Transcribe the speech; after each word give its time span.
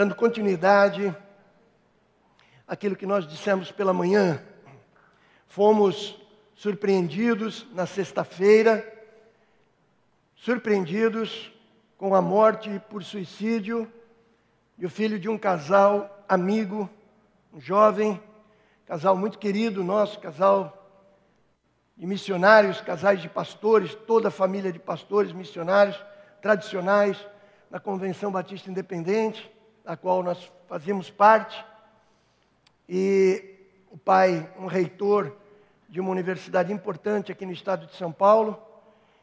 dando 0.00 0.14
continuidade 0.14 1.14
àquilo 2.66 2.96
que 2.96 3.04
nós 3.04 3.28
dissemos 3.28 3.70
pela 3.70 3.92
manhã. 3.92 4.42
Fomos 5.46 6.18
surpreendidos 6.54 7.66
na 7.74 7.84
sexta-feira, 7.84 8.82
surpreendidos 10.34 11.52
com 11.98 12.14
a 12.14 12.22
morte 12.22 12.80
por 12.88 13.04
suicídio 13.04 13.92
de 14.78 14.86
o 14.86 14.88
filho 14.88 15.18
de 15.18 15.28
um 15.28 15.36
casal 15.36 16.24
amigo, 16.26 16.88
um 17.52 17.60
jovem, 17.60 18.18
casal 18.86 19.14
muito 19.14 19.38
querido 19.38 19.84
nosso, 19.84 20.18
casal 20.18 20.82
de 21.94 22.06
missionários, 22.06 22.80
casais 22.80 23.20
de 23.20 23.28
pastores, 23.28 23.94
toda 23.94 24.28
a 24.28 24.30
família 24.30 24.72
de 24.72 24.78
pastores 24.78 25.30
missionários 25.30 26.02
tradicionais 26.40 27.18
na 27.70 27.78
Convenção 27.78 28.32
Batista 28.32 28.70
Independente, 28.70 29.59
da 29.84 29.96
qual 29.96 30.22
nós 30.22 30.50
fazemos 30.68 31.10
parte. 31.10 31.64
E 32.88 33.56
o 33.90 33.98
pai, 33.98 34.48
um 34.58 34.66
reitor 34.66 35.36
de 35.88 36.00
uma 36.00 36.10
universidade 36.10 36.72
importante 36.72 37.32
aqui 37.32 37.44
no 37.44 37.52
estado 37.52 37.86
de 37.86 37.96
São 37.96 38.12
Paulo, 38.12 38.60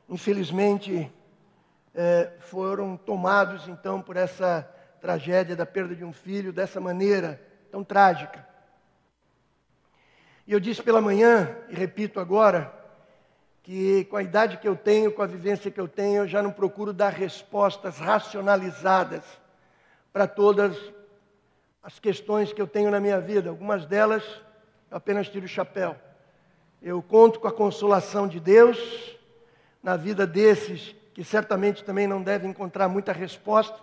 infelizmente 0.10 1.12
eh, 1.96 2.32
foram 2.40 2.98
tomados 2.98 3.68
então 3.68 4.02
por 4.02 4.18
essa 4.18 4.70
tragédia 5.00 5.56
da 5.56 5.66
perda 5.66 5.96
de 5.96 6.04
um 6.04 6.12
filho 6.12 6.52
dessa 6.52 6.80
maneira 6.82 7.42
tão 7.72 7.84
trágica. 7.84 8.46
E 10.46 10.54
eu 10.54 10.60
disse 10.60 10.82
pela 10.82 11.02
manhã, 11.02 11.58
e 11.70 11.76
repito 11.76 12.20
agora, 12.20 12.74
que 13.64 14.06
com 14.06 14.16
a 14.16 14.24
idade 14.24 14.58
que 14.58 14.68
eu 14.68 14.78
tenho, 14.78 15.12
com 15.12 15.22
a 15.22 15.28
vivência 15.28 15.70
que 15.70 15.80
eu 15.80 15.88
tenho, 15.90 16.24
eu 16.24 16.28
já 16.28 16.42
não 16.42 16.52
procuro 16.52 16.94
dar 16.94 17.12
respostas 17.12 17.98
racionalizadas 17.98 19.24
para 20.12 20.28
todas 20.28 20.78
as 21.82 22.00
questões 22.00 22.52
que 22.52 22.62
eu 22.62 22.68
tenho 22.68 22.92
na 22.92 23.00
minha 23.00 23.20
vida. 23.20 23.50
Algumas 23.50 23.86
delas 23.86 24.24
eu 24.90 24.98
apenas 24.98 25.30
tiro 25.30 25.46
o 25.46 25.50
chapéu. 25.50 25.96
Eu 26.82 27.02
conto 27.02 27.40
com 27.40 27.48
a 27.48 27.52
consolação 27.52 28.28
de 28.28 28.40
Deus 28.40 28.78
na 29.82 29.96
vida 29.96 30.26
desses 30.28 30.96
que 31.14 31.24
certamente 31.24 31.84
também 31.84 32.08
não 32.08 32.22
devem 32.22 32.52
encontrar 32.52 32.88
muita 32.88 33.12
resposta. 33.12 33.78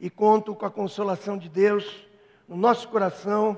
E 0.00 0.10
conto 0.10 0.54
com 0.54 0.66
a 0.66 0.70
consolação 0.70 1.38
de 1.38 1.48
Deus 1.48 2.06
no 2.48 2.56
nosso 2.56 2.88
coração 2.88 3.56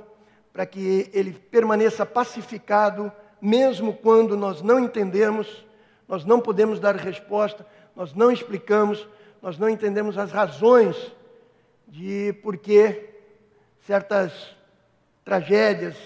para 0.53 0.67
que 0.67 1.11
ele 1.13 1.33
permaneça 1.33 2.05
pacificado 2.05 3.13
mesmo 3.41 3.95
quando 3.95 4.37
nós 4.37 4.61
não 4.61 4.79
entendemos, 4.79 5.65
nós 6.07 6.25
não 6.25 6.41
podemos 6.41 6.79
dar 6.79 6.97
resposta, 6.97 7.67
nós 7.97 8.15
não 8.15 8.31
explicamos, 8.31 9.07
nós 9.41 9.59
não 9.59 9.69
entendemos 9.69 10.19
as 10.19 10.31
razões 10.31 10.97
de 11.91 12.33
por 12.35 12.57
que 12.57 13.09
certas 13.85 14.55
tragédias, 15.25 15.97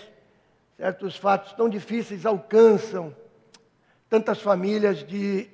certos 0.79 1.17
fatos 1.17 1.53
tão 1.53 1.69
difíceis 1.69 2.25
alcançam 2.25 3.15
tantas 4.09 4.41
famílias 4.41 5.07
de 5.07 5.49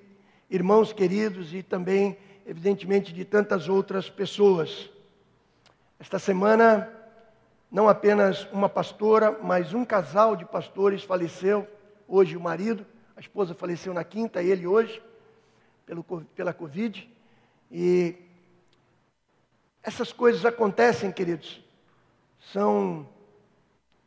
irmãos 0.49 0.93
queridos 0.93 1.53
e 1.53 1.63
também, 1.63 2.17
evidentemente, 2.47 3.13
de 3.13 3.25
tantas 3.25 3.69
outras 3.69 4.09
pessoas. 4.09 4.89
Esta 5.99 6.19
semana 6.19 6.89
não 7.71 7.89
apenas 7.89 8.47
uma 8.53 8.69
pastora, 8.69 9.37
mas 9.43 9.75
um 9.75 9.85
casal 9.85 10.37
de 10.37 10.45
pastores 10.45 11.03
faleceu. 11.03 11.67
Hoje 12.07 12.37
o 12.37 12.41
marido, 12.41 12.87
a 13.17 13.21
esposa 13.21 13.53
faleceu 13.53 13.93
na 13.93 14.05
quinta, 14.05 14.43
ele 14.43 14.67
hoje, 14.67 15.03
pelo, 15.85 16.05
pela 16.05 16.53
Covid. 16.53 17.09
E 17.71 18.30
essas 19.91 20.13
coisas 20.13 20.47
acontecem, 20.47 21.11
queridos. 21.11 21.61
São 22.53 23.09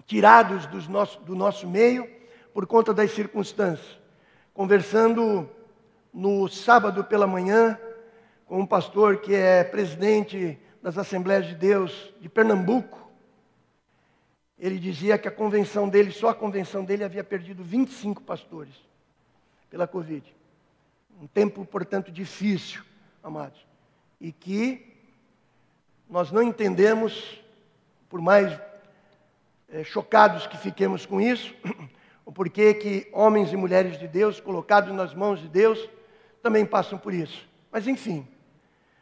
tirados 0.06 0.66
do 0.68 0.82
nosso, 0.90 1.20
do 1.20 1.36
nosso 1.36 1.68
meio 1.68 2.10
por 2.54 2.66
conta 2.66 2.94
das 2.94 3.12
circunstâncias. 3.12 4.00
Conversando 4.54 5.50
no 6.14 6.48
sábado 6.48 7.04
pela 7.04 7.28
manhã 7.28 7.78
com 8.46 8.62
um 8.62 8.66
pastor 8.66 9.18
que 9.18 9.36
é 9.36 9.62
presidente 9.64 10.58
das 10.82 10.98
Assembleias 10.98 11.48
de 11.48 11.56
Deus 11.56 12.14
de 12.22 12.30
Pernambuco, 12.30 13.12
ele 14.58 14.80
dizia 14.80 15.18
que 15.18 15.28
a 15.28 15.32
convenção 15.32 15.90
dele, 15.90 16.12
só 16.12 16.30
a 16.30 16.36
convenção 16.36 16.86
dele, 16.86 17.04
havia 17.04 17.26
perdido 17.26 17.62
25 17.62 18.22
pastores 18.22 18.74
pela 19.70 19.86
Covid. 19.86 20.34
Um 21.22 21.28
tempo, 21.28 21.66
portanto, 21.66 22.10
difícil, 22.10 22.84
amados. 23.22 23.66
E 24.22 24.32
que 24.32 24.93
nós 26.14 26.32
não 26.32 26.44
entendemos, 26.44 27.42
por 28.08 28.22
mais 28.22 28.56
é, 29.68 29.84
chocados 29.84 30.46
que 30.46 30.56
fiquemos 30.56 31.08
com 31.08 31.20
isso, 31.20 31.52
o 32.24 32.32
porquê 32.32 32.72
que 32.76 33.10
homens 33.12 33.52
e 33.52 33.58
mulheres 33.58 33.98
de 33.98 34.08
Deus, 34.08 34.40
colocados 34.40 34.94
nas 34.94 35.16
mãos 35.16 35.42
de 35.42 35.48
Deus, 35.48 35.90
também 36.40 36.68
passam 36.68 37.00
por 37.00 37.16
isso. 37.16 37.50
Mas, 37.72 37.88
enfim, 37.88 38.28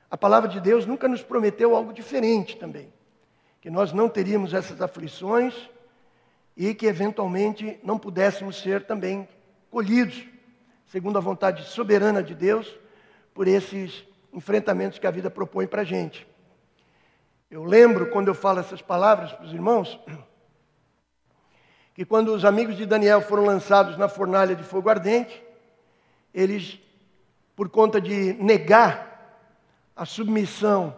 a 0.10 0.16
palavra 0.16 0.48
de 0.48 0.62
Deus 0.62 0.86
nunca 0.86 1.06
nos 1.06 1.22
prometeu 1.22 1.76
algo 1.76 1.92
diferente 1.92 2.56
também 2.56 2.94
que 3.60 3.70
nós 3.70 3.92
não 3.92 4.08
teríamos 4.08 4.54
essas 4.54 4.82
aflições 4.82 5.54
e 6.56 6.74
que 6.74 6.86
eventualmente 6.86 7.78
não 7.84 8.00
pudéssemos 8.00 8.62
ser 8.62 8.86
também 8.86 9.28
colhidos, 9.70 10.26
segundo 10.88 11.18
a 11.18 11.22
vontade 11.22 11.66
soberana 11.66 12.24
de 12.24 12.34
Deus, 12.34 12.74
por 13.34 13.50
esses 13.50 14.02
enfrentamentos 14.32 14.98
que 14.98 15.06
a 15.06 15.12
vida 15.12 15.30
propõe 15.30 15.68
para 15.68 15.82
a 15.82 15.86
gente. 15.86 16.31
Eu 17.52 17.64
lembro, 17.66 18.10
quando 18.10 18.30
eu 18.30 18.34
falo 18.34 18.62
essas 18.62 18.82
palavras 18.82 19.34
para 19.34 19.46
os 19.46 19.54
irmãos, 19.54 20.00
que 21.94 22.06
quando 22.06 22.34
os 22.34 22.46
amigos 22.46 22.78
de 22.78 22.86
Daniel 22.86 23.22
foram 23.22 23.46
lançados 23.46 23.98
na 23.98 24.08
fornalha 24.08 24.56
de 24.56 24.64
fogo 24.64 24.90
ardente, 24.90 25.44
eles, 26.34 26.80
por 27.56 27.70
conta 27.70 28.02
de 28.02 28.34
negar 28.34 29.38
a 29.94 30.06
submissão 30.06 30.96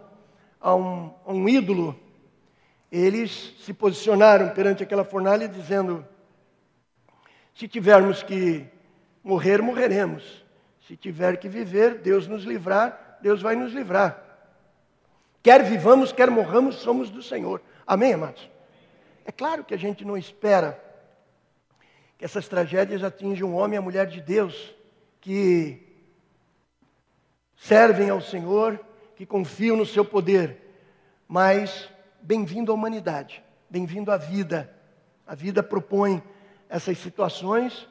a 0.60 0.74
um, 0.74 1.12
a 1.26 1.32
um 1.32 1.48
ídolo 1.48 1.98
eles 2.94 3.52
se 3.58 3.74
posicionaram 3.74 4.50
perante 4.50 4.84
aquela 4.84 5.04
fornalha 5.04 5.48
dizendo: 5.48 6.06
se 7.52 7.66
tivermos 7.66 8.22
que 8.22 8.64
morrer, 9.22 9.60
morreremos. 9.60 10.44
Se 10.86 10.96
tiver 10.96 11.38
que 11.38 11.48
viver, 11.48 11.98
Deus 11.98 12.28
nos 12.28 12.44
livrar, 12.44 13.18
Deus 13.20 13.42
vai 13.42 13.56
nos 13.56 13.72
livrar. 13.72 14.23
Quer 15.44 15.62
vivamos, 15.62 16.10
quer 16.10 16.30
morramos, 16.30 16.76
somos 16.76 17.10
do 17.10 17.22
Senhor. 17.22 17.60
Amém, 17.86 18.14
amados? 18.14 18.48
É 19.26 19.30
claro 19.30 19.62
que 19.62 19.74
a 19.74 19.76
gente 19.76 20.02
não 20.02 20.16
espera 20.16 20.82
que 22.16 22.24
essas 22.24 22.48
tragédias 22.48 23.04
atinjam 23.04 23.50
um 23.50 23.54
homem 23.54 23.74
e 23.74 23.78
a 23.78 23.82
mulher 23.82 24.06
de 24.06 24.22
Deus 24.22 24.74
que 25.20 25.86
servem 27.56 28.08
ao 28.08 28.22
Senhor, 28.22 28.80
que 29.16 29.26
confiam 29.26 29.76
no 29.76 29.84
seu 29.84 30.02
poder, 30.02 30.62
mas 31.28 31.90
bem-vindo 32.22 32.72
à 32.72 32.74
humanidade, 32.74 33.44
bem-vindo 33.68 34.10
à 34.10 34.16
vida. 34.16 34.74
A 35.26 35.34
vida 35.34 35.62
propõe 35.62 36.22
essas 36.70 36.96
situações 36.96 37.86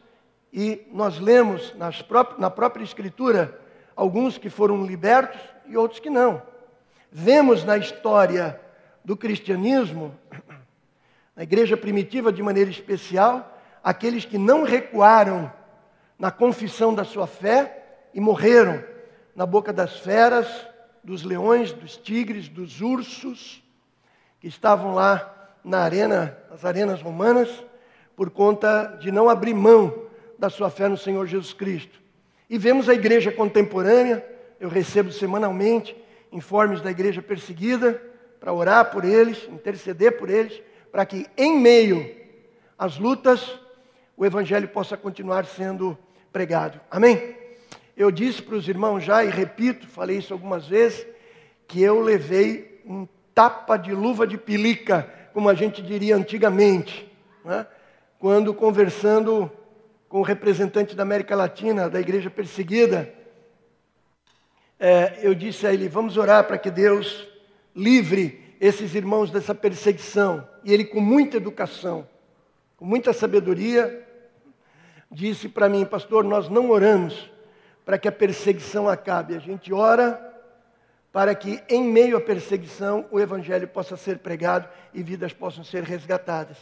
e 0.52 0.88
nós 0.92 1.20
lemos 1.20 1.76
na 1.76 2.50
própria 2.50 2.84
Escritura 2.84 3.62
alguns 3.96 4.40
que 4.40 4.50
foram 4.50 4.84
libertos 4.84 5.40
e 5.68 5.78
outros 5.78 6.00
que 6.00 6.10
não. 6.10 6.52
Vemos 7.16 7.64
na 7.64 7.78
história 7.78 8.60
do 9.06 9.16
cristianismo, 9.16 10.18
na 11.36 11.44
igreja 11.44 11.78
primitiva 11.78 12.34
de 12.34 12.42
maneira 12.42 12.72
especial, 12.72 13.56
aqueles 13.84 14.26
que 14.26 14.40
não 14.40 14.64
recuaram 14.64 15.54
na 16.18 16.32
confissão 16.32 16.92
da 16.92 17.04
sua 17.04 17.28
fé 17.28 18.08
e 18.16 18.20
morreram 18.20 18.84
na 19.36 19.46
boca 19.46 19.72
das 19.72 20.00
feras, 20.00 20.48
dos 21.04 21.22
leões, 21.22 21.72
dos 21.72 21.98
tigres, 21.98 22.50
dos 22.50 22.82
ursos, 22.82 23.62
que 24.40 24.48
estavam 24.48 24.96
lá 24.96 25.52
na 25.64 25.82
arena, 25.82 26.36
nas 26.50 26.66
arenas 26.66 27.00
romanas, 27.00 27.64
por 28.16 28.32
conta 28.32 28.98
de 29.00 29.12
não 29.12 29.30
abrir 29.30 29.54
mão 29.54 30.08
da 30.40 30.50
sua 30.50 30.72
fé 30.72 30.88
no 30.88 30.98
Senhor 30.98 31.28
Jesus 31.28 31.54
Cristo. 31.54 32.02
E 32.50 32.58
vemos 32.58 32.90
a 32.90 32.94
igreja 32.96 33.32
contemporânea, 33.32 34.26
eu 34.60 34.68
recebo 34.68 35.12
semanalmente 35.12 35.96
informes 36.34 36.82
da 36.82 36.92
igreja 36.92 37.22
perseguida, 37.22 38.02
para 38.40 38.52
orar 38.52 38.92
por 38.92 39.06
eles, 39.06 39.48
interceder 39.50 40.18
por 40.18 40.30
eles, 40.30 40.62
para 40.92 41.06
que 41.06 41.28
em 41.38 41.58
meio 41.58 42.14
às 42.78 42.98
lutas 42.98 43.58
o 44.18 44.26
evangelho 44.26 44.68
possa 44.68 44.98
continuar 44.98 45.46
sendo 45.46 45.98
pregado. 46.32 46.82
Amém? 46.92 47.36
Eu 47.96 48.12
disse 48.12 48.42
para 48.42 48.56
os 48.56 48.68
irmãos 48.68 49.02
já 49.02 49.24
e 49.24 49.30
repito, 49.30 49.88
falei 49.88 50.18
isso 50.18 50.34
algumas 50.34 50.68
vezes, 50.68 51.06
que 51.68 51.82
eu 51.82 52.02
levei 52.02 52.82
um 52.86 53.08
tapa 53.34 53.78
de 53.78 53.94
luva 53.94 54.28
de 54.28 54.38
pelica, 54.38 55.10
como 55.34 55.48
a 55.48 55.54
gente 55.54 55.82
diria 55.82 56.16
antigamente, 56.16 57.10
né? 57.46 57.66
quando 58.20 58.54
conversando 58.54 59.52
com 60.10 60.20
o 60.20 60.24
representante 60.24 60.96
da 60.96 61.04
América 61.04 61.36
Latina, 61.36 61.90
da 61.90 62.00
igreja 62.00 62.30
perseguida, 62.30 63.14
é, 64.80 65.20
eu 65.22 65.34
disse 65.34 65.66
a 65.66 65.74
ele: 65.74 65.88
vamos 65.88 66.18
orar 66.18 66.46
para 66.46 66.58
que 66.58 66.72
Deus 66.72 67.28
livre 67.76 68.56
esses 68.60 68.96
irmãos 68.96 69.30
dessa 69.32 69.54
perseguição. 69.54 70.48
E 70.64 70.74
ele, 70.74 70.86
com 70.86 71.02
muita 71.02 71.38
educação, 71.38 72.08
com 72.78 72.86
muita 72.86 73.12
sabedoria, 73.14 74.08
disse 75.12 75.50
para 75.50 75.70
mim, 75.70 75.86
pastor, 75.86 76.24
nós 76.24 76.50
não 76.50 76.70
oramos 76.70 77.30
para 77.86 77.98
que 77.98 78.08
a 78.08 78.12
perseguição 78.12 78.88
acabe, 78.88 79.36
a 79.36 79.40
gente 79.40 79.74
ora 79.74 80.32
para 81.12 81.36
que, 81.36 81.62
em 81.70 81.84
meio 81.84 82.18
à 82.18 82.22
perseguição, 82.22 83.06
o 83.12 83.20
evangelho 83.20 83.68
possa 83.68 83.96
ser 83.96 84.18
pregado 84.18 84.68
e 84.96 85.04
vidas 85.04 85.32
possam 85.32 85.64
ser 85.64 85.84
resgatadas. 85.84 86.58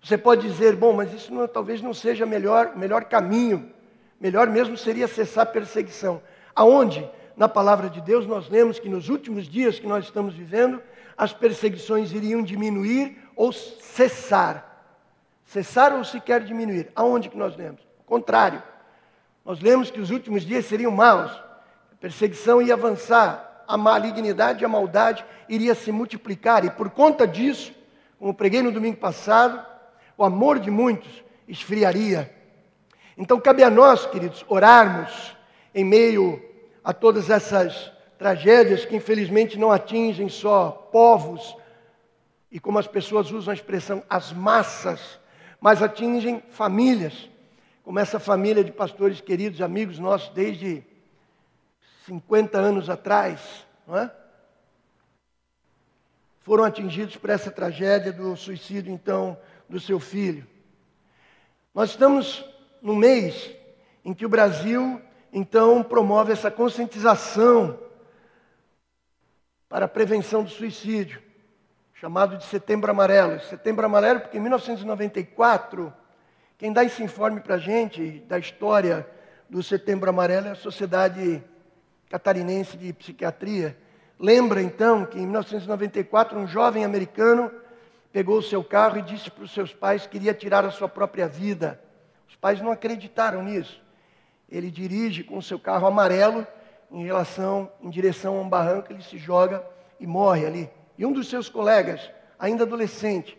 Você 0.00 0.16
pode 0.16 0.48
dizer, 0.48 0.76
bom, 0.76 0.92
mas 0.92 1.12
isso 1.12 1.34
não, 1.34 1.48
talvez 1.48 1.82
não 1.82 1.92
seja 1.92 2.24
o 2.24 2.28
melhor, 2.28 2.76
melhor 2.76 3.04
caminho. 3.06 3.68
Melhor 4.20 4.46
mesmo 4.46 4.76
seria 4.76 5.08
cessar 5.08 5.42
a 5.42 5.50
perseguição. 5.50 6.22
Aonde? 6.60 7.08
Na 7.38 7.48
palavra 7.48 7.88
de 7.88 8.02
Deus 8.02 8.26
nós 8.26 8.50
lemos 8.50 8.78
que 8.78 8.86
nos 8.86 9.08
últimos 9.08 9.48
dias 9.48 9.78
que 9.78 9.86
nós 9.86 10.04
estamos 10.04 10.34
vivendo, 10.34 10.82
as 11.16 11.32
perseguições 11.32 12.12
iriam 12.12 12.42
diminuir 12.42 13.16
ou 13.34 13.50
cessar. 13.50 14.84
Cessar 15.46 15.94
ou 15.94 16.04
sequer 16.04 16.44
diminuir. 16.44 16.92
Aonde 16.94 17.30
que 17.30 17.36
nós 17.38 17.56
lemos? 17.56 17.80
O 18.00 18.04
contrário. 18.04 18.62
Nós 19.42 19.58
lemos 19.58 19.90
que 19.90 19.98
os 19.98 20.10
últimos 20.10 20.42
dias 20.42 20.66
seriam 20.66 20.92
maus. 20.92 21.30
A 21.30 21.96
perseguição 21.98 22.60
ia 22.60 22.74
avançar, 22.74 23.64
a 23.66 23.78
malignidade 23.78 24.62
e 24.62 24.66
a 24.66 24.68
maldade 24.68 25.24
iria 25.48 25.74
se 25.74 25.90
multiplicar 25.90 26.62
e 26.66 26.70
por 26.70 26.90
conta 26.90 27.26
disso, 27.26 27.72
como 28.18 28.34
preguei 28.34 28.60
no 28.60 28.70
domingo 28.70 28.98
passado, 28.98 29.64
o 30.14 30.22
amor 30.22 30.58
de 30.58 30.70
muitos 30.70 31.24
esfriaria. 31.48 32.30
Então 33.16 33.40
cabe 33.40 33.64
a 33.64 33.70
nós, 33.70 34.04
queridos, 34.04 34.44
orarmos 34.46 35.34
em 35.74 35.84
meio 35.84 36.49
a 36.90 36.92
todas 36.92 37.30
essas 37.30 37.92
tragédias 38.18 38.84
que 38.84 38.96
infelizmente 38.96 39.56
não 39.56 39.70
atingem 39.70 40.28
só 40.28 40.72
povos 40.90 41.56
e 42.50 42.58
como 42.58 42.80
as 42.80 42.88
pessoas 42.88 43.30
usam 43.30 43.52
a 43.52 43.54
expressão 43.54 44.02
as 44.10 44.32
massas, 44.32 45.20
mas 45.60 45.84
atingem 45.84 46.42
famílias, 46.50 47.30
como 47.84 48.00
essa 48.00 48.18
família 48.18 48.64
de 48.64 48.72
pastores 48.72 49.20
queridos, 49.20 49.60
amigos 49.60 50.00
nossos 50.00 50.30
desde 50.30 50.82
50 52.06 52.58
anos 52.58 52.90
atrás, 52.90 53.64
não 53.86 53.96
é? 53.96 54.10
Foram 56.40 56.64
atingidos 56.64 57.16
por 57.16 57.30
essa 57.30 57.52
tragédia 57.52 58.12
do 58.12 58.36
suicídio, 58.36 58.92
então, 58.92 59.38
do 59.68 59.78
seu 59.78 60.00
filho. 60.00 60.44
Nós 61.72 61.90
estamos 61.90 62.44
no 62.82 62.96
mês 62.96 63.48
em 64.04 64.12
que 64.12 64.26
o 64.26 64.28
Brasil, 64.28 65.00
então, 65.32 65.82
promove 65.82 66.32
essa 66.32 66.50
conscientização 66.50 67.78
para 69.68 69.84
a 69.84 69.88
prevenção 69.88 70.42
do 70.42 70.50
suicídio, 70.50 71.22
chamado 71.94 72.36
de 72.36 72.44
Setembro 72.44 72.90
Amarelo. 72.90 73.38
Setembro 73.40 73.86
Amarelo, 73.86 74.20
porque 74.20 74.38
em 74.38 74.40
1994, 74.40 75.92
quem 76.58 76.72
dá 76.72 76.82
esse 76.82 77.02
informe 77.02 77.40
para 77.40 77.54
a 77.54 77.58
gente 77.58 78.20
da 78.26 78.38
história 78.38 79.08
do 79.48 79.62
Setembro 79.62 80.10
Amarelo 80.10 80.48
é 80.48 80.50
a 80.50 80.56
Sociedade 80.56 81.42
Catarinense 82.08 82.76
de 82.76 82.92
Psiquiatria. 82.92 83.76
Lembra 84.18 84.60
então 84.60 85.06
que 85.06 85.18
em 85.18 85.22
1994 85.22 86.38
um 86.38 86.46
jovem 86.48 86.84
americano 86.84 87.52
pegou 88.12 88.38
o 88.38 88.42
seu 88.42 88.64
carro 88.64 88.98
e 88.98 89.02
disse 89.02 89.30
para 89.30 89.44
os 89.44 89.54
seus 89.54 89.72
pais 89.72 90.08
que 90.08 90.16
iria 90.16 90.34
tirar 90.34 90.64
a 90.64 90.72
sua 90.72 90.88
própria 90.88 91.28
vida. 91.28 91.80
Os 92.28 92.34
pais 92.34 92.60
não 92.60 92.72
acreditaram 92.72 93.44
nisso. 93.44 93.80
Ele 94.50 94.70
dirige 94.70 95.22
com 95.22 95.38
o 95.38 95.42
seu 95.42 95.58
carro 95.58 95.86
amarelo 95.86 96.46
em 96.90 97.04
relação, 97.04 97.70
em 97.80 97.88
direção 97.88 98.36
a 98.36 98.40
um 98.40 98.48
barranco, 98.48 98.92
ele 98.92 99.02
se 99.02 99.16
joga 99.16 99.64
e 99.98 100.06
morre 100.06 100.44
ali. 100.44 100.70
E 100.98 101.06
um 101.06 101.12
dos 101.12 101.28
seus 101.28 101.48
colegas, 101.48 102.10
ainda 102.38 102.64
adolescente, 102.64 103.38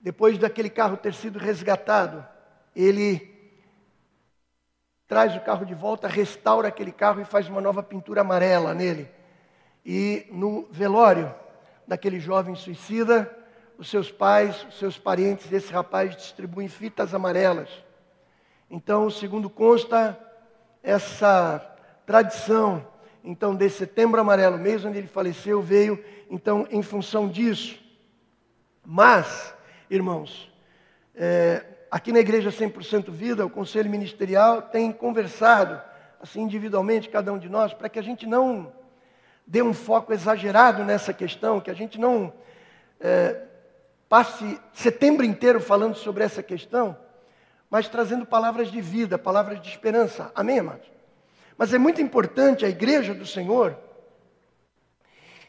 depois 0.00 0.36
daquele 0.36 0.68
carro 0.68 0.96
ter 0.96 1.14
sido 1.14 1.38
resgatado, 1.38 2.26
ele 2.74 3.32
traz 5.06 5.36
o 5.36 5.40
carro 5.40 5.64
de 5.64 5.74
volta, 5.74 6.08
restaura 6.08 6.68
aquele 6.68 6.92
carro 6.92 7.20
e 7.20 7.24
faz 7.24 7.48
uma 7.48 7.60
nova 7.60 7.82
pintura 7.82 8.22
amarela 8.22 8.74
nele. 8.74 9.08
E 9.84 10.26
no 10.30 10.66
velório, 10.70 11.32
daquele 11.86 12.18
jovem 12.18 12.54
suicida, 12.54 13.30
os 13.78 13.88
seus 13.88 14.10
pais, 14.10 14.66
os 14.68 14.78
seus 14.78 14.98
parentes 14.98 15.46
desse 15.46 15.72
rapaz 15.72 16.16
distribuem 16.16 16.68
fitas 16.68 17.14
amarelas. 17.14 17.68
Então, 18.70 19.10
segundo 19.10 19.48
consta, 19.50 20.18
essa 20.82 21.58
tradição, 22.06 22.86
então, 23.22 23.54
desse 23.54 23.78
setembro 23.78 24.20
amarelo, 24.20 24.58
mês 24.58 24.84
onde 24.84 24.98
ele 24.98 25.06
faleceu, 25.06 25.62
veio, 25.62 26.02
então, 26.30 26.66
em 26.70 26.82
função 26.82 27.28
disso. 27.28 27.78
Mas, 28.84 29.54
irmãos, 29.88 30.52
é, 31.14 31.64
aqui 31.90 32.12
na 32.12 32.18
Igreja 32.18 32.50
100% 32.50 33.10
Vida, 33.10 33.46
o 33.46 33.50
Conselho 33.50 33.88
Ministerial 33.88 34.60
tem 34.60 34.92
conversado, 34.92 35.80
assim, 36.20 36.42
individualmente, 36.42 37.08
cada 37.08 37.32
um 37.32 37.38
de 37.38 37.48
nós, 37.48 37.72
para 37.72 37.88
que 37.88 37.98
a 37.98 38.02
gente 38.02 38.26
não 38.26 38.72
dê 39.46 39.62
um 39.62 39.72
foco 39.72 40.12
exagerado 40.12 40.84
nessa 40.84 41.12
questão, 41.12 41.60
que 41.60 41.70
a 41.70 41.74
gente 41.74 41.98
não 41.98 42.32
é, 43.00 43.42
passe 44.08 44.60
setembro 44.72 45.24
inteiro 45.24 45.60
falando 45.60 45.94
sobre 45.94 46.24
essa 46.24 46.42
questão, 46.42 46.96
mas 47.74 47.88
trazendo 47.88 48.24
palavras 48.24 48.70
de 48.70 48.80
vida, 48.80 49.18
palavras 49.18 49.60
de 49.60 49.68
esperança. 49.68 50.30
Amém, 50.32 50.60
amados? 50.60 50.86
Mas 51.58 51.74
é 51.74 51.76
muito 51.78 52.00
importante 52.00 52.64
a 52.64 52.68
igreja 52.68 53.12
do 53.12 53.26
Senhor 53.26 53.76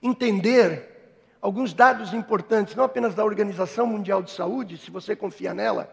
entender 0.02 1.22
alguns 1.40 1.72
dados 1.72 2.16
importantes, 2.16 2.76
não 2.76 2.84
apenas 2.84 3.14
da 3.14 3.24
Organização 3.24 3.86
Mundial 3.86 4.24
de 4.24 4.32
Saúde, 4.32 4.76
se 4.76 4.90
você 4.90 5.16
confia 5.16 5.54
nela, 5.54 5.88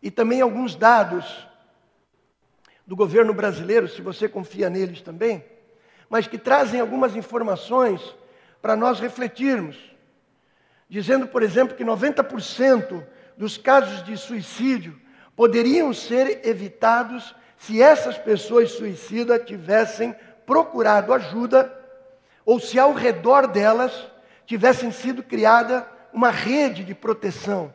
e 0.00 0.08
também 0.08 0.40
alguns 0.40 0.76
dados 0.76 1.48
do 2.86 2.94
governo 2.94 3.34
brasileiro, 3.34 3.88
se 3.88 4.00
você 4.00 4.28
confia 4.28 4.70
neles 4.70 5.02
também 5.02 5.44
mas 6.08 6.28
que 6.28 6.38
trazem 6.38 6.78
algumas 6.80 7.16
informações 7.16 8.00
para 8.62 8.76
nós 8.76 9.00
refletirmos. 9.00 9.76
Dizendo, 10.88 11.26
por 11.26 11.42
exemplo, 11.42 11.76
que 11.76 11.84
90% 11.84 13.04
dos 13.36 13.58
casos 13.58 14.04
de 14.04 14.16
suicídio 14.16 15.04
poderiam 15.36 15.92
ser 15.92 16.40
evitados 16.48 17.34
se 17.58 17.80
essas 17.80 18.16
pessoas 18.16 18.72
suicidas 18.72 19.44
tivessem 19.44 20.16
procurado 20.46 21.12
ajuda 21.12 21.72
ou 22.44 22.58
se 22.58 22.78
ao 22.78 22.94
redor 22.94 23.46
delas 23.46 23.92
tivessem 24.46 24.90
sido 24.90 25.22
criada 25.22 25.86
uma 26.12 26.30
rede 26.30 26.82
de 26.82 26.94
proteção. 26.94 27.72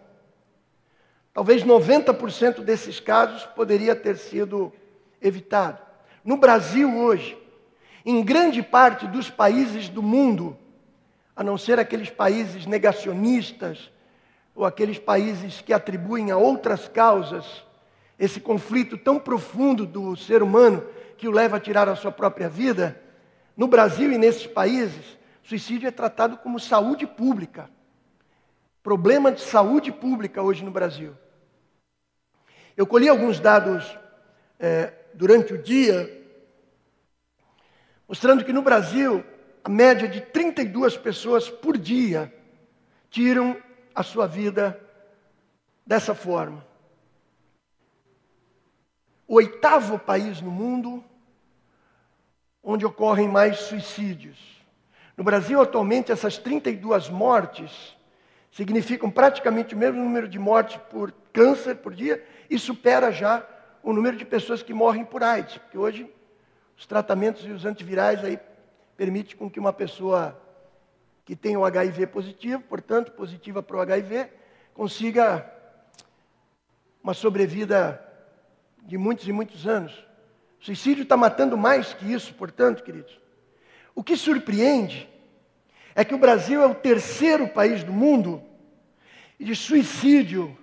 Talvez 1.33 1.63
90% 1.63 2.61
desses 2.61 2.99
casos 2.99 3.45
poderia 3.45 3.95
ter 3.95 4.17
sido 4.17 4.73
evitado. 5.21 5.79
No 6.25 6.37
Brasil 6.37 6.97
hoje, 6.97 7.37
em 8.05 8.23
grande 8.23 8.63
parte 8.63 9.07
dos 9.07 9.29
países 9.29 9.87
do 9.87 10.01
mundo, 10.01 10.57
a 11.35 11.43
não 11.43 11.57
ser 11.57 11.79
aqueles 11.79 12.09
países 12.09 12.65
negacionistas 12.65 13.91
ou 14.55 14.65
aqueles 14.65 14.99
países 14.99 15.61
que 15.61 15.73
atribuem 15.73 16.31
a 16.31 16.37
outras 16.37 16.87
causas 16.87 17.65
esse 18.17 18.39
conflito 18.39 18.97
tão 18.97 19.19
profundo 19.19 19.85
do 19.85 20.15
ser 20.15 20.43
humano 20.43 20.85
que 21.17 21.27
o 21.27 21.31
leva 21.31 21.57
a 21.57 21.59
tirar 21.59 21.89
a 21.89 21.95
sua 21.95 22.11
própria 22.11 22.47
vida, 22.47 23.01
no 23.57 23.67
Brasil 23.67 24.11
e 24.11 24.17
nesses 24.17 24.45
países, 24.45 25.17
suicídio 25.43 25.87
é 25.87 25.91
tratado 25.91 26.37
como 26.37 26.59
saúde 26.59 27.07
pública. 27.07 27.69
Problema 28.83 29.31
de 29.31 29.41
saúde 29.41 29.91
pública 29.91 30.41
hoje 30.41 30.63
no 30.63 30.71
Brasil. 30.71 31.15
Eu 32.77 32.85
colhi 32.85 33.09
alguns 33.09 33.39
dados 33.39 33.97
é, 34.59 34.93
durante 35.13 35.53
o 35.53 35.57
dia 35.57 36.21
mostrando 38.11 38.43
que 38.43 38.51
no 38.51 38.61
Brasil, 38.61 39.23
a 39.63 39.69
média 39.69 40.05
de 40.05 40.19
32 40.19 40.97
pessoas 40.97 41.49
por 41.49 41.77
dia 41.77 42.29
tiram 43.09 43.55
a 43.93 44.03
sua 44.03 44.27
vida 44.27 44.79
dessa 45.85 46.13
forma. 46.13 46.65
O 49.27 49.35
oitavo 49.35 49.97
país 49.97 50.41
no 50.41 50.51
mundo 50.51 51.03
onde 52.63 52.85
ocorrem 52.85 53.27
mais 53.27 53.59
suicídios. 53.59 54.37
No 55.17 55.23
Brasil, 55.23 55.61
atualmente, 55.61 56.11
essas 56.11 56.37
32 56.37 57.09
mortes 57.09 57.95
significam 58.51 59.09
praticamente 59.09 59.73
o 59.73 59.77
mesmo 59.77 60.03
número 60.03 60.27
de 60.27 60.37
mortes 60.37 60.77
por 60.89 61.11
câncer 61.31 61.75
por 61.77 61.93
dia 61.93 62.23
e 62.49 62.59
supera 62.59 63.11
já 63.11 63.45
o 63.81 63.93
número 63.93 64.17
de 64.17 64.25
pessoas 64.25 64.61
que 64.61 64.73
morrem 64.73 65.05
por 65.05 65.23
AIDS, 65.23 65.57
porque 65.57 65.77
hoje 65.77 66.11
os 66.77 66.85
tratamentos 66.85 67.45
e 67.45 67.51
os 67.51 67.65
antivirais 67.65 68.23
aí 68.23 68.39
permitem 68.97 69.37
com 69.37 69.49
que 69.49 69.59
uma 69.59 69.73
pessoa 69.73 70.39
que 71.25 71.35
tem 71.35 71.55
o 71.55 71.65
HIV 71.65 72.07
positivo, 72.07 72.63
portanto, 72.63 73.11
positiva 73.11 73.61
para 73.61 73.77
o 73.77 73.81
HIV, 73.81 74.29
consiga 74.73 75.49
uma 77.03 77.13
sobrevida 77.13 78.03
de 78.83 78.97
muitos 78.97 79.27
e 79.27 79.31
muitos 79.31 79.67
anos. 79.67 79.93
O 80.59 80.65
suicídio 80.65 81.03
está 81.03 81.17
matando 81.17 81.57
mais 81.57 81.93
que 81.93 82.11
isso, 82.11 82.33
portanto, 82.33 82.83
queridos. 82.83 83.19
O 83.95 84.03
que 84.03 84.15
surpreende 84.15 85.09
é 85.95 86.05
que 86.05 86.13
o 86.13 86.19
Brasil 86.19 86.61
é 86.61 86.65
o 86.65 86.75
terceiro 86.75 87.47
país 87.47 87.83
do 87.83 87.91
mundo 87.91 88.41
de 89.39 89.55
suicídio 89.55 90.57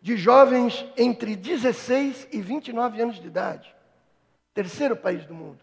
de 0.00 0.16
jovens 0.16 0.84
entre 0.96 1.36
16 1.36 2.28
e 2.32 2.40
29 2.40 3.02
anos 3.02 3.20
de 3.20 3.26
idade. 3.26 3.72
Terceiro 4.54 4.96
país 4.96 5.24
do 5.24 5.34
mundo. 5.34 5.60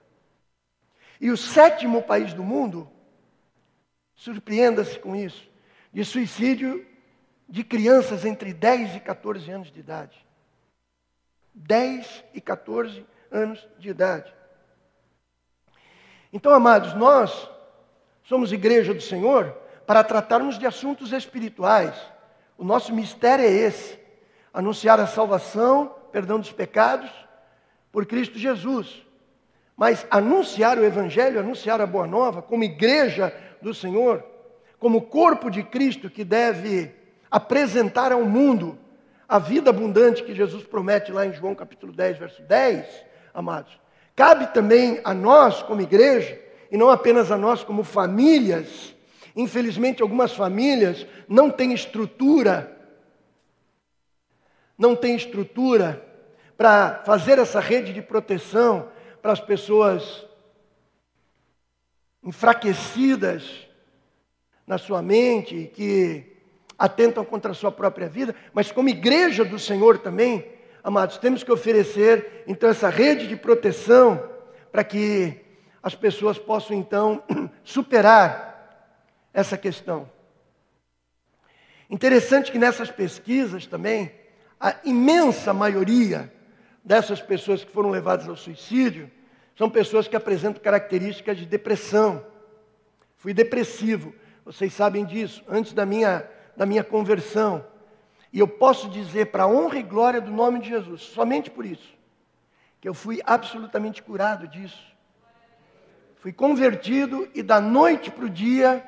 E 1.19 1.29
o 1.29 1.38
sétimo 1.38 2.01
país 2.01 2.34
do 2.34 2.43
mundo, 2.43 2.89
surpreenda-se 4.20 5.00
com 5.00 5.16
isso, 5.16 5.50
de 5.94 6.04
suicídio 6.04 6.86
de 7.48 7.64
crianças 7.64 8.26
entre 8.26 8.54
10 8.54 8.98
e 8.98 9.00
14 9.00 9.50
anos 9.50 9.72
de 9.72 9.80
idade. 9.80 10.26
10 11.54 12.26
e 12.34 12.42
14 12.42 13.06
anos 13.32 13.66
de 13.80 13.90
idade. 13.90 14.32
Então, 16.34 16.54
amados, 16.54 16.94
nós 16.94 17.50
somos 18.24 18.52
igreja 18.52 18.94
do 18.94 19.02
Senhor 19.02 19.52
para 19.88 20.04
tratarmos 20.04 20.60
de 20.60 20.68
assuntos 20.68 21.14
espirituais. 21.14 21.96
O 22.58 22.64
nosso 22.64 22.94
mistério 22.94 23.46
é 23.46 23.50
esse: 23.50 23.98
anunciar 24.54 25.00
a 25.00 25.08
salvação, 25.08 25.96
perdão 26.12 26.40
dos 26.40 26.52
pecados, 26.52 27.10
por 27.90 28.06
Cristo 28.06 28.38
Jesus. 28.38 29.02
Mas 29.78 30.06
anunciar 30.12 30.78
o 30.78 30.84
Evangelho, 30.84 31.40
anunciar 31.40 31.80
a 31.80 31.88
Boa 31.88 32.06
Nova, 32.06 32.42
como 32.42 32.66
igreja 32.66 33.34
do 33.62 33.74
Senhor, 33.74 34.24
como 34.80 35.01
corpo 35.01 35.50
de 35.50 35.63
Cristo 35.63 36.10
que 36.10 36.24
deve 36.24 36.92
apresentar 37.30 38.12
ao 38.12 38.24
mundo 38.24 38.78
a 39.28 39.38
vida 39.38 39.70
abundante 39.70 40.24
que 40.24 40.34
Jesus 40.34 40.63
promete 40.63 41.12
lá 41.12 41.25
em 41.25 41.34
João 41.34 41.54
capítulo 41.54 41.94
10, 41.94 42.18
verso 42.18 42.42
10, 42.42 42.86
amados, 43.34 43.80
cabe 44.16 44.48
também 44.48 45.00
a 45.04 45.13
nós 45.13 45.62
como 45.62 45.82
igreja, 45.82 46.39
e 46.72 46.78
não 46.78 46.89
apenas 46.89 47.32
a 47.32 47.38
nós 47.38 47.63
como 47.63 47.84
famílias. 47.84 48.96
Infelizmente, 49.36 50.01
algumas 50.01 50.34
famílias 50.34 51.06
não 51.28 51.50
têm 51.50 51.74
estrutura, 51.74 52.75
não 54.78 54.96
têm 54.96 55.16
estrutura 55.16 56.06
para 56.58 57.01
fazer 57.06 57.39
essa 57.39 57.60
rede 57.60 57.94
de 57.94 58.01
proteção 58.01 58.89
para 59.22 59.32
as 59.32 59.39
pessoas 59.39 60.25
enfraquecidas 62.24 63.68
na 64.66 64.78
sua 64.78 65.02
mente, 65.02 65.72
que 65.74 66.38
atentam 66.78 67.26
contra 67.26 67.52
a 67.52 67.56
sua 67.56 67.72
própria 67.72 68.08
vida, 68.08 68.36
mas 68.54 68.72
como 68.72 68.90
igreja 68.90 69.44
do 69.44 69.60
Senhor 69.60 69.98
também, 69.98 70.46
amados, 70.84 71.18
temos 71.18 71.44
que 71.44 71.52
oferecer 71.52 72.44
então 72.48 72.70
essa 72.70 72.90
rede 72.90 73.28
de 73.28 73.36
proteção 73.36 74.30
para 74.72 74.84
que 74.84 75.42
as 75.82 75.96
pessoas 75.96 76.38
possam 76.38 76.78
então 76.78 77.24
superar 77.64 79.00
essa 79.34 79.58
questão. 79.58 80.10
Interessante 81.90 82.52
que 82.52 82.60
nessas 82.60 82.92
pesquisas 82.92 83.66
também, 83.66 84.12
a 84.60 84.76
imensa 84.84 85.54
maioria 85.54 86.32
dessas 86.84 87.22
pessoas 87.22 87.64
que 87.64 87.72
foram 87.72 87.90
levadas 87.90 88.28
ao 88.28 88.36
suicídio 88.36 89.10
são 89.60 89.70
pessoas 89.70 90.08
que 90.08 90.16
apresentam 90.16 90.63
características 90.63 91.36
de 91.36 91.46
depressão. 91.46 92.25
Fui 93.18 93.34
depressivo, 93.34 94.16
vocês 94.46 94.72
sabem 94.72 95.04
disso, 95.04 95.44
antes 95.50 95.74
da 95.74 95.86
minha 95.86 96.25
da 96.56 96.66
minha 96.66 96.82
conversão. 96.82 97.66
E 98.32 98.39
eu 98.39 98.48
posso 98.48 98.89
dizer, 98.89 99.25
para 99.25 99.44
a 99.44 99.48
honra 99.48 99.80
e 99.80 99.84
glória 99.84 100.22
do 100.22 100.32
nome 100.32 100.62
de 100.62 100.70
Jesus, 100.70 101.01
somente 101.01 101.51
por 101.51 101.66
isso, 101.66 101.94
que 102.80 102.88
eu 102.88 102.94
fui 102.94 103.22
absolutamente 103.25 104.01
curado 104.01 104.48
disso. 104.48 104.82
Fui 106.20 106.32
convertido 106.32 107.28
e 107.36 107.44
da 107.44 107.60
noite 107.60 108.10
para 108.10 108.24
o 108.24 108.30
dia, 108.30 108.82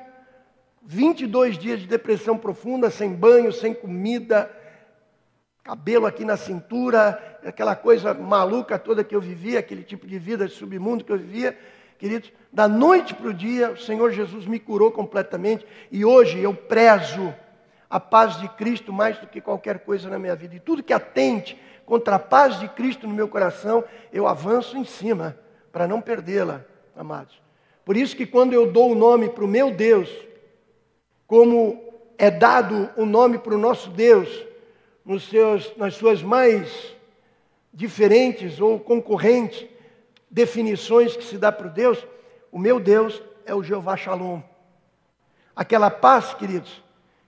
22 0.80 1.58
dias 1.58 1.80
de 1.80 1.86
depressão 1.86 2.38
profunda, 2.38 2.90
sem 2.90 3.12
banho, 3.12 3.52
sem 3.52 3.74
comida, 3.74 4.50
cabelo 5.62 6.06
aqui 6.06 6.24
na 6.24 6.36
cintura, 6.36 7.38
aquela 7.44 7.76
coisa 7.76 8.12
maluca 8.12 8.78
toda 8.78 9.04
que 9.04 9.14
eu 9.14 9.20
vivia, 9.20 9.60
aquele 9.60 9.82
tipo 9.82 10.06
de 10.06 10.18
vida 10.18 10.46
de 10.46 10.54
submundo 10.54 11.04
que 11.04 11.12
eu 11.12 11.18
vivia. 11.18 11.56
Queridos, 11.98 12.32
da 12.52 12.66
noite 12.66 13.14
para 13.14 13.28
o 13.28 13.34
dia, 13.34 13.70
o 13.70 13.76
Senhor 13.76 14.10
Jesus 14.10 14.44
me 14.44 14.58
curou 14.58 14.90
completamente 14.90 15.64
e 15.90 16.04
hoje 16.04 16.40
eu 16.40 16.52
prezo 16.52 17.32
a 17.88 18.00
paz 18.00 18.40
de 18.40 18.48
Cristo 18.48 18.92
mais 18.92 19.18
do 19.18 19.26
que 19.26 19.40
qualquer 19.40 19.80
coisa 19.80 20.10
na 20.10 20.18
minha 20.18 20.34
vida. 20.34 20.56
E 20.56 20.60
tudo 20.60 20.82
que 20.82 20.92
atente 20.92 21.60
contra 21.86 22.16
a 22.16 22.18
paz 22.18 22.58
de 22.58 22.68
Cristo 22.68 23.06
no 23.06 23.14
meu 23.14 23.28
coração, 23.28 23.84
eu 24.12 24.26
avanço 24.26 24.76
em 24.76 24.84
cima 24.84 25.38
para 25.70 25.86
não 25.86 26.00
perdê-la, 26.00 26.64
amados. 26.96 27.40
Por 27.84 27.96
isso 27.96 28.16
que 28.16 28.26
quando 28.26 28.52
eu 28.52 28.72
dou 28.72 28.92
o 28.92 28.94
nome 28.96 29.28
para 29.28 29.44
o 29.44 29.48
meu 29.48 29.70
Deus, 29.70 30.08
como 31.26 31.82
é 32.18 32.30
dado 32.30 32.90
o 32.96 33.04
nome 33.04 33.38
para 33.38 33.54
o 33.54 33.58
nosso 33.58 33.90
Deus, 33.90 34.28
nos 35.04 35.28
seus, 35.28 35.76
nas 35.76 35.94
suas 35.94 36.22
mais 36.22 36.94
diferentes 37.72 38.60
ou 38.60 38.78
concorrentes 38.78 39.66
definições 40.30 41.16
que 41.16 41.24
se 41.24 41.36
dá 41.36 41.52
para 41.52 41.66
o 41.66 41.70
Deus, 41.70 42.06
o 42.50 42.58
meu 42.58 42.80
Deus 42.80 43.22
é 43.44 43.54
o 43.54 43.62
Jeová 43.62 43.96
Shalom. 43.96 44.40
Aquela 45.54 45.90
paz, 45.90 46.32
queridos, 46.32 46.82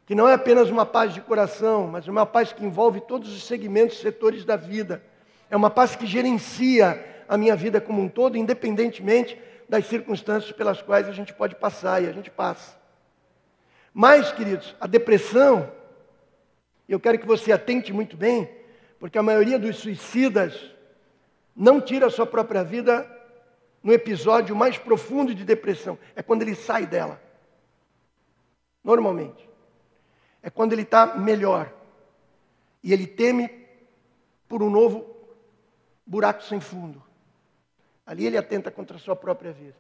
que 0.06 0.14
não 0.14 0.28
é 0.28 0.34
apenas 0.34 0.70
uma 0.70 0.86
paz 0.86 1.12
de 1.12 1.20
coração, 1.20 1.86
mas 1.86 2.08
uma 2.08 2.24
paz 2.24 2.52
que 2.52 2.64
envolve 2.64 3.00
todos 3.00 3.34
os 3.34 3.44
segmentos, 3.44 3.98
setores 3.98 4.44
da 4.44 4.56
vida. 4.56 5.02
É 5.50 5.56
uma 5.56 5.70
paz 5.70 5.96
que 5.96 6.06
gerencia 6.06 7.24
a 7.28 7.36
minha 7.36 7.56
vida 7.56 7.80
como 7.80 8.02
um 8.02 8.08
todo, 8.08 8.36
independentemente 8.36 9.38
das 9.68 9.86
circunstâncias 9.86 10.52
pelas 10.52 10.80
quais 10.82 11.08
a 11.08 11.12
gente 11.12 11.32
pode 11.32 11.54
passar 11.54 12.02
e 12.02 12.08
a 12.08 12.12
gente 12.12 12.30
passa. 12.30 12.76
Mas, 13.92 14.32
queridos, 14.32 14.74
a 14.80 14.86
depressão, 14.86 15.70
eu 16.92 17.00
quero 17.00 17.18
que 17.18 17.26
você 17.26 17.52
atente 17.52 17.92
muito 17.92 18.16
bem, 18.16 18.48
porque 18.98 19.18
a 19.18 19.22
maioria 19.22 19.58
dos 19.58 19.76
suicidas 19.76 20.70
não 21.54 21.80
tira 21.80 22.06
a 22.06 22.10
sua 22.10 22.26
própria 22.26 22.62
vida 22.62 23.10
no 23.82 23.92
episódio 23.92 24.56
mais 24.56 24.78
profundo 24.78 25.34
de 25.34 25.44
depressão, 25.44 25.98
é 26.14 26.22
quando 26.22 26.42
ele 26.42 26.54
sai 26.54 26.86
dela. 26.86 27.20
Normalmente 28.82 29.44
é 30.44 30.50
quando 30.50 30.74
ele 30.74 30.82
está 30.82 31.16
melhor. 31.16 31.72
E 32.82 32.92
ele 32.92 33.06
teme 33.06 33.48
por 34.46 34.62
um 34.62 34.68
novo 34.68 35.06
buraco 36.06 36.42
sem 36.42 36.60
fundo. 36.60 37.02
Ali 38.06 38.26
ele 38.26 38.36
atenta 38.36 38.70
contra 38.70 38.98
a 38.98 39.00
sua 39.00 39.16
própria 39.16 39.52
vida. 39.52 39.74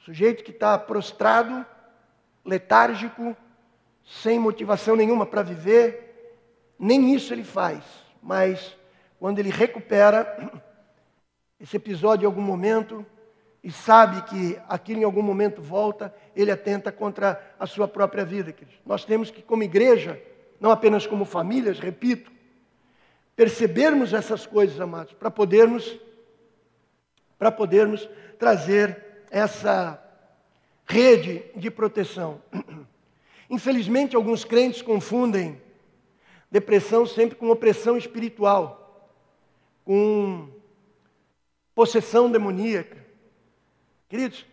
O 0.00 0.02
sujeito 0.02 0.42
que 0.42 0.50
está 0.50 0.78
prostrado, 0.78 1.66
letárgico, 2.42 3.36
sem 4.02 4.38
motivação 4.38 4.96
nenhuma 4.96 5.26
para 5.26 5.42
viver, 5.42 6.13
nem 6.78 7.14
isso 7.14 7.32
ele 7.32 7.44
faz. 7.44 7.82
Mas 8.22 8.76
quando 9.18 9.38
ele 9.38 9.50
recupera 9.50 10.62
esse 11.60 11.76
episódio 11.76 12.24
em 12.24 12.26
algum 12.26 12.42
momento, 12.42 13.04
e 13.64 13.72
sabe 13.72 14.20
que 14.22 14.60
aquilo 14.68 15.00
em 15.00 15.04
algum 15.04 15.22
momento 15.22 15.62
volta, 15.62 16.14
ele 16.36 16.50
atenta 16.50 16.92
contra 16.92 17.54
a 17.58 17.66
sua 17.66 17.88
própria 17.88 18.22
vida. 18.22 18.54
Nós 18.84 19.06
temos 19.06 19.30
que, 19.30 19.40
como 19.40 19.62
igreja, 19.62 20.20
não 20.60 20.70
apenas 20.70 21.06
como 21.06 21.24
famílias, 21.24 21.78
repito, 21.78 22.30
percebermos 23.34 24.12
essas 24.12 24.46
coisas, 24.46 24.78
amados, 24.78 25.14
para 25.14 25.30
podermos, 25.30 25.98
para 27.38 27.50
podermos 27.50 28.06
trazer 28.38 29.24
essa 29.30 29.98
rede 30.86 31.42
de 31.56 31.70
proteção. 31.70 32.42
Infelizmente, 33.48 34.14
alguns 34.14 34.44
crentes 34.44 34.82
confundem 34.82 35.60
depressão 36.54 37.04
sempre 37.04 37.34
com 37.34 37.50
opressão 37.50 37.96
espiritual, 37.96 39.10
com 39.84 40.48
possessão 41.74 42.30
demoníaca. 42.30 43.04
Queridos, 44.08 44.46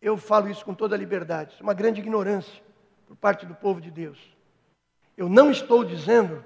eu 0.00 0.16
falo 0.16 0.48
isso 0.48 0.64
com 0.64 0.72
toda 0.72 0.94
a 0.94 0.98
liberdade, 0.98 1.54
isso 1.54 1.60
é 1.60 1.64
uma 1.64 1.74
grande 1.74 2.00
ignorância 2.00 2.62
por 3.04 3.16
parte 3.16 3.44
do 3.44 3.54
povo 3.56 3.80
de 3.80 3.90
Deus. 3.90 4.16
Eu 5.16 5.28
não 5.28 5.50
estou 5.50 5.82
dizendo 5.82 6.44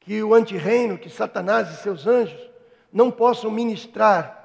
que 0.00 0.22
o 0.22 0.32
antirreino, 0.32 0.96
que 0.96 1.10
Satanás 1.10 1.68
e 1.68 1.76
seus 1.76 2.06
anjos 2.06 2.40
não 2.90 3.10
possam 3.10 3.50
ministrar 3.50 4.38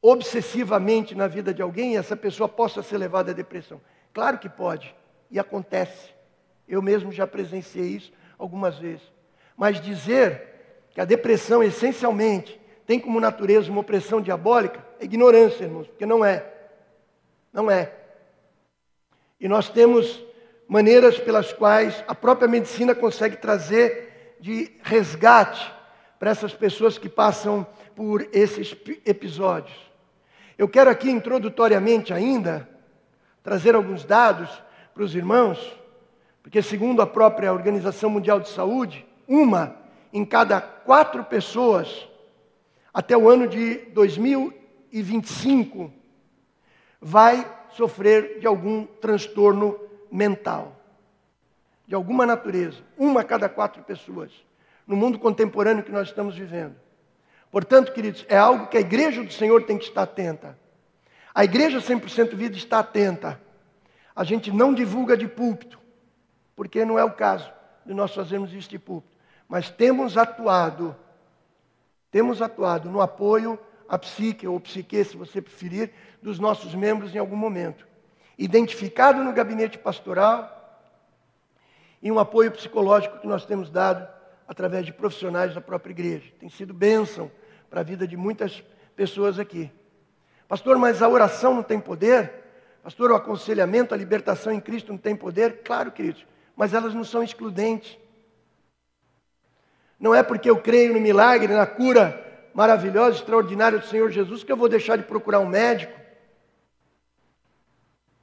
obsessivamente 0.00 1.14
na 1.14 1.28
vida 1.28 1.52
de 1.52 1.60
alguém 1.60 1.92
e 1.92 1.96
essa 1.98 2.16
pessoa 2.16 2.48
possa 2.48 2.82
ser 2.82 2.96
levada 2.96 3.32
à 3.32 3.34
depressão. 3.34 3.82
Claro 4.14 4.38
que 4.38 4.48
pode, 4.48 4.96
e 5.30 5.38
acontece. 5.38 6.11
Eu 6.72 6.80
mesmo 6.80 7.12
já 7.12 7.26
presenciei 7.26 7.96
isso 7.96 8.10
algumas 8.38 8.78
vezes. 8.78 9.02
Mas 9.54 9.78
dizer 9.78 10.86
que 10.94 11.02
a 11.02 11.04
depressão 11.04 11.62
essencialmente 11.62 12.58
tem 12.86 12.98
como 12.98 13.20
natureza 13.20 13.70
uma 13.70 13.82
opressão 13.82 14.22
diabólica, 14.22 14.82
é 14.98 15.04
ignorância, 15.04 15.64
irmãos, 15.64 15.86
porque 15.86 16.06
não 16.06 16.24
é. 16.24 16.50
Não 17.52 17.70
é. 17.70 17.92
E 19.38 19.46
nós 19.46 19.68
temos 19.68 20.24
maneiras 20.66 21.18
pelas 21.18 21.52
quais 21.52 22.02
a 22.08 22.14
própria 22.14 22.48
medicina 22.48 22.94
consegue 22.94 23.36
trazer 23.36 24.38
de 24.40 24.72
resgate 24.82 25.70
para 26.18 26.30
essas 26.30 26.54
pessoas 26.54 26.96
que 26.96 27.06
passam 27.06 27.66
por 27.94 28.26
esses 28.32 28.74
episódios. 29.04 29.76
Eu 30.56 30.66
quero 30.66 30.88
aqui 30.88 31.10
introdutoriamente 31.10 32.14
ainda 32.14 32.66
trazer 33.42 33.74
alguns 33.74 34.06
dados 34.06 34.48
para 34.94 35.02
os 35.02 35.14
irmãos, 35.14 35.81
porque, 36.42 36.60
segundo 36.60 37.00
a 37.00 37.06
própria 37.06 37.52
Organização 37.52 38.10
Mundial 38.10 38.40
de 38.40 38.48
Saúde, 38.48 39.06
uma 39.28 39.76
em 40.12 40.24
cada 40.24 40.60
quatro 40.60 41.22
pessoas, 41.24 42.08
até 42.92 43.16
o 43.16 43.30
ano 43.30 43.46
de 43.46 43.76
2025, 43.92 45.92
vai 47.00 47.48
sofrer 47.70 48.40
de 48.40 48.46
algum 48.46 48.84
transtorno 48.84 49.78
mental, 50.10 50.76
de 51.86 51.94
alguma 51.94 52.26
natureza. 52.26 52.78
Uma 52.98 53.22
a 53.22 53.24
cada 53.24 53.48
quatro 53.48 53.82
pessoas, 53.82 54.30
no 54.86 54.96
mundo 54.96 55.18
contemporâneo 55.18 55.84
que 55.84 55.92
nós 55.92 56.08
estamos 56.08 56.36
vivendo. 56.36 56.74
Portanto, 57.50 57.92
queridos, 57.92 58.26
é 58.28 58.36
algo 58.36 58.66
que 58.66 58.76
a 58.76 58.80
igreja 58.80 59.22
do 59.22 59.32
Senhor 59.32 59.62
tem 59.62 59.78
que 59.78 59.84
estar 59.84 60.02
atenta. 60.02 60.58
A 61.34 61.44
igreja 61.44 61.78
100% 61.78 62.34
vida 62.34 62.56
está 62.56 62.80
atenta. 62.80 63.40
A 64.14 64.24
gente 64.24 64.50
não 64.50 64.74
divulga 64.74 65.16
de 65.16 65.26
púlpito, 65.26 65.81
porque 66.62 66.84
não 66.84 66.96
é 66.96 67.02
o 67.02 67.10
caso 67.10 67.52
de 67.84 67.92
nós 67.92 68.14
fazermos 68.14 68.50
de 68.50 68.78
púlpito. 68.78 69.18
Mas 69.48 69.68
temos 69.68 70.16
atuado, 70.16 70.94
temos 72.08 72.40
atuado 72.40 72.88
no 72.88 73.00
apoio 73.00 73.58
à 73.88 73.98
psique 73.98 74.46
ou 74.46 74.60
psique, 74.60 75.02
se 75.02 75.16
você 75.16 75.42
preferir, 75.42 75.92
dos 76.22 76.38
nossos 76.38 76.72
membros 76.72 77.16
em 77.16 77.18
algum 77.18 77.34
momento. 77.34 77.84
Identificado 78.38 79.24
no 79.24 79.32
gabinete 79.32 79.76
pastoral 79.76 80.88
e 82.00 82.12
um 82.12 82.20
apoio 82.20 82.52
psicológico 82.52 83.18
que 83.18 83.26
nós 83.26 83.44
temos 83.44 83.68
dado 83.68 84.06
através 84.46 84.86
de 84.86 84.92
profissionais 84.92 85.56
da 85.56 85.60
própria 85.60 85.90
igreja. 85.90 86.32
Tem 86.38 86.48
sido 86.48 86.72
bênção 86.72 87.28
para 87.68 87.80
a 87.80 87.84
vida 87.84 88.06
de 88.06 88.16
muitas 88.16 88.62
pessoas 88.94 89.40
aqui. 89.40 89.68
Pastor, 90.46 90.78
mas 90.78 91.02
a 91.02 91.08
oração 91.08 91.56
não 91.56 91.62
tem 91.64 91.80
poder? 91.80 92.32
Pastor, 92.84 93.10
o 93.10 93.16
aconselhamento, 93.16 93.92
a 93.92 93.96
libertação 93.96 94.52
em 94.52 94.60
Cristo 94.60 94.92
não 94.92 94.98
tem 94.98 95.16
poder? 95.16 95.62
Claro, 95.64 95.90
queridos, 95.90 96.24
mas 96.56 96.74
elas 96.74 96.94
não 96.94 97.04
são 97.04 97.22
excludentes. 97.22 97.98
Não 99.98 100.14
é 100.14 100.22
porque 100.22 100.50
eu 100.50 100.56
creio 100.56 100.92
no 100.92 101.00
milagre, 101.00 101.54
na 101.54 101.66
cura 101.66 102.22
maravilhosa, 102.52 103.16
extraordinária 103.16 103.78
do 103.78 103.86
Senhor 103.86 104.10
Jesus, 104.10 104.44
que 104.44 104.52
eu 104.52 104.56
vou 104.56 104.68
deixar 104.68 104.96
de 104.96 105.04
procurar 105.04 105.38
um 105.38 105.48
médico. 105.48 105.98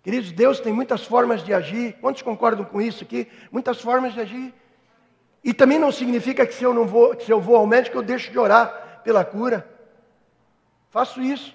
Queridos, 0.03 0.31
Deus 0.31 0.59
tem 0.59 0.71
muitas 0.71 1.03
formas 1.03 1.43
de 1.43 1.53
agir. 1.53 1.93
Quantos 2.01 2.21
concordam 2.21 2.65
com 2.65 2.81
isso 2.81 3.03
aqui? 3.03 3.27
Muitas 3.51 3.81
formas 3.81 4.13
de 4.13 4.21
agir. 4.21 4.53
E 5.43 5.53
também 5.53 5.79
não 5.79 5.91
significa 5.91 6.45
que 6.45 6.53
se 6.53 6.63
eu 6.63 6.73
não 6.73 6.85
vou, 6.85 7.19
se 7.19 7.31
eu 7.31 7.39
vou 7.39 7.55
ao 7.55 7.65
médico, 7.65 7.97
eu 7.97 8.01
deixo 8.01 8.31
de 8.31 8.37
orar 8.37 9.01
pela 9.03 9.23
cura. 9.23 9.67
Faço 10.89 11.21
isso. 11.21 11.53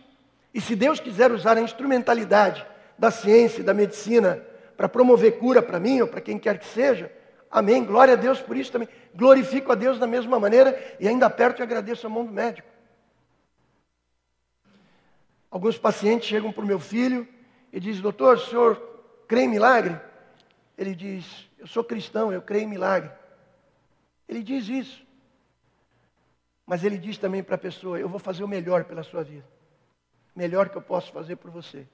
E 0.53 0.61
se 0.61 0.77
Deus 0.77 1.01
quiser 1.01 1.33
usar 1.33 1.57
a 1.57 1.61
instrumentalidade 1.61 2.65
da 2.99 3.11
ciência 3.11 3.61
e 3.61 3.65
da 3.65 3.75
medicina 3.75 4.43
para 4.77 4.89
promover 4.89 5.39
cura 5.39 5.63
para 5.63 5.81
mim 5.81 6.01
ou 6.01 6.09
para 6.09 6.21
quem 6.21 6.39
quer 6.39 6.59
que 6.59 6.67
seja, 6.67 7.11
amém. 7.51 7.85
Glória 7.85 8.15
a 8.15 8.17
Deus 8.17 8.41
por 8.41 8.57
isso 8.57 8.73
também. 8.73 8.89
Glorifico 9.15 9.73
a 9.73 9.75
Deus 9.75 9.99
da 9.99 10.07
mesma 10.07 10.39
maneira 10.39 10.97
e 10.99 11.09
ainda 11.09 11.27
aperto 11.27 11.61
e 11.61 11.63
agradeço 11.63 12.07
a 12.07 12.11
mão 12.11 12.25
do 12.25 12.33
médico. 12.33 12.69
Alguns 15.51 15.79
pacientes 15.79 16.29
chegam 16.29 16.53
para 16.53 16.65
o 16.65 16.67
meu 16.67 16.81
filho 16.81 17.29
e 17.73 17.79
dizem, 17.79 18.03
doutor, 18.03 18.37
o 18.37 18.41
senhor 18.41 18.77
crê 19.29 19.43
em 19.43 19.49
milagre? 19.49 20.01
Ele 20.77 20.95
diz, 20.95 21.49
eu 21.59 21.67
sou 21.67 21.85
cristão, 21.85 22.33
eu 22.33 22.43
creio 22.43 22.65
em 22.65 22.69
milagre. 22.69 23.11
Ele 24.29 24.43
diz 24.43 24.69
isso. 24.69 25.05
Mas 26.67 26.83
ele 26.83 26.99
diz 26.99 27.19
também 27.19 27.43
para 27.43 27.57
a 27.57 27.59
pessoa: 27.59 27.99
Eu 27.99 28.09
vou 28.09 28.19
fazer 28.19 28.43
o 28.43 28.49
melhor 28.49 28.85
pela 28.85 29.03
sua 29.03 29.23
vida. 29.23 29.47
Melhor 30.35 30.69
que 30.69 30.77
eu 30.77 30.83
posso 30.83 31.13
fazer 31.13 31.37
por 31.37 31.51
você. 31.51 31.87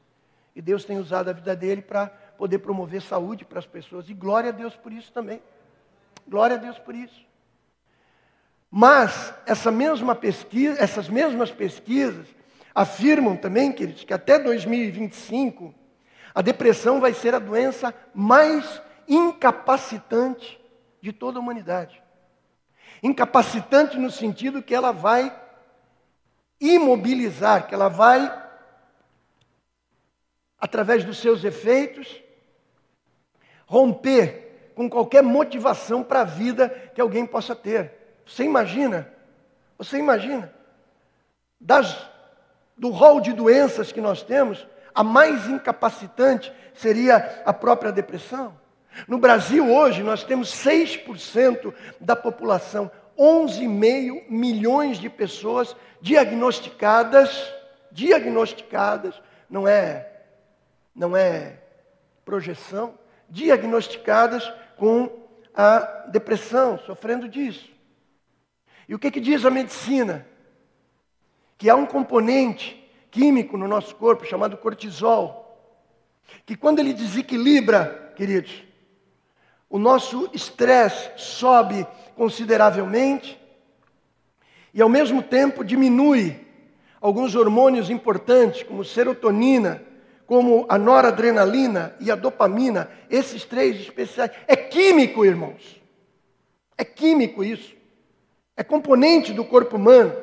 E 0.54 0.62
Deus 0.62 0.84
tem 0.84 0.98
usado 0.98 1.28
a 1.28 1.32
vida 1.32 1.54
dele 1.54 1.82
para 1.82 2.10
poder 2.40 2.60
promover 2.60 3.02
saúde 3.02 3.44
para 3.44 3.58
as 3.58 3.66
pessoas. 3.66 4.08
E 4.08 4.14
glória 4.14 4.48
a 4.48 4.52
Deus 4.52 4.74
por 4.74 4.90
isso 4.94 5.12
também. 5.12 5.42
Glória 6.26 6.56
a 6.56 6.58
Deus 6.58 6.78
por 6.78 6.94
isso. 6.94 7.22
Mas 8.70 9.34
essa 9.44 9.70
mesma 9.70 10.14
pesquisa, 10.14 10.82
essas 10.82 11.06
mesmas 11.06 11.50
pesquisas 11.50 12.26
afirmam 12.74 13.36
também, 13.36 13.70
queridos, 13.70 14.04
que 14.04 14.14
até 14.14 14.38
2025 14.38 15.74
a 16.34 16.40
depressão 16.40 16.98
vai 16.98 17.12
ser 17.12 17.34
a 17.34 17.38
doença 17.38 17.94
mais 18.14 18.80
incapacitante 19.06 20.58
de 21.02 21.12
toda 21.12 21.38
a 21.38 21.42
humanidade. 21.42 22.02
Incapacitante 23.02 23.98
no 23.98 24.10
sentido 24.10 24.62
que 24.62 24.74
ela 24.74 24.92
vai 24.92 25.30
imobilizar, 26.58 27.66
que 27.66 27.74
ela 27.74 27.88
vai, 27.88 28.32
através 30.58 31.04
dos 31.04 31.18
seus 31.18 31.44
efeitos, 31.44 32.22
romper 33.70 34.72
com 34.74 34.90
qualquer 34.90 35.22
motivação 35.22 36.02
para 36.02 36.22
a 36.22 36.24
vida 36.24 36.68
que 36.92 37.00
alguém 37.00 37.24
possa 37.24 37.54
ter. 37.54 37.92
Você 38.26 38.42
imagina? 38.42 39.08
Você 39.78 39.96
imagina? 39.96 40.52
Das, 41.60 41.96
do 42.76 42.90
rol 42.90 43.20
de 43.20 43.32
doenças 43.32 43.92
que 43.92 44.00
nós 44.00 44.24
temos, 44.24 44.66
a 44.92 45.04
mais 45.04 45.46
incapacitante 45.46 46.52
seria 46.74 47.42
a 47.46 47.52
própria 47.52 47.92
depressão. 47.92 48.58
No 49.06 49.18
Brasil 49.18 49.72
hoje 49.72 50.02
nós 50.02 50.24
temos 50.24 50.52
6% 50.52 51.72
da 52.00 52.16
população, 52.16 52.90
11,5 53.16 54.24
milhões 54.28 54.98
de 54.98 55.08
pessoas 55.08 55.76
diagnosticadas, 56.00 57.54
diagnosticadas, 57.92 59.14
não 59.48 59.68
é 59.68 60.08
não 60.92 61.16
é 61.16 61.58
projeção, 62.24 62.98
diagnosticadas 63.30 64.52
com 64.76 65.08
a 65.54 65.78
depressão, 66.08 66.78
sofrendo 66.80 67.28
disso. 67.28 67.70
E 68.88 68.94
o 68.94 68.98
que, 68.98 69.10
que 69.10 69.20
diz 69.20 69.44
a 69.44 69.50
medicina? 69.50 70.26
Que 71.56 71.70
há 71.70 71.76
um 71.76 71.86
componente 71.86 72.76
químico 73.10 73.56
no 73.56 73.68
nosso 73.68 73.94
corpo 73.94 74.24
chamado 74.24 74.56
cortisol, 74.56 75.46
que 76.44 76.56
quando 76.56 76.78
ele 76.78 76.92
desequilibra, 76.92 78.12
queridos, 78.16 78.64
o 79.68 79.78
nosso 79.78 80.28
estresse 80.32 81.10
sobe 81.16 81.86
consideravelmente 82.16 83.38
e, 84.74 84.82
ao 84.82 84.88
mesmo 84.88 85.22
tempo, 85.22 85.64
diminui 85.64 86.46
alguns 87.00 87.34
hormônios 87.34 87.90
importantes, 87.90 88.62
como 88.62 88.84
serotonina, 88.84 89.82
como 90.30 90.64
a 90.68 90.78
noradrenalina 90.78 91.92
e 91.98 92.08
a 92.08 92.14
dopamina, 92.14 92.88
esses 93.10 93.44
três 93.44 93.80
especiais. 93.80 94.30
É 94.46 94.54
químico, 94.54 95.24
irmãos. 95.24 95.82
É 96.78 96.84
químico 96.84 97.42
isso. 97.42 97.74
É 98.56 98.62
componente 98.62 99.32
do 99.32 99.44
corpo 99.44 99.74
humano 99.74 100.14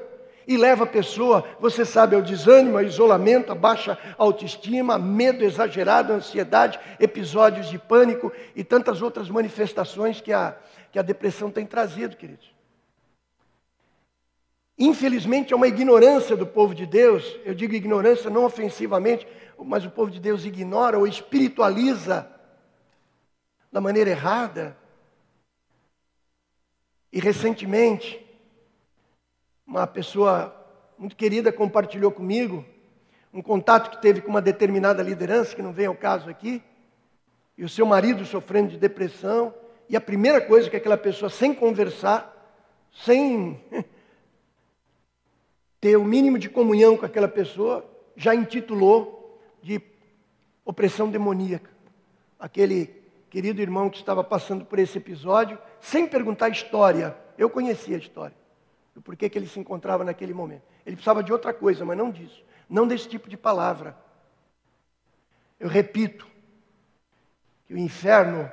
e 0.48 0.56
leva 0.56 0.86
a 0.86 0.88
pessoa, 0.88 1.43
você 1.60 1.84
sabe, 1.84 2.15
ao 2.15 2.22
desânimo, 2.22 2.78
ao 2.78 2.86
isolamento, 2.86 3.52
a 3.52 3.56
baixa 3.56 3.98
autoestima, 4.17 4.98
medo 4.98 5.43
exagerado, 5.43 6.13
ansiedade, 6.13 6.80
episódios 7.02 7.70
de 7.70 7.78
pânico 7.78 8.32
e 8.56 8.63
tantas 8.63 9.02
outras 9.02 9.30
manifestações 9.30 10.22
que 10.22 10.32
a, 10.32 10.56
que 10.89 10.98
a 10.98 11.02
depressão 11.02 11.52
tem 11.52 11.65
trazido, 11.65 12.15
queridos. 12.15 12.56
Infelizmente, 14.80 15.52
é 15.52 15.56
uma 15.56 15.67
ignorância 15.67 16.38
do 16.38 16.46
povo 16.46 16.76
de 16.76 16.86
Deus, 16.86 17.36
eu 17.43 17.56
digo 17.56 17.74
ignorância 17.74 18.30
não 18.30 18.46
ofensivamente, 18.46 19.28
mas 19.65 19.86
o 19.86 19.91
povo 19.91 20.12
de 20.12 20.20
Deus 20.20 20.46
ignora 20.46 20.98
ou 20.98 21.08
espiritualiza 21.08 22.30
da 23.72 23.82
maneira 23.82 24.10
errada. 24.10 24.78
E 27.12 27.20
recentemente, 27.20 28.26
uma 29.65 29.88
pessoa 29.88 30.54
muito 30.98 31.15
querida 31.15 31.52
compartilhou 31.52 32.12
comigo 32.12 32.65
um 33.34 33.41
contato 33.41 33.91
que 33.91 34.02
teve 34.02 34.22
com 34.22 34.30
uma 34.30 34.41
determinada 34.41 35.04
liderança, 35.04 35.56
que 35.56 35.62
não 35.62 35.74
vem 35.74 35.86
ao 35.86 35.96
caso 35.96 36.30
aqui, 36.30 36.62
e 37.58 37.63
o 37.63 37.70
seu 37.70 37.86
marido 37.86 38.26
sofrendo 38.26 38.70
de 38.70 38.78
depressão, 38.78 39.54
e 39.89 39.96
a 39.96 40.02
primeira 40.02 40.41
coisa 40.41 40.70
que 40.70 40.76
aquela 40.76 40.98
pessoa, 40.98 41.30
sem 41.30 41.54
conversar, 41.54 42.34
sem 43.06 43.62
ter 45.80 45.98
o 45.98 46.04
mínimo 46.04 46.39
de 46.39 46.50
comunhão 46.50 46.98
com 46.98 47.06
aquela 47.06 47.28
pessoa, 47.28 47.86
já 48.15 48.34
intitulou 48.34 49.16
de 49.67 49.82
opressão 50.63 51.12
demoníaca. 51.12 51.69
Aquele 52.39 53.03
querido 53.30 53.62
irmão 53.62 53.89
que 53.89 53.97
estava 53.97 54.23
passando 54.23 54.63
por 54.63 54.80
esse 54.80 54.97
episódio, 54.97 55.60
sem 55.82 56.08
perguntar 56.08 56.45
a 56.45 56.49
história, 56.49 57.17
eu 57.38 57.49
conhecia 57.49 57.97
a 57.97 57.99
história 57.99 58.36
do 58.95 59.01
porquê 59.01 59.30
que 59.30 59.38
ele 59.38 59.45
se 59.45 59.60
encontrava 59.60 60.06
naquele 60.06 60.34
momento. 60.34 60.63
Ele 60.86 60.95
precisava 60.95 61.21
de 61.21 61.34
outra 61.34 61.53
coisa, 61.53 61.84
mas 61.84 61.97
não 61.97 62.10
disso. 62.10 62.41
Não 62.69 62.88
desse 62.88 63.10
tipo 63.10 63.30
de 63.30 63.36
palavra. 63.36 63.97
Eu 65.60 65.67
repito 65.67 66.25
que 67.67 67.73
o 67.73 67.77
inferno 67.77 68.49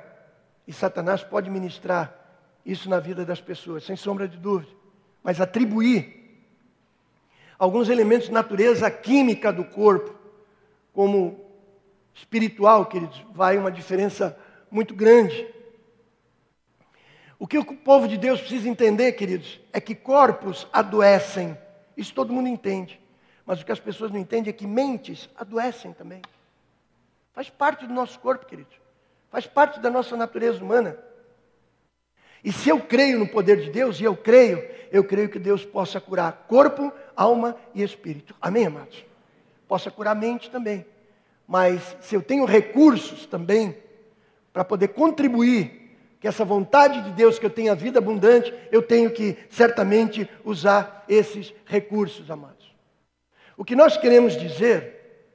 e 0.67 0.73
Satanás 0.73 1.23
pode 1.23 1.49
ministrar 1.49 2.13
isso 2.65 2.89
na 2.89 2.99
vida 2.99 3.23
das 3.23 3.39
pessoas, 3.39 3.85
sem 3.85 3.95
sombra 3.95 4.27
de 4.27 4.37
dúvida. 4.37 4.71
Mas 5.23 5.39
atribuir 5.39 6.43
alguns 7.57 7.87
elementos 7.87 8.27
de 8.27 8.33
natureza 8.33 8.91
química 8.91 9.53
do 9.53 9.63
corpo, 9.63 10.24
como 10.95 11.45
espiritual, 12.13 12.85
queridos, 12.85 13.21
vai 13.33 13.57
uma 13.57 13.69
diferença 13.69 14.39
muito 14.71 14.95
grande. 14.95 15.45
O 17.37 17.45
que 17.45 17.57
o 17.57 17.65
povo 17.65 18.07
de 18.07 18.17
Deus 18.17 18.39
precisa 18.39 18.69
entender, 18.69 19.11
queridos, 19.11 19.59
é 19.73 19.81
que 19.81 19.93
corpos 19.93 20.65
adoecem. 20.71 21.57
Isso 21.97 22.13
todo 22.13 22.31
mundo 22.31 22.47
entende. 22.47 22.99
Mas 23.45 23.61
o 23.61 23.65
que 23.65 23.73
as 23.73 23.79
pessoas 23.79 24.09
não 24.09 24.17
entendem 24.17 24.49
é 24.49 24.53
que 24.53 24.65
mentes 24.65 25.29
adoecem 25.35 25.91
também. 25.91 26.21
Faz 27.33 27.49
parte 27.49 27.85
do 27.85 27.93
nosso 27.93 28.17
corpo, 28.19 28.45
queridos. 28.45 28.73
Faz 29.29 29.45
parte 29.45 29.81
da 29.81 29.89
nossa 29.89 30.15
natureza 30.15 30.63
humana. 30.63 30.97
E 32.41 32.53
se 32.53 32.69
eu 32.69 32.79
creio 32.79 33.19
no 33.19 33.27
poder 33.27 33.59
de 33.59 33.69
Deus, 33.69 33.99
e 33.99 34.05
eu 34.05 34.15
creio, 34.15 34.65
eu 34.89 35.03
creio 35.03 35.27
que 35.27 35.37
Deus 35.37 35.65
possa 35.65 35.99
curar 35.99 36.45
corpo, 36.47 36.93
alma 37.13 37.57
e 37.73 37.83
espírito. 37.83 38.33
Amém, 38.39 38.67
amados? 38.67 39.03
Possa 39.67 39.89
curar 39.91 40.11
a 40.11 40.15
mente 40.15 40.49
também. 40.49 40.85
Mas 41.47 41.95
se 42.01 42.15
eu 42.15 42.21
tenho 42.21 42.45
recursos 42.45 43.25
também 43.25 43.77
para 44.51 44.63
poder 44.63 44.89
contribuir 44.89 45.85
que 46.19 46.27
essa 46.27 46.43
vontade 46.43 47.01
de 47.03 47.11
Deus 47.11 47.37
que 47.37 47.45
eu 47.45 47.49
tenha 47.49 47.75
vida 47.75 47.99
abundante, 47.99 48.53
eu 48.71 48.81
tenho 48.81 49.11
que 49.11 49.37
certamente 49.49 50.27
usar 50.43 51.05
esses 51.07 51.53
recursos, 51.65 52.31
amados. 52.31 52.73
O 53.55 53.63
que 53.63 53.75
nós 53.75 53.95
queremos 53.95 54.35
dizer, 54.35 55.27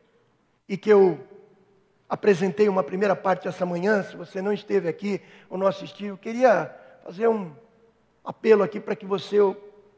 e 0.69 0.77
que 0.77 0.91
eu 0.91 1.21
apresentei 2.09 2.69
uma 2.69 2.83
primeira 2.83 3.15
parte 3.15 3.47
essa 3.47 3.65
manhã, 3.65 4.03
se 4.03 4.17
você 4.17 4.43
não 4.43 4.53
esteve 4.53 4.89
aqui 4.89 5.21
ou 5.49 5.57
não 5.57 5.67
assistiu, 5.67 6.09
eu 6.09 6.19
queria 6.19 6.75
fazer 7.05 7.29
um 7.29 7.53
apelo 8.25 8.63
aqui 8.63 8.81
para 8.81 8.97
que 8.97 9.07
você 9.07 9.37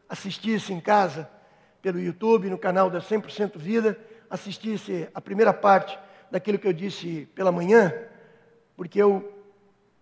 assistisse 0.08 0.72
em 0.72 0.80
casa, 0.80 1.28
pelo 1.80 1.98
YouTube, 1.98 2.50
no 2.50 2.58
canal 2.58 2.90
da 2.90 3.00
100% 3.00 3.56
Vida, 3.56 3.98
assistisse 4.32 5.10
a 5.14 5.20
primeira 5.20 5.52
parte 5.52 5.98
daquilo 6.30 6.58
que 6.58 6.66
eu 6.66 6.72
disse 6.72 7.28
pela 7.34 7.52
manhã, 7.52 7.92
porque 8.74 9.00
eu 9.00 9.30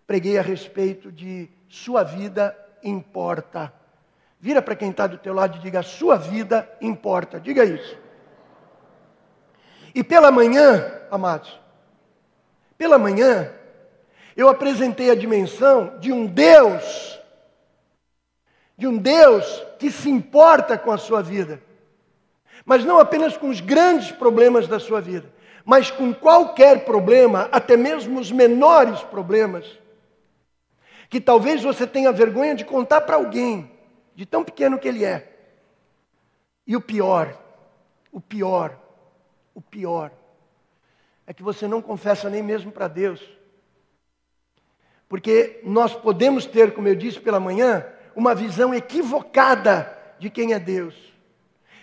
preguei 0.07 0.39
a 0.39 0.43
respeito 0.43 1.11
de 1.11 1.51
sua 1.69 2.05
vida 2.05 2.57
importa. 2.81 3.73
Vira 4.39 4.63
para 4.63 4.77
quem 4.77 4.91
está 4.91 5.09
do 5.09 5.19
teu 5.19 5.35
lado 5.35 5.59
e 5.59 5.61
diga, 5.61 5.83
sua 5.83 6.17
vida 6.17 6.71
importa. 6.81 7.41
Diga 7.41 7.65
isso. 7.65 7.99
E 9.93 10.05
pela 10.05 10.31
manhã, 10.31 11.01
amados, 11.11 11.61
pela 12.79 12.99
manhã, 12.99 13.53
eu 14.37 14.49
apresentei 14.49 15.11
a 15.11 15.17
dimensão 15.17 15.99
de 15.99 16.13
um 16.13 16.25
Deus, 16.25 17.21
de 18.79 18.87
um 18.87 18.97
Deus 18.97 19.67
que 19.77 19.91
se 19.91 20.09
importa 20.09 20.79
com 20.79 20.93
a 20.93 20.99
sua 20.99 21.21
vida, 21.21 21.61
mas 22.71 22.85
não 22.85 23.01
apenas 23.01 23.37
com 23.37 23.49
os 23.49 23.61
grandes 23.61 24.13
problemas 24.13 24.69
da 24.69 24.79
sua 24.79 25.01
vida, 25.01 25.29
mas 25.65 25.91
com 25.91 26.15
qualquer 26.15 26.85
problema, 26.85 27.49
até 27.51 27.77
mesmo 27.77 28.21
os 28.21 28.31
menores 28.31 29.03
problemas, 29.03 29.67
que 31.09 31.21
talvez 31.21 31.65
você 31.65 31.85
tenha 31.85 32.13
vergonha 32.13 32.55
de 32.55 32.65
contar 32.65 33.01
para 33.01 33.17
alguém, 33.17 33.69
de 34.15 34.25
tão 34.25 34.45
pequeno 34.45 34.79
que 34.79 34.87
ele 34.87 35.05
é. 35.05 35.37
E 36.65 36.77
o 36.77 36.81
pior, 36.81 37.37
o 38.13 38.21
pior, 38.21 38.79
o 39.53 39.61
pior, 39.61 40.13
é 41.27 41.35
que 41.35 41.43
você 41.43 41.67
não 41.67 41.83
confessa 41.83 42.31
nem 42.31 42.41
mesmo 42.41 42.71
para 42.71 42.87
Deus. 42.87 43.21
Porque 45.09 45.59
nós 45.65 45.93
podemos 45.93 46.47
ter, 46.47 46.73
como 46.73 46.87
eu 46.87 46.95
disse 46.95 47.19
pela 47.19 47.41
manhã, 47.41 47.85
uma 48.15 48.33
visão 48.33 48.73
equivocada 48.73 49.93
de 50.21 50.31
quem 50.31 50.53
é 50.53 50.59
Deus. 50.61 51.10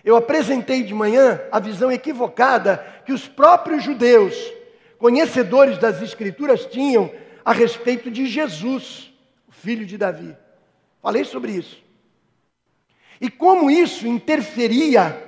Eu 0.04 0.16
apresentei 0.16 0.84
de 0.84 0.94
manhã 0.94 1.42
a 1.52 1.60
visão 1.60 1.92
equivocada 1.92 2.86
que 3.06 3.12
os 3.12 3.28
próprios 3.28 3.84
judeus, 3.84 4.36
conhecedores 4.98 5.78
das 5.78 6.02
Escrituras, 6.02 6.66
tinham 6.66 7.12
a 7.44 7.52
respeito 7.54 8.10
de 8.10 8.26
Jesus, 8.26 9.14
o 9.48 9.52
filho 9.52 9.86
de 9.86 9.98
Davi. 9.98 10.36
Falei 11.02 11.24
sobre 11.24 11.52
isso. 11.54 11.82
E 13.20 13.30
como 13.30 13.72
isso 13.72 14.08
interferia 14.08 15.24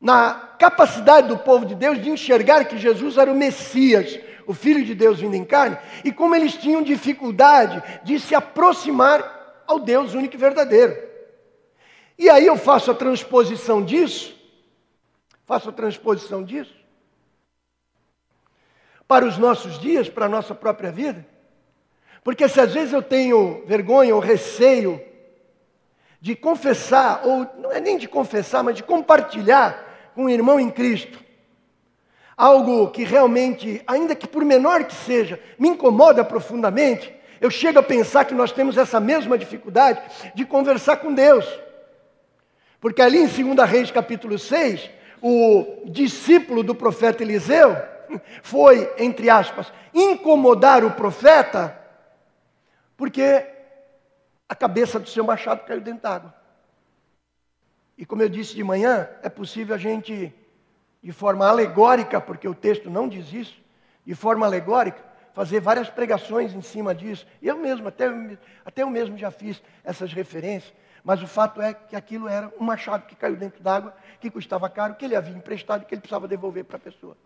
na 0.00 0.34
capacidade 0.58 1.28
do 1.28 1.38
povo 1.38 1.64
de 1.64 1.74
Deus 1.74 2.02
de 2.02 2.10
enxergar 2.10 2.64
que 2.64 2.78
Jesus 2.78 3.16
era 3.16 3.30
o 3.30 3.34
Messias, 3.34 4.18
o 4.46 4.54
Filho 4.54 4.84
de 4.84 4.94
Deus 4.94 5.20
vindo 5.20 5.34
em 5.34 5.44
carne, 5.44 5.78
e 6.04 6.12
como 6.12 6.34
eles 6.34 6.54
tinham 6.54 6.82
dificuldade 6.82 7.82
de 8.04 8.20
se 8.20 8.34
aproximar 8.34 9.64
ao 9.66 9.80
Deus 9.80 10.14
único 10.14 10.34
e 10.34 10.38
verdadeiro. 10.38 10.96
E 12.18 12.30
aí 12.30 12.46
eu 12.46 12.56
faço 12.56 12.90
a 12.90 12.94
transposição 12.94 13.84
disso, 13.84 14.34
faço 15.44 15.68
a 15.68 15.72
transposição 15.72 16.42
disso, 16.42 16.74
para 19.06 19.26
os 19.26 19.36
nossos 19.38 19.78
dias, 19.78 20.08
para 20.08 20.26
a 20.26 20.28
nossa 20.28 20.54
própria 20.54 20.90
vida. 20.90 21.26
Porque 22.24 22.48
se 22.48 22.60
às 22.60 22.72
vezes 22.72 22.92
eu 22.92 23.02
tenho 23.02 23.64
vergonha 23.66 24.14
ou 24.14 24.20
receio 24.20 25.00
de 26.20 26.34
confessar, 26.34 27.20
ou 27.24 27.46
não 27.58 27.70
é 27.70 27.80
nem 27.80 27.96
de 27.96 28.08
confessar, 28.08 28.64
mas 28.64 28.74
de 28.74 28.82
compartilhar 28.82 30.10
com 30.14 30.24
um 30.24 30.28
irmão 30.28 30.58
em 30.58 30.70
Cristo. 30.70 31.22
Algo 32.36 32.90
que 32.90 33.04
realmente, 33.04 33.82
ainda 33.86 34.14
que 34.14 34.26
por 34.26 34.44
menor 34.44 34.84
que 34.84 34.94
seja, 34.94 35.40
me 35.58 35.68
incomoda 35.68 36.24
profundamente. 36.24 37.14
Eu 37.40 37.50
chego 37.50 37.78
a 37.78 37.82
pensar 37.82 38.24
que 38.24 38.34
nós 38.34 38.50
temos 38.50 38.76
essa 38.76 38.98
mesma 38.98 39.38
dificuldade 39.38 40.00
de 40.34 40.44
conversar 40.44 40.96
com 40.96 41.14
Deus. 41.14 41.46
Porque 42.80 43.02
ali 43.02 43.18
em 43.18 43.26
2 43.54 43.68
Reis 43.68 43.90
capítulo 43.90 44.38
6, 44.38 44.90
o 45.20 45.84
discípulo 45.86 46.62
do 46.62 46.74
profeta 46.74 47.22
Eliseu 47.22 47.76
foi, 48.42 48.92
entre 48.98 49.28
aspas, 49.30 49.72
incomodar 49.92 50.84
o 50.84 50.92
profeta, 50.92 51.76
porque 52.96 53.46
a 54.48 54.54
cabeça 54.54 54.98
do 54.98 55.08
seu 55.08 55.24
machado 55.24 55.64
caiu 55.64 55.80
dentro 55.80 56.02
d'água. 56.02 56.34
E 57.98 58.04
como 58.04 58.22
eu 58.22 58.28
disse 58.28 58.54
de 58.54 58.62
manhã, 58.62 59.08
é 59.22 59.28
possível 59.28 59.74
a 59.74 59.78
gente, 59.78 60.32
de 61.02 61.12
forma 61.12 61.48
alegórica, 61.48 62.20
porque 62.20 62.46
o 62.46 62.54
texto 62.54 62.90
não 62.90 63.08
diz 63.08 63.32
isso, 63.32 63.56
de 64.04 64.14
forma 64.14 64.46
alegórica, 64.46 65.02
fazer 65.32 65.60
várias 65.60 65.88
pregações 65.88 66.54
em 66.54 66.60
cima 66.60 66.94
disso. 66.94 67.26
Eu 67.42 67.56
mesmo, 67.56 67.88
até, 67.88 68.06
até 68.64 68.82
eu 68.82 68.90
mesmo 68.90 69.16
já 69.16 69.30
fiz 69.30 69.62
essas 69.82 70.12
referências. 70.12 70.72
Mas 71.06 71.22
o 71.22 71.26
fato 71.28 71.62
é 71.62 71.72
que 71.72 71.94
aquilo 71.94 72.28
era 72.28 72.52
um 72.58 72.64
machado 72.64 73.06
que 73.06 73.14
caiu 73.14 73.36
dentro 73.36 73.62
d'água, 73.62 73.94
que 74.18 74.28
custava 74.28 74.68
caro, 74.68 74.96
que 74.96 75.04
ele 75.04 75.14
havia 75.14 75.36
emprestado 75.36 75.82
e 75.82 75.84
que 75.84 75.94
ele 75.94 76.00
precisava 76.00 76.26
devolver 76.26 76.64
para 76.64 76.78
a 76.78 76.80
pessoa. 76.80 77.16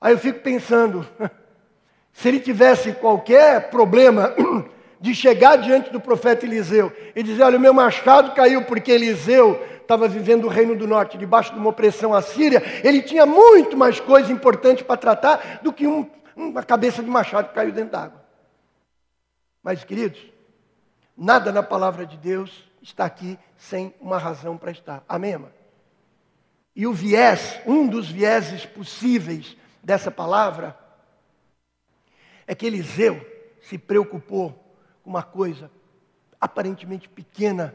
Aí 0.00 0.14
eu 0.14 0.18
fico 0.18 0.40
pensando, 0.40 1.06
se 2.10 2.28
ele 2.28 2.40
tivesse 2.40 2.94
qualquer 2.94 3.68
problema 3.68 4.34
de 4.98 5.14
chegar 5.14 5.56
diante 5.56 5.90
do 5.90 6.00
profeta 6.00 6.46
Eliseu 6.46 6.90
e 7.14 7.22
dizer: 7.22 7.42
Olha, 7.42 7.58
o 7.58 7.60
meu 7.60 7.74
machado 7.74 8.32
caiu 8.34 8.64
porque 8.64 8.90
Eliseu 8.90 9.62
estava 9.82 10.08
vivendo 10.08 10.44
o 10.44 10.48
reino 10.48 10.74
do 10.74 10.86
norte, 10.86 11.18
debaixo 11.18 11.52
de 11.52 11.58
uma 11.58 11.68
opressão 11.68 12.14
assíria. 12.14 12.62
Ele 12.82 13.02
tinha 13.02 13.26
muito 13.26 13.76
mais 13.76 14.00
coisa 14.00 14.32
importante 14.32 14.82
para 14.82 14.96
tratar 14.96 15.60
do 15.62 15.70
que 15.70 15.86
um, 15.86 16.08
uma 16.34 16.62
cabeça 16.62 17.02
de 17.02 17.10
machado 17.10 17.48
que 17.48 17.54
caiu 17.54 17.72
dentro 17.72 17.92
d'água. 17.92 18.22
Mas, 19.62 19.84
queridos, 19.84 20.32
nada 21.22 21.52
na 21.52 21.62
palavra 21.62 22.04
de 22.04 22.16
Deus 22.16 22.68
está 22.82 23.04
aqui 23.04 23.38
sem 23.56 23.94
uma 24.00 24.18
razão 24.18 24.58
para 24.58 24.72
estar. 24.72 25.04
Amém, 25.08 25.30
irmã? 25.30 25.52
E 26.74 26.84
o 26.84 26.92
viés, 26.92 27.60
um 27.64 27.86
dos 27.86 28.10
vieses 28.10 28.66
possíveis 28.66 29.56
dessa 29.84 30.10
palavra, 30.10 30.76
é 32.44 32.56
que 32.56 32.66
Eliseu 32.66 33.24
se 33.60 33.78
preocupou 33.78 34.76
uma 35.04 35.22
coisa 35.22 35.70
aparentemente 36.40 37.08
pequena, 37.08 37.72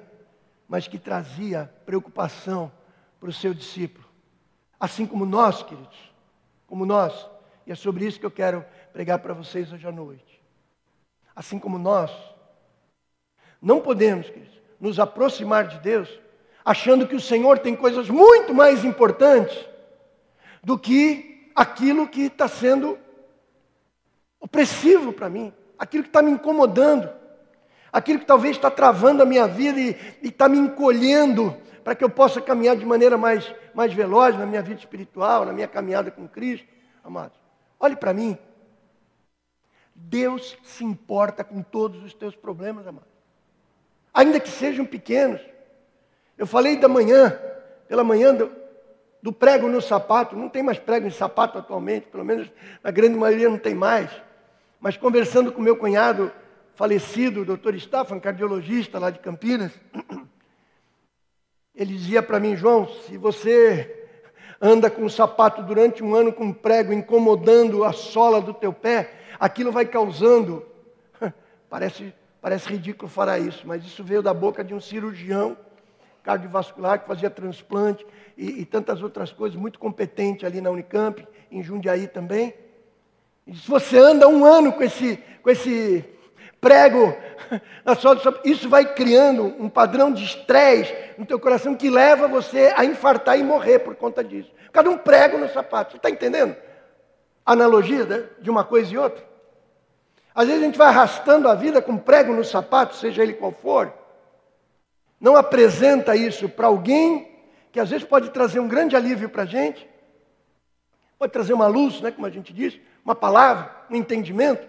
mas 0.67 0.89
que 0.89 0.99
trazia 0.99 1.73
preocupação 1.85 2.69
para 3.17 3.29
o 3.29 3.33
seu 3.33 3.53
discípulo. 3.53 4.05
Assim 4.77 5.05
como 5.05 5.25
nós, 5.25 5.63
queridos, 5.63 6.13
como 6.67 6.85
nós, 6.85 7.29
e 7.65 7.71
é 7.71 7.75
sobre 7.75 8.05
isso 8.05 8.19
que 8.19 8.25
eu 8.25 8.31
quero 8.31 8.65
pregar 8.91 9.19
para 9.19 9.33
vocês 9.33 9.71
hoje 9.71 9.87
à 9.87 9.91
noite. 9.91 10.43
Assim 11.33 11.57
como 11.57 11.79
nós, 11.79 12.11
não 13.61 13.79
podemos, 13.79 14.29
queridos, 14.29 14.61
nos 14.79 14.99
aproximar 14.99 15.67
de 15.67 15.79
Deus 15.79 16.09
achando 16.63 17.07
que 17.07 17.15
o 17.15 17.21
Senhor 17.21 17.59
tem 17.59 17.75
coisas 17.75 18.09
muito 18.09 18.53
mais 18.53 18.83
importantes 18.83 19.57
do 20.61 20.77
que 20.77 21.49
aquilo 21.55 22.07
que 22.07 22.23
está 22.23 22.47
sendo 22.47 22.97
opressivo 24.39 25.13
para 25.13 25.29
mim 25.29 25.53
aquilo 25.77 26.03
que 26.03 26.09
está 26.09 26.21
me 26.21 26.31
incomodando, 26.31 27.09
aquilo 27.91 28.19
que 28.19 28.25
talvez 28.25 28.55
está 28.55 28.71
travando 28.71 29.21
a 29.21 29.25
minha 29.25 29.47
vida 29.47 29.79
e 29.79 29.95
está 30.23 30.49
me 30.49 30.57
encolhendo 30.57 31.55
para 31.83 31.95
que 31.95 32.03
eu 32.03 32.09
possa 32.09 32.41
caminhar 32.41 32.75
de 32.75 32.85
maneira 32.85 33.17
mais, 33.17 33.53
mais 33.73 33.93
veloz 33.93 34.37
na 34.37 34.45
minha 34.45 34.61
vida 34.61 34.79
espiritual, 34.79 35.45
na 35.45 35.53
minha 35.53 35.67
caminhada 35.67 36.11
com 36.11 36.27
Cristo. 36.27 36.67
Amados, 37.03 37.37
olhe 37.79 37.95
para 37.95 38.13
mim. 38.13 38.37
Deus 39.95 40.57
se 40.63 40.83
importa 40.83 41.43
com 41.43 41.61
todos 41.61 42.03
os 42.03 42.13
teus 42.13 42.35
problemas, 42.35 42.85
amados. 42.85 43.16
Ainda 44.17 44.39
que 44.39 44.49
sejam 44.49 44.83
pequenos. 44.83 45.39
Eu 46.35 46.47
falei 46.47 46.75
da 46.75 46.87
manhã, 46.87 47.39
pela 47.87 48.03
manhã, 48.03 48.35
do 49.21 49.31
prego 49.31 49.67
no 49.67 49.79
sapato. 49.79 50.35
Não 50.35 50.49
tem 50.49 50.63
mais 50.63 50.79
prego 50.79 51.05
em 51.05 51.11
sapato 51.11 51.59
atualmente, 51.59 52.07
pelo 52.07 52.25
menos 52.25 52.51
na 52.83 52.89
grande 52.89 53.15
maioria 53.15 53.47
não 53.47 53.59
tem 53.59 53.75
mais. 53.75 54.09
Mas 54.79 54.97
conversando 54.97 55.51
com 55.51 55.61
meu 55.61 55.77
cunhado 55.77 56.31
falecido, 56.73 57.41
o 57.41 57.45
doutor 57.45 57.75
Staffan, 57.75 58.19
cardiologista 58.19 58.97
lá 58.97 59.11
de 59.11 59.19
Campinas, 59.19 59.71
ele 61.75 61.93
dizia 61.93 62.23
para 62.23 62.39
mim, 62.39 62.55
João, 62.55 62.87
se 62.87 63.17
você 63.17 64.09
anda 64.59 64.89
com 64.89 65.03
um 65.03 65.09
sapato 65.09 65.61
durante 65.61 66.03
um 66.03 66.15
ano 66.15 66.33
com 66.33 66.45
um 66.45 66.53
prego 66.53 66.91
incomodando 66.91 67.83
a 67.83 67.93
sola 67.93 68.41
do 68.41 68.51
teu 68.51 68.73
pé, 68.73 69.13
aquilo 69.39 69.71
vai 69.71 69.85
causando. 69.85 70.65
Parece, 71.69 72.15
parece 72.41 72.69
ridículo 72.69 73.09
falar 73.09 73.39
isso, 73.39 73.65
mas 73.65 73.85
isso 73.85 74.03
veio 74.03 74.21
da 74.21 74.33
boca 74.33 74.63
de 74.63 74.73
um 74.73 74.79
cirurgião 74.79 75.57
cardiovascular 76.23 76.99
que 76.99 77.07
fazia 77.07 77.29
transplante 77.29 78.05
e, 78.37 78.61
e 78.61 78.65
tantas 78.65 79.01
outras 79.01 79.31
coisas, 79.31 79.57
muito 79.57 79.79
competente 79.79 80.45
ali 80.45 80.59
na 80.59 80.69
Unicamp, 80.69 81.25
em 81.49 81.63
Jundiaí 81.63 82.07
também. 82.07 82.53
E 83.45 83.55
se 83.55 83.67
você 83.67 83.97
anda 83.97 84.27
um 84.27 84.43
ano 84.43 84.73
com 84.73 84.83
esse, 84.83 85.17
com 85.41 85.49
esse 85.49 86.03
prego 86.59 87.15
na 87.85 87.93
do 87.93 88.39
isso 88.43 88.67
vai 88.67 88.93
criando 88.93 89.45
um 89.57 89.69
padrão 89.69 90.11
de 90.11 90.23
estresse 90.23 90.93
no 91.17 91.25
teu 91.25 91.39
coração 91.39 91.75
que 91.75 91.89
leva 91.89 92.27
você 92.27 92.73
a 92.75 92.83
infartar 92.83 93.39
e 93.39 93.43
morrer 93.43 93.79
por 93.79 93.95
conta 93.95 94.23
disso. 94.23 94.51
Cada 94.71 94.89
um 94.89 94.97
prego 94.97 95.37
no 95.37 95.49
sapato. 95.49 95.91
Você 95.91 95.97
está 95.97 96.09
entendendo? 96.09 96.55
A 97.45 97.53
analogia 97.53 98.05
né, 98.05 98.25
de 98.39 98.49
uma 98.49 98.65
coisa 98.65 98.93
e 98.93 98.97
outra. 98.97 99.23
Às 100.37 100.45
vezes 100.45 100.61
a 100.61 100.65
gente 100.67 100.77
vai 100.77 100.89
arrastando 100.89 101.49
a 101.49 101.55
vida 101.55 101.81
com 101.81 101.97
prego 101.97 102.31
no 102.31 102.43
sapato, 102.43 102.95
seja 102.95 103.23
ele 103.23 103.33
qual 103.33 103.51
for. 103.51 103.91
Não 105.19 105.35
apresenta 105.35 106.15
isso 106.15 106.47
para 106.47 106.67
alguém 106.67 107.27
que 107.71 107.79
às 107.79 107.89
vezes 107.89 108.05
pode 108.05 108.29
trazer 108.29 108.59
um 108.59 108.67
grande 108.67 108.95
alívio 108.95 109.29
para 109.29 109.41
a 109.41 109.45
gente, 109.47 109.89
pode 111.17 111.33
trazer 111.33 111.53
uma 111.53 111.65
luz, 111.65 112.01
né, 112.01 112.11
como 112.11 112.27
a 112.27 112.29
gente 112.29 112.53
diz, 112.53 112.79
uma 113.03 113.15
palavra, 113.15 113.75
um 113.89 113.95
entendimento. 113.95 114.67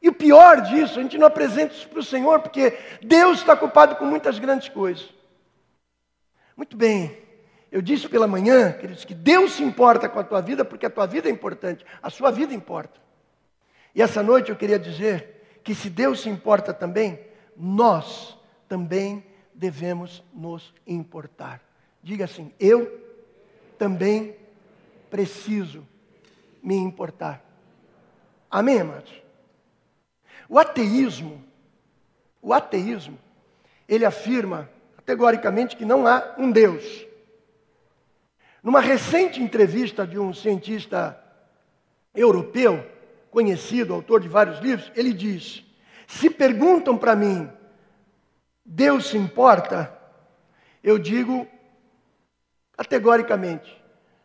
E 0.00 0.08
o 0.08 0.12
pior 0.12 0.60
disso, 0.60 1.00
a 1.00 1.02
gente 1.02 1.18
não 1.18 1.26
apresenta 1.26 1.74
isso 1.74 1.88
para 1.88 1.98
o 1.98 2.04
Senhor, 2.04 2.38
porque 2.38 2.78
Deus 3.02 3.38
está 3.38 3.54
ocupado 3.54 3.96
com 3.96 4.04
muitas 4.04 4.38
grandes 4.38 4.68
coisas. 4.68 5.12
Muito 6.56 6.76
bem, 6.76 7.18
eu 7.72 7.82
disse 7.82 8.08
pela 8.08 8.28
manhã, 8.28 8.70
queridos, 8.70 9.04
que 9.04 9.14
Deus 9.14 9.54
se 9.54 9.64
importa 9.64 10.08
com 10.08 10.20
a 10.20 10.24
tua 10.24 10.40
vida, 10.40 10.64
porque 10.64 10.86
a 10.86 10.90
tua 10.90 11.06
vida 11.06 11.28
é 11.28 11.32
importante, 11.32 11.84
a 12.00 12.08
sua 12.08 12.30
vida 12.30 12.54
importa. 12.54 13.04
E 13.96 14.02
essa 14.02 14.22
noite 14.22 14.50
eu 14.50 14.56
queria 14.56 14.78
dizer 14.78 15.58
que 15.64 15.74
se 15.74 15.88
Deus 15.88 16.20
se 16.20 16.28
importa 16.28 16.74
também, 16.74 17.18
nós 17.56 18.36
também 18.68 19.24
devemos 19.54 20.22
nos 20.34 20.74
importar. 20.86 21.62
Diga 22.02 22.26
assim: 22.26 22.52
eu 22.60 23.02
também 23.78 24.36
preciso 25.08 25.82
me 26.62 26.76
importar. 26.76 27.42
Amém, 28.50 28.80
amados? 28.80 29.10
O 30.46 30.58
ateísmo, 30.58 31.42
o 32.42 32.52
ateísmo, 32.52 33.18
ele 33.88 34.04
afirma 34.04 34.68
categoricamente 34.96 35.74
que 35.74 35.86
não 35.86 36.06
há 36.06 36.34
um 36.36 36.52
Deus. 36.52 37.06
Numa 38.62 38.80
recente 38.80 39.42
entrevista 39.42 40.06
de 40.06 40.18
um 40.18 40.34
cientista 40.34 41.18
europeu, 42.14 42.94
conhecido, 43.36 43.92
autor 43.92 44.22
de 44.22 44.28
vários 44.28 44.60
livros, 44.60 44.90
ele 44.96 45.12
diz: 45.12 45.62
Se 46.06 46.30
perguntam 46.30 46.96
para 46.96 47.14
mim, 47.14 47.52
Deus 48.64 49.10
se 49.10 49.18
importa? 49.18 49.94
Eu 50.82 50.98
digo 50.98 51.46
categoricamente: 52.74 53.78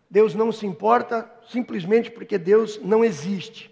Deus 0.10 0.34
não 0.34 0.50
se 0.50 0.66
importa 0.66 1.30
simplesmente 1.50 2.10
porque 2.10 2.38
Deus 2.38 2.80
não 2.82 3.04
existe. 3.04 3.70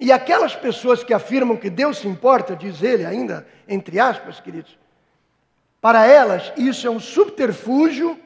E 0.00 0.10
aquelas 0.10 0.56
pessoas 0.56 1.04
que 1.04 1.12
afirmam 1.12 1.54
que 1.54 1.68
Deus 1.68 1.98
se 1.98 2.08
importa, 2.08 2.56
diz 2.56 2.82
ele 2.82 3.04
ainda, 3.04 3.46
entre 3.68 4.00
aspas, 4.00 4.40
queridos, 4.40 4.78
para 5.78 6.06
elas 6.06 6.50
isso 6.56 6.86
é 6.86 6.90
um 6.90 6.98
subterfúgio 6.98 8.18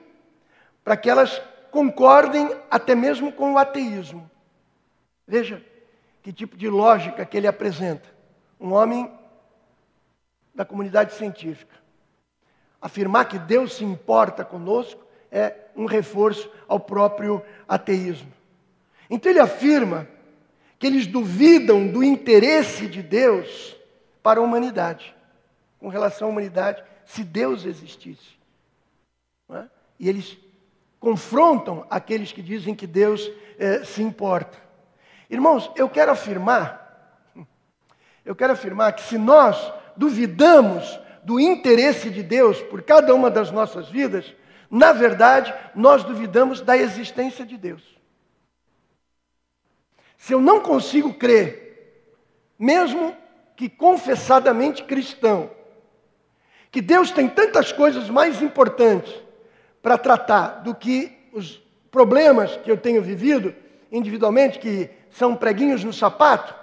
para 0.84 0.96
que 0.96 1.10
elas 1.10 1.42
concordem 1.72 2.48
até 2.70 2.94
mesmo 2.94 3.32
com 3.32 3.54
o 3.54 3.58
ateísmo. 3.58 4.30
Veja 5.26 5.60
que 6.26 6.32
tipo 6.32 6.56
de 6.56 6.68
lógica 6.68 7.24
que 7.24 7.36
ele 7.36 7.46
apresenta. 7.46 8.08
Um 8.58 8.72
homem 8.72 9.08
da 10.52 10.64
comunidade 10.64 11.14
científica. 11.14 11.72
Afirmar 12.82 13.28
que 13.28 13.38
Deus 13.38 13.74
se 13.74 13.84
importa 13.84 14.44
conosco 14.44 15.06
é 15.30 15.54
um 15.76 15.86
reforço 15.86 16.50
ao 16.66 16.80
próprio 16.80 17.40
ateísmo. 17.68 18.32
Então 19.08 19.30
ele 19.30 19.38
afirma 19.38 20.08
que 20.80 20.88
eles 20.88 21.06
duvidam 21.06 21.86
do 21.86 22.02
interesse 22.02 22.88
de 22.88 23.04
Deus 23.04 23.76
para 24.20 24.40
a 24.40 24.42
humanidade, 24.42 25.14
com 25.78 25.86
relação 25.86 26.26
à 26.26 26.30
humanidade, 26.32 26.82
se 27.04 27.22
Deus 27.22 27.64
existisse. 27.64 28.36
É? 29.48 29.62
E 29.96 30.08
eles 30.08 30.36
confrontam 30.98 31.86
aqueles 31.88 32.32
que 32.32 32.42
dizem 32.42 32.74
que 32.74 32.88
Deus 32.88 33.30
é, 33.60 33.84
se 33.84 34.02
importa. 34.02 34.65
Irmãos, 35.28 35.70
eu 35.74 35.88
quero 35.88 36.12
afirmar, 36.12 37.34
eu 38.24 38.34
quero 38.34 38.52
afirmar 38.52 38.92
que 38.92 39.02
se 39.02 39.18
nós 39.18 39.72
duvidamos 39.96 41.00
do 41.22 41.40
interesse 41.40 42.10
de 42.10 42.22
Deus 42.22 42.60
por 42.62 42.82
cada 42.82 43.14
uma 43.14 43.30
das 43.30 43.50
nossas 43.50 43.88
vidas, 43.88 44.32
na 44.70 44.92
verdade, 44.92 45.52
nós 45.74 46.04
duvidamos 46.04 46.60
da 46.60 46.76
existência 46.76 47.44
de 47.44 47.56
Deus. 47.56 47.82
Se 50.16 50.32
eu 50.32 50.40
não 50.40 50.60
consigo 50.60 51.14
crer, 51.14 52.12
mesmo 52.58 53.16
que 53.54 53.68
confessadamente 53.68 54.84
cristão, 54.84 55.50
que 56.70 56.80
Deus 56.80 57.10
tem 57.10 57.28
tantas 57.28 57.72
coisas 57.72 58.10
mais 58.10 58.42
importantes 58.42 59.14
para 59.80 59.96
tratar 59.96 60.62
do 60.62 60.74
que 60.74 61.16
os 61.32 61.62
problemas 61.90 62.56
que 62.56 62.70
eu 62.70 62.76
tenho 62.76 63.02
vivido 63.02 63.54
individualmente, 63.90 64.58
que 64.58 64.90
são 65.16 65.34
preguinhos 65.34 65.82
no 65.82 65.92
sapato, 65.92 66.54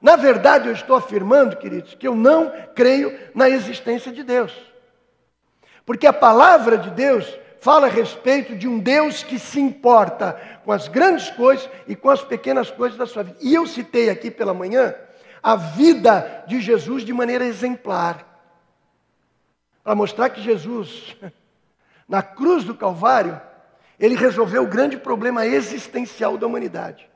na 0.00 0.14
verdade 0.14 0.68
eu 0.68 0.72
estou 0.72 0.94
afirmando, 0.94 1.56
queridos, 1.56 1.94
que 1.94 2.06
eu 2.06 2.14
não 2.14 2.52
creio 2.74 3.18
na 3.34 3.48
existência 3.48 4.12
de 4.12 4.22
Deus. 4.22 4.52
Porque 5.84 6.06
a 6.06 6.12
palavra 6.12 6.78
de 6.78 6.90
Deus 6.90 7.26
fala 7.60 7.86
a 7.86 7.90
respeito 7.90 8.54
de 8.54 8.68
um 8.68 8.78
Deus 8.78 9.22
que 9.22 9.38
se 9.38 9.58
importa 9.58 10.40
com 10.64 10.70
as 10.70 10.86
grandes 10.86 11.30
coisas 11.30 11.68
e 11.88 11.96
com 11.96 12.08
as 12.10 12.22
pequenas 12.22 12.70
coisas 12.70 12.96
da 12.96 13.06
sua 13.06 13.24
vida. 13.24 13.38
E 13.40 13.54
eu 13.54 13.66
citei 13.66 14.08
aqui 14.08 14.30
pela 14.30 14.54
manhã 14.54 14.94
a 15.42 15.56
vida 15.56 16.44
de 16.46 16.60
Jesus 16.60 17.04
de 17.04 17.12
maneira 17.12 17.44
exemplar. 17.44 18.24
Para 19.82 19.94
mostrar 19.94 20.28
que 20.30 20.40
Jesus, 20.40 21.16
na 22.08 22.22
cruz 22.22 22.62
do 22.62 22.74
Calvário, 22.74 23.40
ele 23.98 24.14
resolveu 24.14 24.62
o 24.62 24.68
grande 24.68 24.96
problema 24.96 25.46
existencial 25.46 26.36
da 26.36 26.46
humanidade. 26.46 27.08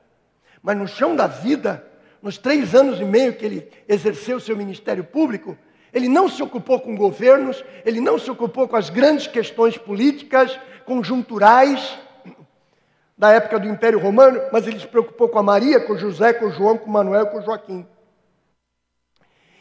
Mas 0.61 0.77
no 0.77 0.87
chão 0.87 1.15
da 1.15 1.27
vida, 1.27 1.85
nos 2.21 2.37
três 2.37 2.75
anos 2.75 2.99
e 2.99 3.03
meio 3.03 3.33
que 3.33 3.45
ele 3.45 3.71
exerceu 3.87 4.39
seu 4.39 4.55
ministério 4.55 5.03
público, 5.03 5.57
ele 5.93 6.07
não 6.07 6.29
se 6.29 6.41
ocupou 6.41 6.79
com 6.79 6.95
governos, 6.95 7.63
ele 7.85 7.99
não 7.99 8.17
se 8.17 8.29
ocupou 8.29 8.67
com 8.67 8.75
as 8.75 8.89
grandes 8.89 9.27
questões 9.27 9.77
políticas, 9.77 10.57
conjunturais 10.85 11.97
da 13.17 13.31
época 13.31 13.59
do 13.59 13.67
Império 13.67 13.99
Romano, 13.99 14.41
mas 14.51 14.65
ele 14.65 14.79
se 14.79 14.87
preocupou 14.87 15.29
com 15.29 15.37
a 15.37 15.43
Maria, 15.43 15.79
com 15.79 15.97
José, 15.97 16.33
com 16.33 16.49
João, 16.49 16.77
com 16.77 16.89
Manuel, 16.89 17.27
com 17.27 17.41
Joaquim. 17.41 17.85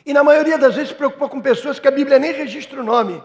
E 0.06 0.12
na 0.12 0.24
maioria 0.24 0.56
das 0.56 0.74
vezes 0.74 0.90
se 0.90 0.94
preocupou 0.94 1.28
com 1.28 1.40
pessoas 1.40 1.78
que 1.78 1.86
a 1.86 1.90
Bíblia 1.90 2.18
nem 2.18 2.32
registra 2.32 2.80
o 2.80 2.84
nome. 2.84 3.22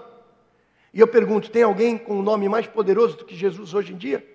E 0.94 1.00
eu 1.00 1.08
pergunto: 1.08 1.50
tem 1.50 1.64
alguém 1.64 1.98
com 1.98 2.16
um 2.16 2.22
nome 2.22 2.50
mais 2.50 2.68
poderoso 2.68 3.18
do 3.18 3.26
que 3.26 3.36
Jesus 3.36 3.74
hoje 3.74 3.94
em 3.94 3.98
dia? 3.98 4.35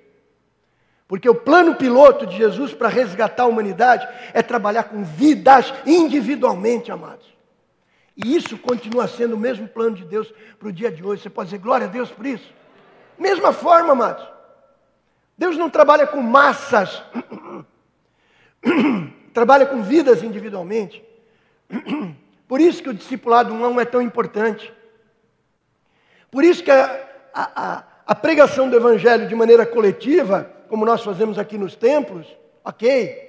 Porque 1.10 1.28
o 1.28 1.34
plano 1.34 1.74
piloto 1.74 2.24
de 2.24 2.36
Jesus 2.36 2.72
para 2.72 2.88
resgatar 2.88 3.42
a 3.42 3.46
humanidade 3.46 4.06
é 4.32 4.44
trabalhar 4.44 4.84
com 4.84 5.02
vidas 5.02 5.74
individualmente, 5.84 6.92
amados. 6.92 7.26
E 8.16 8.36
isso 8.36 8.56
continua 8.56 9.08
sendo 9.08 9.34
o 9.34 9.36
mesmo 9.36 9.66
plano 9.66 9.96
de 9.96 10.04
Deus 10.04 10.32
para 10.56 10.68
o 10.68 10.72
dia 10.72 10.88
de 10.88 11.04
hoje. 11.04 11.20
Você 11.20 11.28
pode 11.28 11.48
dizer 11.50 11.60
glória 11.60 11.88
a 11.88 11.90
Deus 11.90 12.12
por 12.12 12.24
isso? 12.24 12.54
Mesma 13.18 13.52
forma, 13.52 13.90
amados. 13.90 14.24
Deus 15.36 15.56
não 15.56 15.68
trabalha 15.68 16.06
com 16.06 16.22
massas, 16.22 17.02
trabalha 19.34 19.66
com 19.66 19.82
vidas 19.82 20.22
individualmente. 20.22 21.02
Por 22.46 22.60
isso 22.60 22.84
que 22.84 22.88
o 22.88 22.94
discipulado 22.94 23.52
não 23.52 23.80
é 23.80 23.84
tão 23.84 24.00
importante. 24.00 24.72
Por 26.30 26.44
isso 26.44 26.62
que 26.62 26.70
a, 26.70 27.04
a, 27.34 27.84
a 28.06 28.14
pregação 28.14 28.70
do 28.70 28.76
Evangelho 28.76 29.26
de 29.26 29.34
maneira 29.34 29.66
coletiva, 29.66 30.59
como 30.70 30.86
nós 30.86 31.02
fazemos 31.02 31.36
aqui 31.36 31.58
nos 31.58 31.74
templos, 31.74 32.24
ok, 32.64 33.28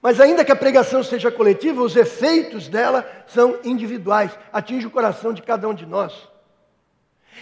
mas 0.00 0.20
ainda 0.20 0.44
que 0.44 0.52
a 0.52 0.56
pregação 0.56 1.02
seja 1.02 1.32
coletiva, 1.32 1.82
os 1.82 1.96
efeitos 1.96 2.68
dela 2.68 3.04
são 3.26 3.58
individuais, 3.64 4.38
atinge 4.52 4.86
o 4.86 4.90
coração 4.90 5.32
de 5.32 5.42
cada 5.42 5.68
um 5.68 5.74
de 5.74 5.84
nós. 5.84 6.28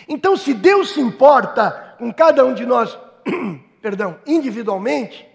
Então, 0.09 0.35
se 0.35 0.55
Deus 0.55 0.95
se 0.95 1.01
importa 1.01 1.95
com 1.99 2.11
cada 2.11 2.43
um 2.43 2.55
de 2.55 2.65
nós, 2.65 2.99
perdão, 3.83 4.19
individualmente, 4.27 5.29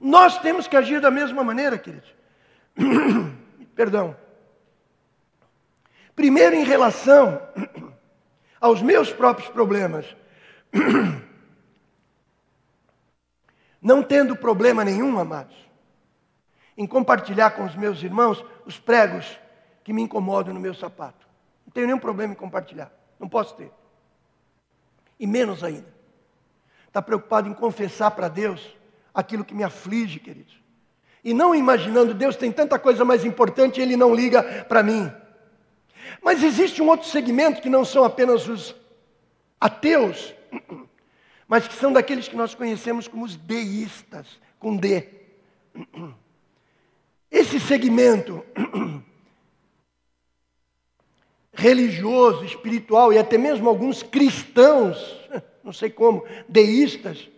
nós 0.00 0.38
temos 0.38 0.66
que 0.66 0.76
agir 0.76 1.02
da 1.02 1.10
mesma 1.10 1.44
maneira, 1.44 1.76
queridos. 1.76 2.08
perdão. 3.76 4.16
Primeiro, 6.16 6.56
em 6.56 6.64
relação 6.64 7.42
aos 8.58 8.80
meus 8.80 9.12
próprios 9.12 9.50
problemas. 9.50 10.06
Não 13.80 14.02
tendo 14.02 14.36
problema 14.36 14.84
nenhum, 14.84 15.18
amados, 15.18 15.56
em 16.76 16.86
compartilhar 16.86 17.50
com 17.52 17.64
os 17.64 17.74
meus 17.74 18.02
irmãos 18.02 18.44
os 18.66 18.78
pregos 18.78 19.38
que 19.82 19.92
me 19.92 20.02
incomodam 20.02 20.52
no 20.52 20.60
meu 20.60 20.74
sapato. 20.74 21.26
Não 21.66 21.72
tenho 21.72 21.86
nenhum 21.86 21.98
problema 21.98 22.32
em 22.32 22.36
compartilhar. 22.36 22.92
Não 23.18 23.28
posso 23.28 23.54
ter. 23.54 23.70
E 25.18 25.26
menos 25.26 25.64
ainda. 25.64 25.88
Está 26.86 27.00
preocupado 27.00 27.48
em 27.48 27.54
confessar 27.54 28.10
para 28.10 28.28
Deus 28.28 28.76
aquilo 29.14 29.44
que 29.44 29.54
me 29.54 29.62
aflige, 29.62 30.18
queridos. 30.18 30.60
E 31.22 31.34
não 31.34 31.54
imaginando, 31.54 32.14
Deus 32.14 32.34
tem 32.36 32.50
tanta 32.50 32.78
coisa 32.78 33.04
mais 33.04 33.24
importante 33.24 33.78
e 33.78 33.82
Ele 33.82 33.96
não 33.96 34.14
liga 34.14 34.64
para 34.64 34.82
mim. 34.82 35.12
Mas 36.22 36.42
existe 36.42 36.82
um 36.82 36.88
outro 36.88 37.08
segmento 37.08 37.60
que 37.60 37.68
não 37.68 37.84
são 37.84 38.04
apenas 38.04 38.48
os 38.48 38.74
ateus, 39.60 40.34
mas 41.46 41.66
que 41.66 41.74
são 41.74 41.92
daqueles 41.92 42.28
que 42.28 42.36
nós 42.36 42.54
conhecemos 42.54 43.08
como 43.08 43.24
os 43.24 43.36
deístas, 43.36 44.26
com 44.58 44.76
D. 44.76 45.06
Esse 47.30 47.58
segmento 47.60 48.44
religioso, 51.52 52.44
espiritual 52.44 53.12
e 53.12 53.18
até 53.18 53.36
mesmo 53.36 53.68
alguns 53.68 54.02
cristãos, 54.02 55.18
não 55.62 55.72
sei 55.72 55.90
como, 55.90 56.24
deístas, 56.48 57.28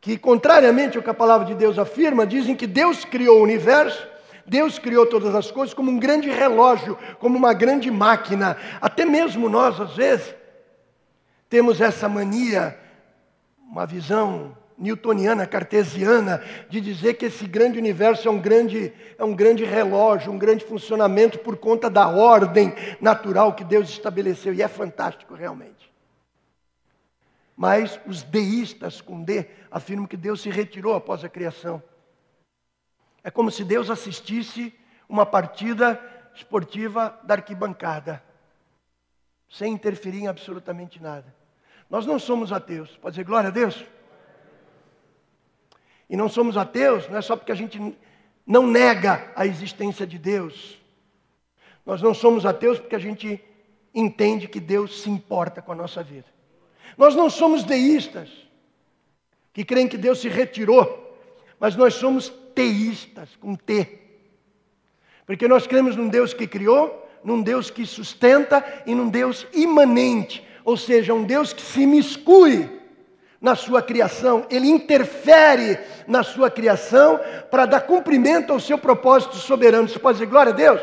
que 0.00 0.18
contrariamente 0.18 0.96
ao 0.96 1.02
que 1.02 1.10
a 1.10 1.14
palavra 1.14 1.46
de 1.46 1.54
Deus 1.54 1.78
afirma, 1.78 2.26
dizem 2.26 2.54
que 2.54 2.66
Deus 2.66 3.04
criou 3.04 3.40
o 3.40 3.42
universo 3.42 4.16
Deus 4.46 4.78
criou 4.78 5.04
todas 5.04 5.34
as 5.34 5.50
coisas 5.50 5.74
como 5.74 5.90
um 5.90 5.98
grande 5.98 6.30
relógio, 6.30 6.96
como 7.18 7.36
uma 7.36 7.52
grande 7.52 7.90
máquina. 7.90 8.56
Até 8.80 9.04
mesmo 9.04 9.48
nós, 9.48 9.80
às 9.80 9.96
vezes, 9.96 10.34
temos 11.48 11.80
essa 11.80 12.08
mania, 12.08 12.78
uma 13.58 13.86
visão 13.86 14.56
newtoniana, 14.78 15.46
cartesiana, 15.46 16.42
de 16.68 16.80
dizer 16.80 17.14
que 17.14 17.26
esse 17.26 17.46
grande 17.46 17.78
universo 17.78 18.28
é 18.28 18.30
um 18.30 18.40
grande, 18.40 18.92
é 19.16 19.24
um 19.24 19.34
grande 19.34 19.64
relógio, 19.64 20.32
um 20.32 20.38
grande 20.38 20.64
funcionamento 20.64 21.38
por 21.38 21.56
conta 21.56 21.88
da 21.88 22.08
ordem 22.08 22.74
natural 23.00 23.54
que 23.54 23.64
Deus 23.64 23.88
estabeleceu. 23.88 24.52
E 24.52 24.62
é 24.62 24.68
fantástico, 24.68 25.34
realmente. 25.34 25.90
Mas 27.56 27.98
os 28.06 28.22
deístas 28.22 29.00
com 29.00 29.22
D 29.22 29.46
afirmam 29.70 30.06
que 30.06 30.16
Deus 30.16 30.42
se 30.42 30.50
retirou 30.50 30.94
após 30.94 31.24
a 31.24 31.28
criação. 31.28 31.82
É 33.24 33.30
como 33.30 33.50
se 33.50 33.64
Deus 33.64 33.88
assistisse 33.88 34.74
uma 35.08 35.24
partida 35.24 35.98
esportiva 36.34 37.18
da 37.24 37.34
arquibancada, 37.34 38.22
sem 39.48 39.72
interferir 39.72 40.20
em 40.20 40.28
absolutamente 40.28 41.02
nada. 41.02 41.34
Nós 41.88 42.04
não 42.04 42.18
somos 42.18 42.52
ateus, 42.52 42.96
pode 42.96 43.14
dizer 43.14 43.24
glória 43.24 43.48
a 43.48 43.52
Deus? 43.52 43.84
E 46.08 46.16
não 46.16 46.28
somos 46.28 46.56
ateus, 46.56 47.08
não 47.08 47.18
é 47.18 47.22
só 47.22 47.36
porque 47.36 47.52
a 47.52 47.56
gente 47.56 47.96
não 48.46 48.66
nega 48.66 49.32
a 49.34 49.46
existência 49.46 50.06
de 50.06 50.18
Deus. 50.18 50.80
Nós 51.84 52.00
não 52.02 52.14
somos 52.14 52.46
ateus 52.46 52.78
porque 52.78 52.96
a 52.96 53.00
gente 53.00 53.42
entende 53.94 54.46
que 54.46 54.60
Deus 54.60 55.02
se 55.02 55.10
importa 55.10 55.62
com 55.62 55.72
a 55.72 55.76
nossa 55.76 56.02
vida. 56.02 56.26
Nós 56.96 57.14
não 57.14 57.28
somos 57.28 57.64
deístas, 57.64 58.30
que 59.52 59.64
creem 59.64 59.88
que 59.88 59.96
Deus 59.96 60.20
se 60.20 60.28
retirou, 60.28 61.18
mas 61.58 61.74
nós 61.76 61.94
somos 61.94 62.28
teístas, 62.54 63.34
com 63.36 63.54
T. 63.54 64.00
Porque 65.24 65.48
nós 65.48 65.66
cremos 65.66 65.96
num 65.96 66.08
Deus 66.08 66.32
que 66.32 66.46
criou, 66.46 67.05
num 67.26 67.42
Deus 67.42 67.70
que 67.70 67.84
sustenta 67.84 68.64
e 68.86 68.94
num 68.94 69.08
Deus 69.08 69.48
imanente, 69.52 70.46
ou 70.64 70.76
seja, 70.76 71.12
um 71.12 71.24
Deus 71.24 71.52
que 71.52 71.60
se 71.60 71.84
miscui 71.84 72.70
na 73.40 73.56
sua 73.56 73.82
criação, 73.82 74.46
ele 74.48 74.68
interfere 74.68 75.76
na 76.06 76.22
sua 76.22 76.48
criação 76.48 77.18
para 77.50 77.66
dar 77.66 77.80
cumprimento 77.80 78.52
ao 78.52 78.60
seu 78.60 78.78
propósito 78.78 79.34
soberano. 79.36 79.88
Você 79.88 79.98
pode 79.98 80.18
dizer 80.18 80.30
glória 80.30 80.52
a 80.52 80.56
Deus? 80.56 80.80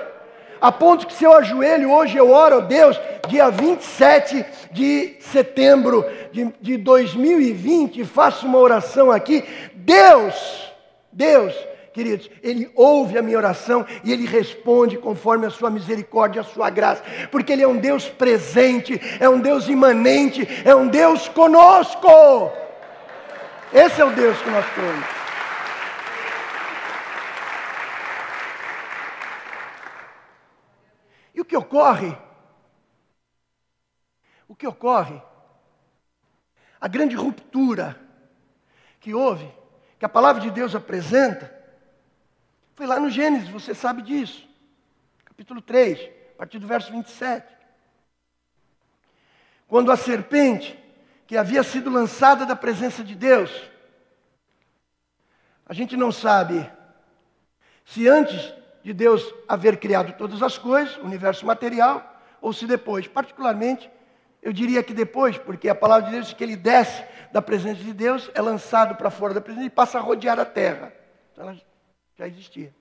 A 0.59 0.69
ponto 0.69 1.07
que 1.07 1.13
se 1.13 1.23
eu 1.23 1.31
ajoelho 1.33 1.89
hoje, 1.89 2.17
eu 2.17 2.29
oro 2.29 2.57
a 2.57 2.59
Deus, 2.59 2.99
dia 3.29 3.49
27 3.49 4.45
de 4.71 5.15
setembro 5.21 6.05
de, 6.33 6.53
de 6.59 6.75
2020, 6.75 8.03
faço 8.03 8.45
uma 8.45 8.59
oração 8.59 9.09
aqui. 9.09 9.45
Deus, 9.75 10.71
Deus, 11.09 11.53
queridos, 11.93 12.29
Ele 12.41 12.69
ouve 12.75 13.17
a 13.17 13.21
minha 13.21 13.37
oração 13.37 13.85
e 14.03 14.11
Ele 14.11 14.25
responde 14.25 14.97
conforme 14.97 15.45
a 15.45 15.49
sua 15.49 15.69
misericórdia, 15.69 16.41
a 16.41 16.45
sua 16.45 16.69
graça, 16.69 17.03
porque 17.31 17.53
Ele 17.53 17.63
é 17.63 17.67
um 17.67 17.77
Deus 17.77 18.09
presente, 18.09 18.99
é 19.19 19.29
um 19.29 19.39
Deus 19.39 19.67
imanente, 19.67 20.47
é 20.65 20.75
um 20.75 20.87
Deus 20.87 21.29
conosco. 21.29 22.51
Esse 23.71 24.01
é 24.01 24.05
o 24.05 24.11
Deus 24.11 24.37
que 24.41 24.49
nós 24.49 24.65
cremos. 24.73 25.05
E 31.35 31.41
o 31.41 31.45
que 31.45 31.55
ocorre? 31.55 32.15
O 34.47 34.55
que 34.55 34.67
ocorre? 34.67 35.21
A 36.81 36.87
grande 36.87 37.15
ruptura 37.15 37.99
que 38.99 39.13
houve 39.13 39.49
que 39.97 40.05
a 40.05 40.09
palavra 40.09 40.41
de 40.41 40.51
Deus 40.51 40.75
apresenta, 40.75 41.62
foi 42.75 42.85
lá 42.87 42.99
no 42.99 43.09
Gênesis, 43.09 43.49
você 43.49 43.73
sabe 43.73 44.01
disso. 44.01 44.47
Capítulo 45.25 45.61
3, 45.61 45.99
a 46.35 46.37
partir 46.37 46.59
do 46.59 46.67
verso 46.67 46.91
27. 46.91 47.45
Quando 49.67 49.91
a 49.91 49.97
serpente, 49.97 50.77
que 51.25 51.37
havia 51.37 51.63
sido 51.63 51.89
lançada 51.89 52.45
da 52.45 52.55
presença 52.55 53.03
de 53.03 53.15
Deus, 53.15 53.51
a 55.65 55.73
gente 55.73 55.95
não 55.95 56.11
sabe 56.11 56.69
se 57.85 58.07
antes 58.07 58.53
de 58.83 58.93
Deus 58.93 59.33
haver 59.47 59.77
criado 59.77 60.13
todas 60.17 60.43
as 60.43 60.57
coisas, 60.57 60.97
o 60.97 61.05
universo 61.05 61.45
material, 61.45 62.21
ou 62.41 62.51
se 62.51 62.67
depois. 62.67 63.07
Particularmente, 63.07 63.89
eu 64.41 64.51
diria 64.51 64.83
que 64.83 64.93
depois, 64.93 65.37
porque 65.37 65.69
a 65.69 65.75
palavra 65.75 66.05
de 66.05 66.11
Deus 66.11 66.25
diz 66.25 66.33
que 66.33 66.43
ele 66.43 66.57
desce 66.57 67.03
da 67.31 67.41
presença 67.41 67.81
de 67.81 67.93
Deus, 67.93 68.29
é 68.35 68.41
lançado 68.41 68.95
para 68.95 69.09
fora 69.09 69.33
da 69.33 69.41
presença 69.41 69.65
e 69.65 69.69
passa 69.69 69.97
a 69.97 70.01
rodear 70.01 70.39
a 70.39 70.45
terra. 70.45 70.93
Então 71.31 71.57
já 72.15 72.27
existia. 72.27 72.73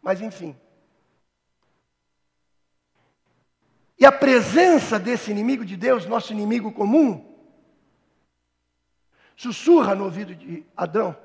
Mas 0.00 0.20
enfim. 0.20 0.56
E 3.98 4.06
a 4.06 4.10
presença 4.10 4.98
desse 4.98 5.30
inimigo 5.30 5.64
de 5.64 5.76
Deus, 5.76 6.06
nosso 6.06 6.32
inimigo 6.32 6.72
comum, 6.72 7.32
sussurra 9.36 9.94
no 9.94 10.04
ouvido 10.04 10.34
de 10.34 10.66
Adão, 10.76 11.16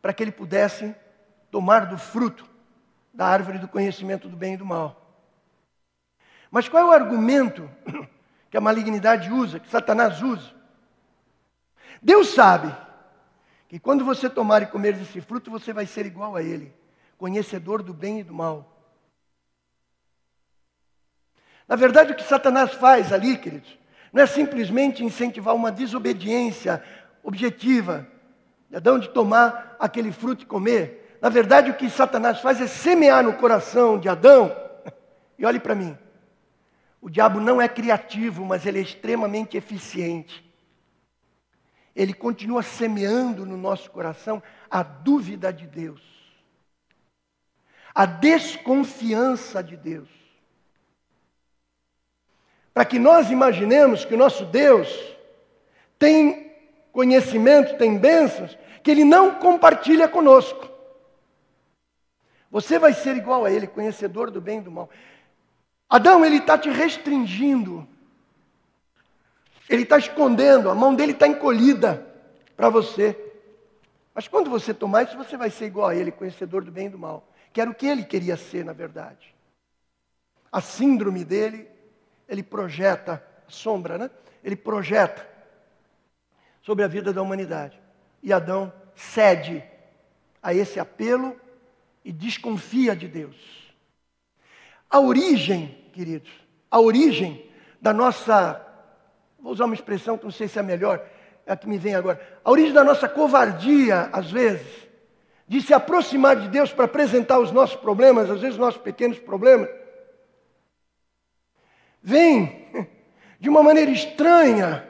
para 0.00 0.12
que 0.12 0.22
ele 0.22 0.32
pudesse 0.32 0.94
tomar 1.50 1.86
do 1.86 1.98
fruto 1.98 2.48
da 3.12 3.26
árvore 3.26 3.58
do 3.58 3.68
conhecimento 3.68 4.28
do 4.28 4.36
bem 4.36 4.54
e 4.54 4.56
do 4.56 4.64
mal. 4.64 5.04
Mas 6.50 6.68
qual 6.68 6.82
é 6.82 6.86
o 6.86 6.92
argumento 6.92 7.70
que 8.50 8.56
a 8.56 8.60
malignidade 8.60 9.30
usa, 9.30 9.60
que 9.60 9.68
Satanás 9.68 10.22
usa? 10.22 10.54
Deus 12.00 12.28
sabe 12.28 12.74
que 13.68 13.78
quando 13.78 14.04
você 14.04 14.30
tomar 14.30 14.62
e 14.62 14.66
comer 14.66 14.94
desse 14.94 15.20
fruto, 15.20 15.50
você 15.50 15.72
vai 15.72 15.84
ser 15.84 16.06
igual 16.06 16.34
a 16.34 16.42
Ele, 16.42 16.74
conhecedor 17.18 17.82
do 17.82 17.92
bem 17.92 18.20
e 18.20 18.24
do 18.24 18.32
mal. 18.32 18.74
Na 21.68 21.76
verdade, 21.76 22.12
o 22.12 22.16
que 22.16 22.24
Satanás 22.24 22.72
faz 22.72 23.12
ali, 23.12 23.36
queridos, 23.36 23.78
não 24.10 24.22
é 24.22 24.26
simplesmente 24.26 25.04
incentivar 25.04 25.54
uma 25.54 25.70
desobediência 25.70 26.82
objetiva, 27.22 28.06
Adão 28.74 28.98
de 28.98 29.08
tomar 29.08 29.76
aquele 29.78 30.12
fruto 30.12 30.42
e 30.42 30.46
comer. 30.46 31.18
Na 31.22 31.28
verdade, 31.28 31.70
o 31.70 31.74
que 31.74 31.88
Satanás 31.88 32.40
faz 32.40 32.60
é 32.60 32.66
semear 32.66 33.22
no 33.22 33.34
coração 33.34 33.98
de 33.98 34.08
Adão, 34.08 34.54
e 35.38 35.44
olhe 35.44 35.60
para 35.60 35.74
mim, 35.74 35.96
o 37.00 37.10
diabo 37.10 37.38
não 37.40 37.60
é 37.60 37.68
criativo, 37.68 38.44
mas 38.44 38.64
ele 38.64 38.78
é 38.78 38.82
extremamente 38.82 39.56
eficiente. 39.56 40.47
Ele 41.98 42.14
continua 42.14 42.62
semeando 42.62 43.44
no 43.44 43.56
nosso 43.56 43.90
coração 43.90 44.40
a 44.70 44.84
dúvida 44.84 45.52
de 45.52 45.66
Deus, 45.66 46.00
a 47.92 48.06
desconfiança 48.06 49.60
de 49.64 49.76
Deus. 49.76 50.08
Para 52.72 52.84
que 52.84 53.00
nós 53.00 53.32
imaginemos 53.32 54.04
que 54.04 54.14
o 54.14 54.16
nosso 54.16 54.46
Deus 54.46 54.88
tem 55.98 56.52
conhecimento, 56.92 57.76
tem 57.76 57.98
bênçãos, 57.98 58.56
que 58.84 58.92
Ele 58.92 59.02
não 59.02 59.34
compartilha 59.34 60.06
conosco. 60.06 60.70
Você 62.48 62.78
vai 62.78 62.92
ser 62.92 63.16
igual 63.16 63.44
a 63.44 63.50
Ele, 63.50 63.66
conhecedor 63.66 64.30
do 64.30 64.40
bem 64.40 64.58
e 64.58 64.62
do 64.62 64.70
mal. 64.70 64.88
Adão, 65.90 66.24
ele 66.24 66.36
está 66.36 66.56
te 66.56 66.70
restringindo. 66.70 67.88
Ele 69.68 69.82
está 69.82 69.98
escondendo, 69.98 70.70
a 70.70 70.74
mão 70.74 70.94
dele 70.94 71.12
está 71.12 71.26
encolhida 71.26 72.06
para 72.56 72.68
você. 72.68 73.16
Mas 74.14 74.26
quando 74.26 74.50
você 74.50 74.72
tomar 74.72 75.02
isso, 75.02 75.16
você 75.16 75.36
vai 75.36 75.50
ser 75.50 75.66
igual 75.66 75.88
a 75.88 75.94
ele, 75.94 76.10
conhecedor 76.10 76.64
do 76.64 76.70
bem 76.70 76.86
e 76.86 76.90
do 76.90 76.98
mal. 76.98 77.28
Que 77.52 77.60
era 77.60 77.70
o 77.70 77.74
que 77.74 77.86
ele 77.86 78.04
queria 78.04 78.36
ser, 78.36 78.64
na 78.64 78.72
verdade. 78.72 79.34
A 80.50 80.60
síndrome 80.60 81.24
dele, 81.24 81.68
ele 82.28 82.42
projeta, 82.42 83.22
sombra, 83.46 83.98
né? 83.98 84.10
Ele 84.42 84.56
projeta 84.56 85.26
sobre 86.62 86.84
a 86.84 86.88
vida 86.88 87.12
da 87.12 87.22
humanidade. 87.22 87.80
E 88.22 88.32
Adão 88.32 88.72
cede 88.94 89.62
a 90.42 90.52
esse 90.54 90.80
apelo 90.80 91.38
e 92.04 92.12
desconfia 92.12 92.96
de 92.96 93.06
Deus. 93.06 93.36
A 94.90 94.98
origem, 94.98 95.84
queridos, 95.92 96.30
a 96.70 96.80
origem 96.80 97.50
da 97.80 97.92
nossa, 97.92 98.66
vou 99.38 99.52
usar 99.52 99.64
uma 99.64 99.74
expressão 99.74 100.18
que 100.18 100.24
não 100.24 100.30
sei 100.30 100.48
se 100.48 100.58
é 100.58 100.62
melhor, 100.62 101.04
é 101.46 101.52
a 101.52 101.56
que 101.56 101.68
me 101.68 101.78
vem 101.78 101.94
agora. 101.94 102.20
A 102.44 102.50
origem 102.50 102.72
da 102.72 102.84
nossa 102.84 103.08
covardia, 103.08 104.08
às 104.12 104.30
vezes, 104.30 104.88
de 105.46 105.62
se 105.62 105.72
aproximar 105.72 106.36
de 106.36 106.48
Deus 106.48 106.72
para 106.72 106.84
apresentar 106.84 107.38
os 107.38 107.52
nossos 107.52 107.76
problemas, 107.76 108.30
às 108.30 108.40
vezes 108.40 108.54
os 108.54 108.60
nossos 108.60 108.80
pequenos 108.80 109.18
problemas, 109.18 109.68
vem 112.02 112.66
de 113.40 113.48
uma 113.48 113.62
maneira 113.62 113.90
estranha 113.90 114.87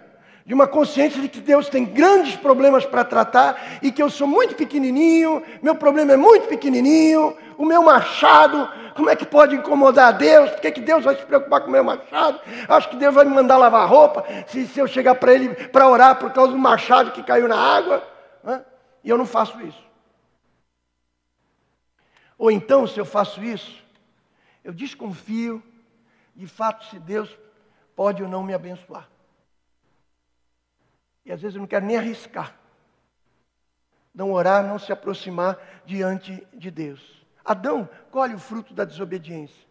de 0.49 0.55
uma 0.55 0.66
consciência 0.66 1.20
de 1.20 1.28
que 1.28 1.42
Deus 1.42 1.68
tem 1.68 1.84
grandes 1.84 2.34
problemas 2.34 2.86
para 2.86 3.05
tratar 3.05 3.80
e 3.82 3.92
que 3.92 4.03
eu 4.03 4.09
sou 4.09 4.26
muito 4.26 4.55
pequenininho, 4.55 5.42
meu 5.61 5.74
problema 5.74 6.14
é 6.14 6.16
muito 6.16 6.49
pequenininho, 6.49 7.36
o 7.59 7.66
meu 7.66 7.82
machado, 7.82 8.66
como 8.94 9.11
é 9.11 9.14
que 9.14 9.26
pode 9.26 9.57
incomodar 9.57 10.16
Deus? 10.16 10.49
Por 10.53 10.62
que, 10.62 10.70
que 10.70 10.80
Deus 10.80 11.05
vai 11.05 11.16
se 11.16 11.26
preocupar 11.26 11.61
com 11.61 11.68
o 11.68 11.70
meu 11.70 11.84
machado? 11.84 12.40
Acho 12.66 12.88
que 12.88 12.96
Deus 12.96 13.14
vai 13.14 13.26
me 13.26 13.34
mandar 13.34 13.59
lavar 13.59 13.86
roupa 13.86 14.24
se, 14.46 14.66
se 14.66 14.80
eu 14.80 14.86
chegar 14.86 15.16
para 15.16 15.34
Ele 15.34 15.51
para 15.68 15.86
orar 15.86 16.18
por 16.18 16.32
causa 16.32 16.51
do 16.51 16.59
machado 16.59 17.11
que 17.11 17.22
caiu 17.22 17.46
na 17.46 17.59
água. 17.59 18.03
Né? 18.42 18.64
E 19.05 19.11
eu 19.11 19.18
não 19.18 19.26
faço 19.26 19.61
isso. 19.61 19.84
Ou 22.38 22.51
então, 22.51 22.86
se 22.86 22.99
eu 22.99 23.05
faço 23.05 23.44
isso, 23.44 23.84
eu 24.64 24.72
desconfio 24.72 25.62
de 26.34 26.46
fato 26.46 26.86
se 26.86 26.99
Deus 26.99 27.28
pode 27.94 28.22
ou 28.22 28.28
não 28.30 28.42
me 28.42 28.55
abençoar. 28.55 29.07
E 31.28 31.32
às 31.32 31.42
vezes 31.42 31.56
eu 31.56 31.60
não 31.60 31.68
quero 31.68 31.84
nem 31.84 31.98
arriscar. 31.98 32.54
Não 34.14 34.32
orar, 34.32 34.66
não 34.66 34.78
se 34.78 34.90
aproximar 34.90 35.58
diante 35.84 36.42
de 36.54 36.70
Deus. 36.70 37.22
Adão 37.44 37.86
colhe 38.10 38.34
o 38.34 38.38
fruto 38.38 38.72
da 38.72 38.82
desobediência. 38.82 39.68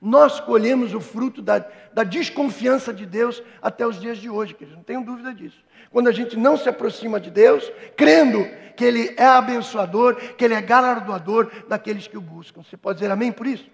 Nós 0.00 0.40
colhemos 0.40 0.92
o 0.92 1.00
fruto 1.00 1.40
da, 1.40 1.64
da, 1.92 2.02
desconfiança 2.02 2.92
de 2.92 3.06
Deus 3.06 3.40
até 3.62 3.86
os 3.86 4.00
dias 4.00 4.18
de 4.18 4.28
hoje, 4.28 4.54
queridos, 4.54 4.76
não 4.76 4.82
tenho 4.82 5.04
dúvida 5.04 5.32
disso. 5.32 5.62
Quando 5.90 6.08
a 6.08 6.12
gente 6.12 6.36
não 6.36 6.56
se 6.56 6.68
aproxima 6.68 7.20
de 7.20 7.30
Deus, 7.30 7.70
crendo 7.96 8.44
que 8.76 8.84
Ele 8.84 9.14
é 9.16 9.26
abençoador, 9.26 10.16
que 10.16 10.44
Ele 10.44 10.54
é 10.54 10.62
galardoador 10.62 11.50
daqueles 11.68 12.08
que 12.08 12.18
o 12.18 12.20
buscam. 12.20 12.62
Você 12.62 12.76
pode 12.76 12.98
dizer 12.98 13.12
amém 13.12 13.30
por 13.30 13.46
isso? 13.46 13.68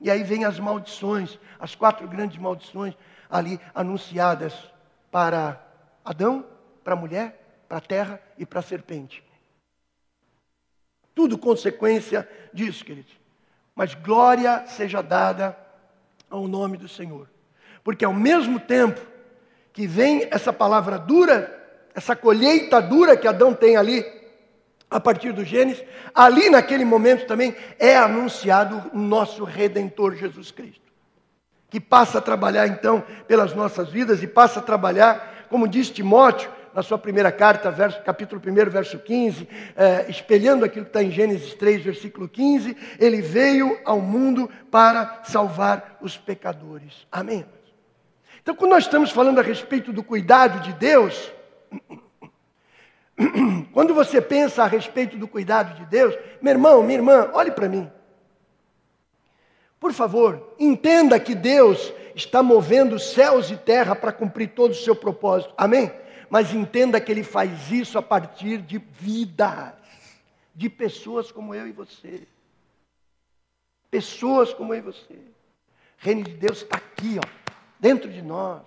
E 0.00 0.10
aí 0.10 0.22
vem 0.22 0.44
as 0.44 0.58
maldições, 0.60 1.38
as 1.58 1.74
quatro 1.74 2.06
grandes 2.06 2.36
maldições 2.36 2.94
ali 3.30 3.58
anunciadas 3.74 4.54
para 5.10 5.65
Adão, 6.06 6.46
para 6.84 6.94
a 6.94 6.96
mulher, 6.96 7.64
para 7.68 7.78
a 7.78 7.80
terra 7.80 8.20
e 8.38 8.46
para 8.46 8.60
a 8.60 8.62
serpente. 8.62 9.24
Tudo 11.14 11.36
consequência 11.36 12.28
disso, 12.52 12.84
queridos. 12.84 13.12
Mas 13.74 13.94
glória 13.94 14.64
seja 14.66 15.02
dada 15.02 15.58
ao 16.30 16.46
nome 16.46 16.76
do 16.76 16.88
Senhor. 16.88 17.28
Porque 17.82 18.04
ao 18.04 18.12
mesmo 18.12 18.60
tempo 18.60 19.00
que 19.72 19.86
vem 19.86 20.28
essa 20.30 20.52
palavra 20.52 20.98
dura, 20.98 21.52
essa 21.94 22.14
colheita 22.14 22.80
dura 22.80 23.16
que 23.16 23.26
Adão 23.26 23.52
tem 23.52 23.76
ali, 23.76 24.04
a 24.88 25.00
partir 25.00 25.32
do 25.32 25.44
Gênesis, 25.44 25.84
ali 26.14 26.48
naquele 26.48 26.84
momento 26.84 27.26
também 27.26 27.54
é 27.78 27.96
anunciado 27.96 28.90
o 28.94 28.98
nosso 28.98 29.42
Redentor 29.42 30.14
Jesus 30.14 30.50
Cristo. 30.50 30.86
Que 31.68 31.80
passa 31.80 32.18
a 32.18 32.22
trabalhar 32.22 32.68
então 32.68 33.02
pelas 33.26 33.52
nossas 33.54 33.90
vidas 33.90 34.22
e 34.22 34.26
passa 34.26 34.60
a 34.60 34.62
trabalhar 34.62 35.35
como 35.48 35.68
diz 35.68 35.90
Timóteo, 35.90 36.50
na 36.76 36.82
sua 36.82 36.98
primeira 36.98 37.32
carta, 37.32 37.70
verso, 37.70 38.02
capítulo 38.02 38.38
1, 38.46 38.70
verso 38.70 38.98
15, 38.98 39.48
é, 39.74 40.10
espelhando 40.10 40.62
aquilo 40.62 40.84
que 40.84 40.90
está 40.90 41.02
em 41.02 41.10
Gênesis 41.10 41.54
3, 41.54 41.82
versículo 41.82 42.28
15, 42.28 42.76
ele 43.00 43.22
veio 43.22 43.80
ao 43.82 43.98
mundo 43.98 44.50
para 44.70 45.22
salvar 45.24 45.96
os 46.02 46.18
pecadores. 46.18 47.06
Amém? 47.10 47.46
Então, 48.42 48.54
quando 48.54 48.72
nós 48.72 48.84
estamos 48.84 49.10
falando 49.10 49.38
a 49.38 49.42
respeito 49.42 49.90
do 49.90 50.04
cuidado 50.04 50.60
de 50.60 50.74
Deus, 50.74 51.32
quando 53.72 53.94
você 53.94 54.20
pensa 54.20 54.62
a 54.62 54.66
respeito 54.66 55.16
do 55.16 55.26
cuidado 55.26 55.74
de 55.76 55.86
Deus, 55.86 56.14
meu 56.42 56.52
irmão, 56.52 56.82
minha 56.82 56.98
irmã, 56.98 57.30
olhe 57.32 57.50
para 57.50 57.70
mim. 57.70 57.90
Por 59.86 59.92
favor, 59.92 60.52
entenda 60.58 61.20
que 61.20 61.32
Deus 61.32 61.92
está 62.12 62.42
movendo 62.42 62.98
céus 62.98 63.52
e 63.52 63.56
terra 63.56 63.94
para 63.94 64.10
cumprir 64.10 64.48
todo 64.48 64.72
o 64.72 64.74
seu 64.74 64.96
propósito. 64.96 65.54
Amém? 65.56 65.92
Mas 66.28 66.52
entenda 66.52 67.00
que 67.00 67.12
Ele 67.12 67.22
faz 67.22 67.70
isso 67.70 67.96
a 67.96 68.02
partir 68.02 68.58
de 68.58 68.78
vidas, 68.78 69.74
de 70.52 70.68
pessoas 70.68 71.30
como 71.30 71.54
eu 71.54 71.68
e 71.68 71.70
você. 71.70 72.26
Pessoas 73.88 74.52
como 74.52 74.74
eu 74.74 74.78
e 74.78 74.82
você. 74.82 75.14
O 75.14 75.18
reino 75.98 76.24
de 76.24 76.32
Deus 76.32 76.62
está 76.62 76.78
aqui, 76.78 77.20
ó, 77.24 77.52
dentro 77.78 78.10
de 78.10 78.22
nós. 78.22 78.62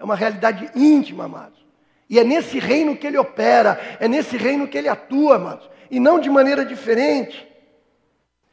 É 0.00 0.02
uma 0.02 0.16
realidade 0.16 0.68
íntima, 0.74 1.26
amados. 1.26 1.64
E 2.10 2.18
é 2.18 2.24
nesse 2.24 2.58
reino 2.58 2.96
que 2.96 3.06
ele 3.06 3.18
opera, 3.18 3.80
é 4.00 4.08
nesse 4.08 4.36
reino 4.36 4.66
que 4.66 4.76
ele 4.76 4.88
atua, 4.88 5.36
amados. 5.36 5.70
E 5.88 6.00
não 6.00 6.18
de 6.18 6.28
maneira 6.28 6.64
diferente. 6.64 7.51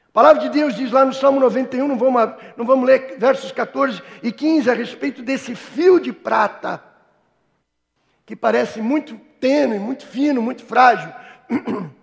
A 0.10 0.12
palavra 0.12 0.42
de 0.42 0.50
Deus 0.50 0.76
diz 0.76 0.92
lá 0.92 1.06
no 1.06 1.14
Salmo 1.14 1.40
91, 1.40 1.88
não 1.88 1.98
vamos, 1.98 2.34
não 2.58 2.66
vamos 2.66 2.88
ler 2.88 3.20
versos 3.20 3.52
14 3.52 4.02
e 4.24 4.32
15 4.32 4.72
a 4.72 4.74
respeito 4.74 5.22
desse 5.22 5.54
fio 5.54 6.00
de 6.00 6.12
prata, 6.12 6.84
que 8.26 8.36
parece 8.36 8.82
muito 8.82 9.16
tênue, 9.40 9.78
muito 9.78 10.08
fino, 10.08 10.42
muito 10.42 10.66
frágil, 10.66 11.14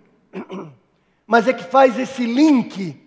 mas 1.27 1.49
é 1.49 1.53
que 1.53 1.65
faz 1.65 1.99
esse 1.99 2.25
link 2.25 2.97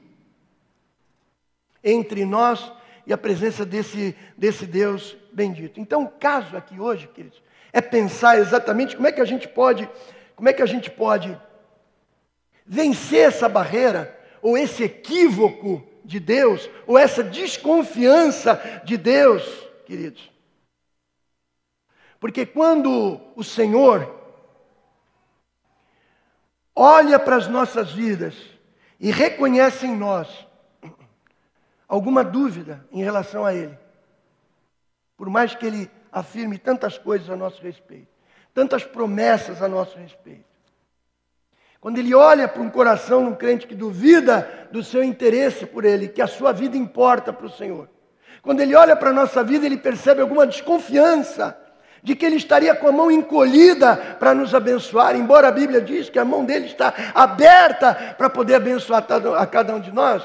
entre 1.82 2.26
nós 2.26 2.70
e 3.06 3.12
a 3.12 3.18
presença 3.18 3.64
desse, 3.64 4.14
desse 4.36 4.66
Deus 4.66 5.16
bendito. 5.32 5.80
Então, 5.80 6.04
o 6.04 6.08
caso 6.10 6.58
aqui 6.58 6.78
hoje, 6.78 7.08
queridos, 7.08 7.42
é 7.72 7.80
pensar 7.80 8.38
exatamente 8.38 8.96
como 8.96 9.08
é 9.08 9.12
que 9.12 9.20
a 9.22 9.24
gente 9.24 9.48
pode, 9.48 9.88
como 10.36 10.50
é 10.50 10.52
que 10.52 10.62
a 10.62 10.66
gente 10.66 10.90
pode 10.90 11.40
vencer 12.66 13.26
essa 13.26 13.48
barreira 13.48 14.19
ou 14.42 14.56
esse 14.56 14.84
equívoco 14.84 15.82
de 16.04 16.18
Deus, 16.18 16.68
ou 16.86 16.98
essa 16.98 17.22
desconfiança 17.22 18.82
de 18.84 18.96
Deus, 18.96 19.42
queridos. 19.86 20.30
Porque 22.18 22.44
quando 22.44 23.20
o 23.34 23.42
Senhor 23.42 24.14
olha 26.74 27.18
para 27.18 27.36
as 27.36 27.48
nossas 27.48 27.92
vidas 27.92 28.34
e 28.98 29.10
reconhece 29.10 29.86
em 29.86 29.96
nós 29.96 30.46
alguma 31.88 32.22
dúvida 32.22 32.86
em 32.92 33.02
relação 33.02 33.44
a 33.44 33.54
Ele, 33.54 33.76
por 35.16 35.30
mais 35.30 35.54
que 35.54 35.66
Ele 35.66 35.90
afirme 36.12 36.58
tantas 36.58 36.98
coisas 36.98 37.30
a 37.30 37.36
nosso 37.36 37.62
respeito, 37.62 38.08
tantas 38.52 38.84
promessas 38.84 39.62
a 39.62 39.68
nosso 39.68 39.96
respeito, 39.96 40.49
quando 41.80 41.98
ele 41.98 42.14
olha 42.14 42.46
para 42.46 42.60
um 42.60 42.68
coração 42.68 43.24
um 43.24 43.34
crente 43.34 43.66
que 43.66 43.74
duvida 43.74 44.68
do 44.70 44.84
seu 44.84 45.02
interesse 45.02 45.64
por 45.64 45.84
ele, 45.84 46.08
que 46.08 46.20
a 46.20 46.26
sua 46.26 46.52
vida 46.52 46.76
importa 46.76 47.32
para 47.32 47.46
o 47.46 47.50
Senhor. 47.50 47.88
Quando 48.42 48.60
ele 48.60 48.74
olha 48.74 48.94
para 48.94 49.10
a 49.10 49.14
nossa 49.14 49.42
vida, 49.42 49.64
ele 49.64 49.78
percebe 49.78 50.20
alguma 50.20 50.46
desconfiança 50.46 51.56
de 52.02 52.14
que 52.14 52.24
ele 52.24 52.36
estaria 52.36 52.74
com 52.74 52.88
a 52.88 52.92
mão 52.92 53.10
encolhida 53.10 53.96
para 54.18 54.34
nos 54.34 54.54
abençoar, 54.54 55.16
embora 55.16 55.48
a 55.48 55.52
Bíblia 55.52 55.80
diz 55.80 56.08
que 56.08 56.18
a 56.18 56.24
mão 56.24 56.44
dele 56.44 56.66
está 56.66 56.92
aberta 57.14 58.14
para 58.16 58.30
poder 58.30 58.54
abençoar 58.54 59.04
a 59.38 59.46
cada 59.46 59.74
um 59.74 59.80
de 59.80 59.92
nós. 59.92 60.22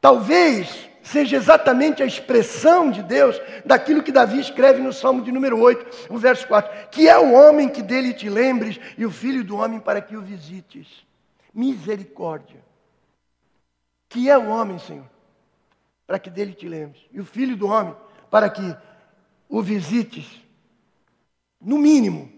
Talvez 0.00 0.87
seja 1.02 1.36
exatamente 1.36 2.02
a 2.02 2.06
expressão 2.06 2.90
de 2.90 3.02
Deus 3.02 3.40
daquilo 3.64 4.02
que 4.02 4.12
Davi 4.12 4.40
escreve 4.40 4.80
no 4.80 4.92
Salmo 4.92 5.22
de 5.22 5.32
número 5.32 5.58
8, 5.58 6.12
no 6.12 6.18
verso 6.18 6.46
4: 6.46 6.88
Que 6.90 7.08
é 7.08 7.18
o 7.18 7.32
homem 7.32 7.68
que 7.68 7.82
dele 7.82 8.12
te 8.12 8.28
lembres 8.28 8.78
e 8.96 9.04
o 9.04 9.10
filho 9.10 9.44
do 9.44 9.56
homem 9.56 9.80
para 9.80 10.00
que 10.00 10.16
o 10.16 10.22
visites. 10.22 11.06
Misericórdia. 11.52 12.62
Que 14.08 14.30
é 14.30 14.38
o 14.38 14.48
homem, 14.48 14.78
Senhor, 14.78 15.04
para 16.06 16.18
que 16.18 16.30
dele 16.30 16.54
te 16.54 16.66
lembres, 16.68 17.02
e 17.12 17.20
o 17.20 17.24
filho 17.24 17.56
do 17.56 17.66
homem 17.66 17.94
para 18.30 18.48
que 18.48 18.76
o 19.48 19.62
visites. 19.62 20.26
No 21.60 21.78
mínimo, 21.78 22.30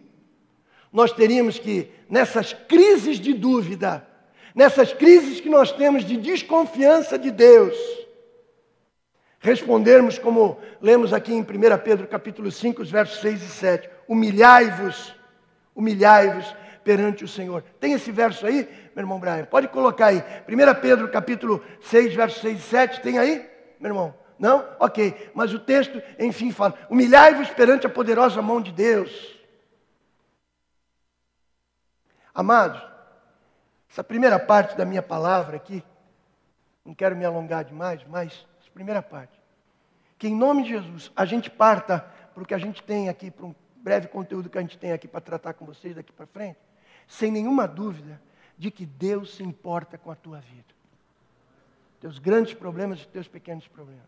nós 0.93 1.13
teríamos 1.13 1.59
que, 1.59 1.91
nessas 2.09 2.53
crises 2.53 3.21
de 3.21 3.33
dúvida, 3.33 4.07
nessas 4.55 4.93
crises 4.93 5.41
que 5.41 5.49
nós 5.49 5.71
temos 5.73 6.05
de 6.05 6.17
desconfiança 6.17 7.19
de 7.19 7.31
Deus, 7.31 7.77
respondermos 9.41 10.18
como 10.18 10.61
lemos 10.80 11.12
aqui 11.12 11.32
em 11.32 11.41
1 11.41 11.45
Pedro 11.82 12.07
capítulo 12.07 12.51
5, 12.53 12.82
os 12.82 12.91
versos 12.91 13.20
6 13.20 13.43
e 13.43 13.49
7. 13.49 13.91
Humilhai-vos, 14.07 15.14
humilhai-vos 15.74 16.55
perante 16.84 17.24
o 17.24 17.28
Senhor. 17.28 17.64
Tem 17.80 17.95
esse 17.95 18.12
verso 18.12 18.47
aí, 18.47 18.68
meu 18.95 19.03
irmão 19.03 19.18
Brian? 19.18 19.47
Pode 19.47 19.68
colocar 19.68 20.07
aí. 20.07 20.22
1 20.47 20.80
Pedro 20.80 21.09
capítulo 21.09 21.64
6, 21.80 22.14
versos 22.14 22.41
6 22.43 22.59
e 22.59 22.62
7. 22.62 23.01
Tem 23.01 23.18
aí, 23.18 23.49
meu 23.80 23.91
irmão? 23.91 24.14
Não? 24.38 24.64
Ok. 24.78 25.30
Mas 25.34 25.55
o 25.55 25.59
texto, 25.59 26.03
enfim, 26.18 26.53
fala: 26.53 26.74
Humilhai-vos 26.91 27.49
perante 27.51 27.86
a 27.86 27.91
poderosa 27.91 28.43
mão 28.43 28.61
de 28.61 28.72
Deus. 28.72 29.38
Amados, 32.34 32.80
essa 33.91 34.05
primeira 34.05 34.38
parte 34.38 34.76
da 34.76 34.84
minha 34.84 35.03
palavra 35.03 35.57
aqui, 35.57 35.82
não 36.84 36.95
quero 36.95 37.16
me 37.16 37.24
alongar 37.24 37.64
demais, 37.64 38.01
mas 38.09 38.47
primeira 38.73 39.03
parte. 39.03 39.39
Que 40.18 40.29
em 40.29 40.35
nome 40.35 40.64
de 40.64 40.71
Jesus 40.71 41.11
a 41.14 41.25
gente 41.25 41.51
parta 41.51 42.01
para 42.35 42.43
o 42.43 42.47
que 42.47 42.55
a 42.55 42.59
gente 42.59 42.83
tem 42.83 43.09
aqui, 43.09 43.31
para 43.31 43.47
um 43.47 43.55
breve 43.77 44.09
conteúdo 44.09 44.49
que 44.51 44.59
a 44.59 44.61
gente 44.61 44.79
tem 44.79 44.93
aqui 44.93 45.09
para 45.09 45.21
tratar 45.21 45.55
com 45.55 45.64
vocês 45.64 45.95
daqui 45.95 46.12
para 46.12 46.27
frente, 46.27 46.59
sem 47.07 47.31
nenhuma 47.31 47.66
dúvida 47.66 48.21
de 48.57 48.71
que 48.71 48.85
Deus 48.85 49.35
se 49.37 49.43
importa 49.43 49.97
com 49.97 50.11
a 50.11 50.14
tua 50.14 50.39
vida. 50.39 50.75
Teus 52.01 52.18
grandes 52.18 52.55
problemas 52.55 53.01
e 53.03 53.09
teus 53.09 53.29
pequenos 53.29 53.66
problemas. 53.68 54.05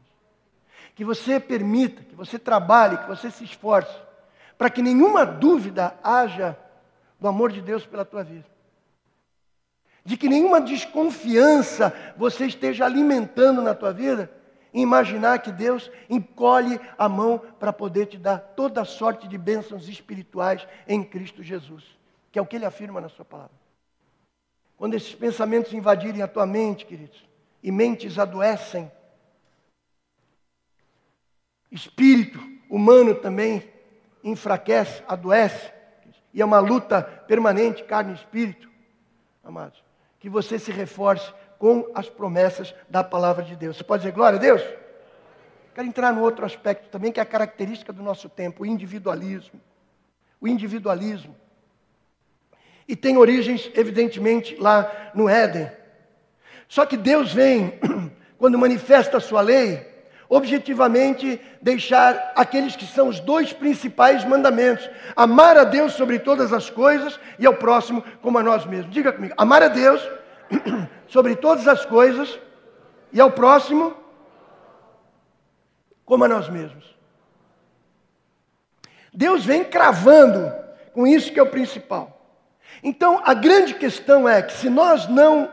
Que 0.95 1.05
você 1.05 1.41
permita, 1.41 2.03
que 2.03 2.15
você 2.15 2.39
trabalhe, 2.39 2.99
que 2.99 3.09
você 3.09 3.31
se 3.31 3.45
esforce, 3.45 3.97
para 4.59 4.71
que 4.71 4.83
nenhuma 4.83 5.25
dúvida 5.25 5.99
haja 6.03 6.57
do 7.19 7.29
amor 7.29 7.51
de 7.53 7.63
Deus 7.63 7.87
pela 7.87 8.05
tua 8.05 8.23
vida 8.23 8.53
de 10.05 10.17
que 10.17 10.29
nenhuma 10.29 10.61
desconfiança 10.61 11.93
você 12.17 12.47
esteja 12.47 12.85
alimentando 12.85 13.63
na 13.63 13.75
tua 13.75 13.93
vida, 13.93 14.31
imaginar 14.73 15.41
que 15.41 15.53
Deus 15.53 15.91
encolhe 16.09 16.81
a 16.97 17.09
mão 17.09 17.39
para 17.39 17.73
poder 17.73 18.07
te 18.07 18.17
dar 18.17 18.39
toda 18.39 18.85
sorte 18.85 19.29
de 19.29 19.37
bênçãos 19.37 19.89
espirituais 19.89 20.67
em 20.89 21.05
Cristo 21.05 21.43
Jesus, 21.43 21.85
que 22.31 22.39
é 22.39 22.43
o 22.43 22.47
que 22.47 22.57
ele 22.57 22.65
afirma 22.65 23.01
na 23.01 23.09
sua 23.09 23.25
palavra. 23.25 23.55
Quando 24.77 24.95
esses 24.95 25.15
pensamentos 25.15 25.73
invadirem 25.73 26.23
a 26.23 26.29
tua 26.29 26.47
mente, 26.47 26.87
queridos, 26.87 27.23
e 27.63 27.71
mentes 27.71 28.19
adoecem, 28.19 28.91
espírito 31.71 32.41
humano 32.69 33.15
também 33.15 33.71
enfraquece, 34.25 35.03
adoece, 35.07 35.73
e 36.35 36.41
é 36.41 36.45
uma 36.45 36.61
luta 36.61 37.03
permanente, 37.03 37.85
carne 37.85 38.13
e 38.13 38.17
espírito, 38.17 38.71
amados 39.45 39.83
que 40.23 40.31
você 40.31 40.57
se 40.57 40.71
reforce 40.71 41.35
com 41.63 41.89
as 41.95 42.09
promessas 42.09 42.75
da 42.91 43.05
palavra 43.05 43.45
de 43.45 43.55
Deus. 43.55 43.77
Você 43.77 43.85
pode 43.85 44.03
dizer 44.03 44.13
glória 44.13 44.37
a 44.37 44.43
Deus? 44.43 44.61
Quero 45.73 45.87
entrar 45.87 46.13
no 46.13 46.21
outro 46.21 46.45
aspecto 46.45 46.89
também, 46.89 47.13
que 47.13 47.21
é 47.21 47.23
a 47.23 47.25
característica 47.25 47.93
do 47.93 48.03
nosso 48.03 48.29
tempo, 48.29 48.65
o 48.65 48.67
individualismo. 48.67 49.61
O 50.41 50.49
individualismo. 50.49 51.37
E 52.89 52.97
tem 52.97 53.17
origens, 53.17 53.71
evidentemente, 53.77 54.57
lá 54.57 55.13
no 55.15 55.29
Éden. 55.29 55.71
Só 56.67 56.85
que 56.85 56.97
Deus 56.97 57.33
vem, 57.33 57.79
quando 58.37 58.59
manifesta 58.59 59.19
a 59.19 59.21
sua 59.21 59.41
lei, 59.41 59.87
objetivamente 60.29 61.41
deixar 61.61 62.33
aqueles 62.35 62.75
que 62.75 62.87
são 62.87 63.07
os 63.07 63.21
dois 63.21 63.53
principais 63.53 64.25
mandamentos: 64.25 64.91
amar 65.15 65.57
a 65.57 65.63
Deus 65.63 65.93
sobre 65.93 66.19
todas 66.19 66.53
as 66.53 66.69
coisas 66.69 67.21
e 67.39 67.47
ao 67.47 67.55
próximo 67.55 68.03
como 68.21 68.37
a 68.37 68.43
nós 68.43 68.67
mesmos. 68.67 68.93
Diga 68.93 69.13
comigo: 69.13 69.35
amar 69.39 69.63
a 69.63 69.69
Deus 69.69 70.03
sobre 71.09 71.37
todas 71.37 71.69
as 71.69 71.85
coisas 71.85 72.39
e 73.13 73.21
ao 73.21 73.31
próximo 73.31 73.95
como 76.05 76.25
a 76.25 76.29
nós 76.29 76.49
mesmos. 76.49 76.97
Deus 79.13 79.45
vem 79.45 79.65
cravando 79.65 80.53
com 80.93 81.07
isso 81.07 81.33
que 81.33 81.39
é 81.39 81.43
o 81.43 81.51
principal. 81.51 82.19
Então, 82.83 83.21
a 83.25 83.35
grande 83.35 83.75
questão 83.75 84.29
é 84.29 84.43
que 84.43 84.53
se 84.53 84.69
nós 84.69 85.07
não 85.07 85.53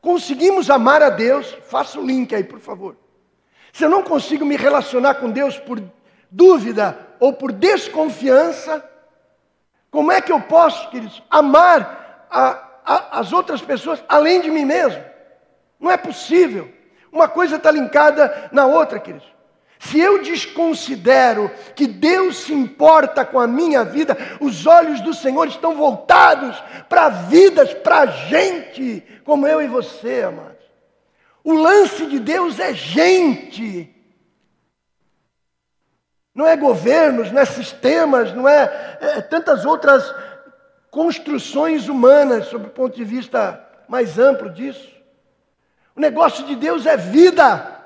conseguimos 0.00 0.70
amar 0.70 1.02
a 1.02 1.10
Deus, 1.10 1.56
faça 1.62 1.98
o 1.98 2.06
link 2.06 2.34
aí, 2.34 2.44
por 2.44 2.58
favor. 2.58 2.96
Se 3.72 3.84
eu 3.84 3.88
não 3.88 4.02
consigo 4.02 4.44
me 4.44 4.56
relacionar 4.56 5.14
com 5.14 5.30
Deus 5.30 5.58
por 5.58 5.82
dúvida 6.30 6.98
ou 7.18 7.32
por 7.32 7.52
desconfiança, 7.52 8.84
como 9.90 10.10
é 10.12 10.20
que 10.20 10.32
eu 10.32 10.40
posso, 10.40 10.90
queridos, 10.90 11.22
amar 11.30 12.26
a, 12.30 12.69
as 12.84 13.32
outras 13.32 13.60
pessoas 13.60 14.02
além 14.08 14.40
de 14.40 14.50
mim 14.50 14.64
mesmo? 14.64 15.02
Não 15.78 15.90
é 15.90 15.96
possível. 15.96 16.70
Uma 17.12 17.28
coisa 17.28 17.56
está 17.56 17.70
linkada 17.70 18.48
na 18.52 18.66
outra, 18.66 18.98
queridos. 18.98 19.28
Se 19.80 19.98
eu 19.98 20.22
desconsidero 20.22 21.50
que 21.74 21.86
Deus 21.86 22.36
se 22.36 22.52
importa 22.52 23.24
com 23.24 23.40
a 23.40 23.46
minha 23.46 23.82
vida, 23.82 24.16
os 24.38 24.66
olhos 24.66 25.00
do 25.00 25.14
Senhor 25.14 25.48
estão 25.48 25.74
voltados 25.74 26.62
para 26.86 27.08
vidas, 27.08 27.72
para 27.72 28.04
gente, 28.04 29.02
como 29.24 29.46
eu 29.46 29.62
e 29.62 29.66
você, 29.66 30.22
amado. 30.22 30.58
O 31.42 31.54
lance 31.54 32.04
de 32.04 32.18
Deus 32.18 32.60
é 32.60 32.74
gente. 32.74 33.94
Não 36.34 36.46
é 36.46 36.56
governos, 36.56 37.32
não 37.32 37.40
é 37.40 37.46
sistemas, 37.46 38.34
não 38.34 38.46
é, 38.46 38.98
é 39.00 39.20
tantas 39.22 39.64
outras 39.64 40.14
construções 40.90 41.88
humanas, 41.88 42.46
sob 42.46 42.66
o 42.66 42.70
ponto 42.70 42.96
de 42.96 43.04
vista 43.04 43.64
mais 43.88 44.18
amplo 44.18 44.50
disso. 44.50 44.88
O 45.94 46.00
negócio 46.00 46.44
de 46.44 46.54
Deus 46.54 46.86
é 46.86 46.96
vida, 46.96 47.80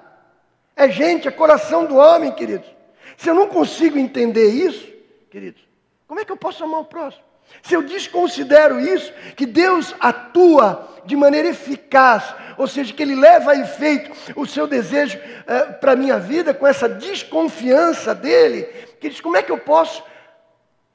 é 0.77 0.89
gente, 0.89 1.29
é 1.29 1.31
coração 1.31 1.85
do 1.85 1.97
homem, 1.97 2.33
queridos. 2.33 2.69
Se 3.17 3.29
eu 3.29 3.35
não 3.35 3.49
consigo 3.49 3.99
entender 3.99 4.49
isso, 4.49 4.87
queridos, 5.31 5.63
como 6.07 6.21
é 6.21 6.25
que 6.25 6.33
eu 6.33 6.37
posso 6.37 6.65
amar 6.65 6.81
o 6.81 6.85
próximo? 6.85 7.25
Se 7.63 7.75
eu 7.75 7.83
desconsidero 7.83 8.81
isso, 8.81 9.13
que 9.37 9.47
Deus 9.47 9.95
atua 10.01 10.89
de 11.05 11.17
maneira 11.17 11.49
eficaz, 11.49 12.35
ou 12.57 12.67
seja, 12.67 12.93
que 12.93 13.03
Ele 13.03 13.15
leva 13.15 13.53
a 13.53 13.57
efeito 13.57 14.11
o 14.35 14.47
seu 14.47 14.67
desejo 14.67 15.19
é, 15.47 15.65
para 15.65 15.93
a 15.93 15.97
minha 15.97 16.19
vida, 16.19 16.55
com 16.55 16.67
essa 16.67 16.89
desconfiança 16.89 18.15
dele, 18.15 18.65
que 19.01 19.09
diz: 19.09 19.21
como 19.21 19.37
é 19.37 19.43
que 19.43 19.53
eu 19.53 19.59
posso 19.59 20.03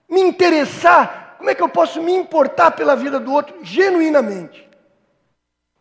me 0.09 0.21
interessar, 0.21 1.28
como 1.39 1.49
é 1.49 1.55
que 1.55 1.63
eu 1.63 1.69
posso 1.69 2.03
me 2.03 2.13
importar 2.13 2.69
pela 2.71 2.95
vida 2.95 3.19
do 3.19 3.33
outro 3.33 3.57
genuinamente? 3.63 4.69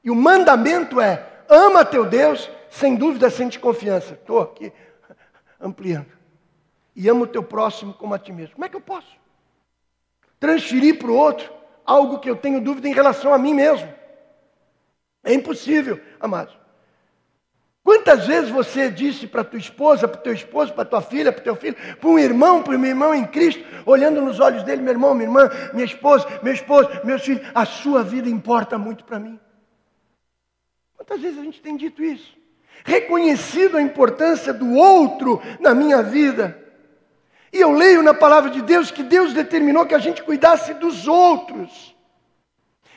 E 0.02 0.10
o 0.10 0.14
mandamento 0.14 1.02
é: 1.02 1.42
ama 1.50 1.84
teu 1.84 2.06
Deus, 2.06 2.50
sem 2.70 2.96
dúvida, 2.96 3.28
sem 3.28 3.48
desconfiança. 3.48 4.14
Estou 4.14 4.40
aqui 4.40 4.72
ampliando. 5.60 6.16
E 6.96 7.06
ama 7.10 7.24
o 7.24 7.26
teu 7.26 7.42
próximo 7.42 7.92
como 7.92 8.14
a 8.14 8.18
ti 8.18 8.32
mesmo. 8.32 8.54
Como 8.54 8.64
é 8.64 8.70
que 8.70 8.76
eu 8.76 8.80
posso? 8.80 9.18
transferir 10.38 10.98
para 10.98 11.10
o 11.10 11.16
outro 11.16 11.52
algo 11.84 12.18
que 12.18 12.30
eu 12.30 12.36
tenho 12.36 12.60
dúvida 12.60 12.88
em 12.88 12.92
relação 12.92 13.32
a 13.32 13.38
mim 13.38 13.54
mesmo. 13.54 13.92
É 15.24 15.32
impossível, 15.32 16.00
amados. 16.20 16.56
Quantas 17.88 18.26
vezes 18.26 18.50
você 18.50 18.90
disse 18.90 19.26
para 19.26 19.42
tua 19.42 19.58
esposa, 19.58 20.06
para 20.06 20.20
teu 20.20 20.34
esposo, 20.34 20.74
para 20.74 20.84
tua 20.84 21.00
filha, 21.00 21.32
para 21.32 21.42
teu 21.42 21.56
filho, 21.56 21.74
para 21.98 22.10
um 22.10 22.18
irmão, 22.18 22.62
para 22.62 22.76
um 22.76 22.84
irmão 22.84 23.14
em 23.14 23.24
Cristo, 23.24 23.64
olhando 23.86 24.20
nos 24.20 24.40
olhos 24.40 24.62
dele, 24.62 24.82
meu 24.82 24.92
irmão, 24.92 25.14
minha 25.14 25.26
irmã, 25.26 25.50
minha 25.72 25.86
esposa, 25.86 26.28
meu 26.42 26.52
esposo, 26.52 26.90
meus 27.02 27.22
filhos, 27.22 27.40
a 27.54 27.64
sua 27.64 28.02
vida 28.02 28.28
importa 28.28 28.76
muito 28.76 29.04
para 29.04 29.18
mim. 29.18 29.40
Quantas 30.98 31.18
vezes 31.18 31.38
a 31.38 31.42
gente 31.42 31.62
tem 31.62 31.78
dito 31.78 32.04
isso? 32.04 32.36
Reconhecido 32.84 33.78
a 33.78 33.80
importância 33.80 34.52
do 34.52 34.74
outro 34.74 35.40
na 35.58 35.74
minha 35.74 36.02
vida. 36.02 36.62
E 37.50 37.58
eu 37.58 37.72
leio 37.72 38.02
na 38.02 38.12
palavra 38.12 38.50
de 38.50 38.60
Deus 38.60 38.90
que 38.90 39.02
Deus 39.02 39.32
determinou 39.32 39.86
que 39.86 39.94
a 39.94 39.98
gente 39.98 40.22
cuidasse 40.22 40.74
dos 40.74 41.08
outros. 41.08 41.96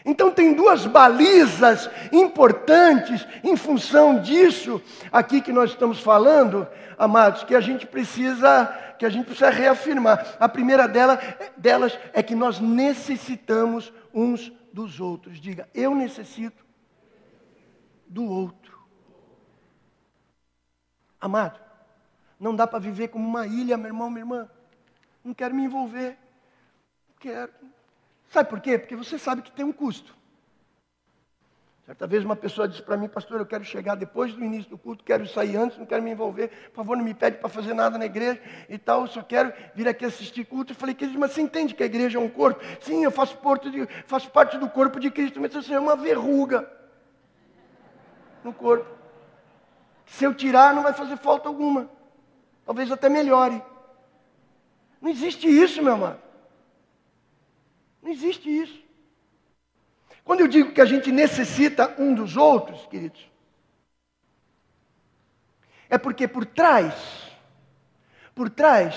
Então 0.03 0.31
tem 0.31 0.53
duas 0.53 0.85
balizas 0.85 1.89
importantes 2.11 3.25
em 3.43 3.55
função 3.55 4.19
disso 4.19 4.81
aqui 5.11 5.41
que 5.41 5.51
nós 5.51 5.71
estamos 5.71 5.99
falando, 5.99 6.67
amados, 6.97 7.43
que 7.43 7.55
a 7.55 7.61
gente 7.61 7.85
precisa 7.85 8.77
que 8.97 9.05
a 9.05 9.09
gente 9.09 9.25
precisa 9.25 9.49
reafirmar. 9.49 10.37
A 10.39 10.47
primeira 10.47 10.87
dela, 10.87 11.19
delas 11.57 11.97
é 12.13 12.21
que 12.21 12.35
nós 12.35 12.59
necessitamos 12.59 13.91
uns 14.13 14.53
dos 14.71 14.99
outros. 14.99 15.41
Diga, 15.41 15.67
eu 15.73 15.95
necessito 15.95 16.63
do 18.05 18.23
outro. 18.23 18.79
Amado, 21.19 21.59
não 22.39 22.55
dá 22.55 22.67
para 22.67 22.77
viver 22.77 23.07
como 23.07 23.27
uma 23.27 23.47
ilha, 23.47 23.75
meu 23.75 23.87
irmão, 23.87 24.07
minha 24.07 24.21
irmã. 24.21 24.49
Não 25.23 25.33
quero 25.33 25.55
me 25.55 25.63
envolver. 25.63 26.17
Não 27.09 27.15
quero. 27.19 27.51
Sabe 28.31 28.49
por 28.49 28.61
quê? 28.61 28.77
Porque 28.79 28.95
você 28.95 29.19
sabe 29.19 29.41
que 29.41 29.51
tem 29.51 29.65
um 29.65 29.73
custo. 29.73 30.15
Certa 31.85 32.07
vez 32.07 32.23
uma 32.23 32.35
pessoa 32.35 32.65
disse 32.65 32.81
para 32.81 32.95
mim, 32.95 33.09
pastor, 33.09 33.41
eu 33.41 33.45
quero 33.45 33.65
chegar 33.65 33.95
depois 33.95 34.33
do 34.33 34.41
início 34.41 34.69
do 34.69 34.77
culto, 34.77 35.03
quero 35.03 35.27
sair 35.27 35.57
antes, 35.57 35.77
não 35.77 35.85
quero 35.85 36.01
me 36.01 36.11
envolver, 36.11 36.47
por 36.69 36.75
favor, 36.77 36.95
não 36.95 37.03
me 37.03 37.13
pede 37.13 37.39
para 37.39 37.49
fazer 37.49 37.73
nada 37.73 37.97
na 37.97 38.05
igreja 38.05 38.41
e 38.69 38.77
tal, 38.77 39.01
eu 39.01 39.07
só 39.07 39.21
quero 39.21 39.51
vir 39.75 39.85
aqui 39.85 40.05
assistir 40.05 40.45
culto. 40.45 40.71
Eu 40.71 40.77
falei, 40.77 40.95
querido, 40.95 41.19
mas 41.19 41.33
você 41.33 41.41
entende 41.41 41.75
que 41.75 41.83
a 41.83 41.85
igreja 41.85 42.17
é 42.17 42.21
um 42.21 42.29
corpo? 42.29 42.63
Sim, 42.79 43.03
eu 43.03 43.11
faço, 43.11 43.37
de, 43.69 43.85
faço 44.07 44.31
parte 44.31 44.57
do 44.57 44.69
corpo 44.69 44.97
de 44.97 45.11
Cristo, 45.11 45.41
mas 45.41 45.53
você 45.53 45.73
é 45.73 45.79
uma 45.79 45.97
verruga 45.97 46.71
no 48.45 48.53
corpo. 48.53 48.87
Se 50.05 50.23
eu 50.23 50.33
tirar, 50.33 50.73
não 50.73 50.83
vai 50.83 50.93
fazer 50.93 51.17
falta 51.17 51.49
alguma. 51.49 51.89
Talvez 52.65 52.89
até 52.89 53.09
melhore. 53.09 53.61
Não 55.01 55.09
existe 55.11 55.49
isso, 55.49 55.83
meu 55.83 55.95
amado. 55.95 56.30
Não 58.01 58.11
existe 58.11 58.49
isso. 58.49 58.81
Quando 60.23 60.41
eu 60.41 60.47
digo 60.47 60.71
que 60.71 60.81
a 60.81 60.85
gente 60.85 61.11
necessita 61.11 61.95
um 61.97 62.13
dos 62.13 62.37
outros, 62.37 62.85
queridos, 62.87 63.29
é 65.89 65.97
porque 65.97 66.27
por 66.27 66.45
trás, 66.45 66.95
por 68.33 68.49
trás 68.49 68.95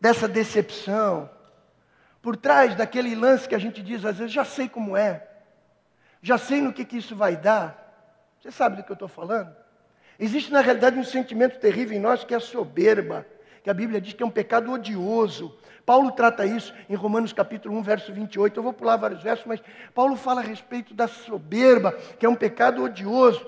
dessa 0.00 0.28
decepção, 0.28 1.30
por 2.20 2.36
trás 2.36 2.74
daquele 2.74 3.14
lance 3.14 3.48
que 3.48 3.54
a 3.54 3.58
gente 3.58 3.82
diz 3.82 4.04
às 4.04 4.18
vezes, 4.18 4.32
já 4.32 4.44
sei 4.44 4.68
como 4.68 4.96
é, 4.96 5.26
já 6.20 6.36
sei 6.36 6.60
no 6.60 6.72
que, 6.72 6.84
que 6.84 6.98
isso 6.98 7.16
vai 7.16 7.36
dar. 7.36 7.86
Você 8.40 8.50
sabe 8.50 8.76
do 8.76 8.82
que 8.82 8.90
eu 8.90 8.94
estou 8.94 9.08
falando? 9.08 9.54
Existe 10.18 10.52
na 10.52 10.60
realidade 10.60 10.98
um 10.98 11.04
sentimento 11.04 11.58
terrível 11.58 11.96
em 11.96 12.00
nós 12.00 12.24
que 12.24 12.34
é 12.34 12.36
a 12.36 12.40
soberba, 12.40 13.26
que 13.68 13.70
a 13.70 13.74
Bíblia 13.74 14.00
diz 14.00 14.14
que 14.14 14.22
é 14.22 14.26
um 14.26 14.30
pecado 14.30 14.72
odioso. 14.72 15.54
Paulo 15.84 16.10
trata 16.12 16.46
isso 16.46 16.72
em 16.88 16.94
Romanos 16.94 17.34
capítulo 17.34 17.76
1, 17.76 17.82
verso 17.82 18.10
28. 18.14 18.58
Eu 18.58 18.62
vou 18.62 18.72
pular 18.72 18.96
vários 18.96 19.22
versos, 19.22 19.44
mas 19.44 19.60
Paulo 19.94 20.16
fala 20.16 20.40
a 20.40 20.42
respeito 20.42 20.94
da 20.94 21.06
soberba, 21.06 21.92
que 22.18 22.24
é 22.24 22.28
um 22.30 22.34
pecado 22.34 22.82
odioso. 22.82 23.46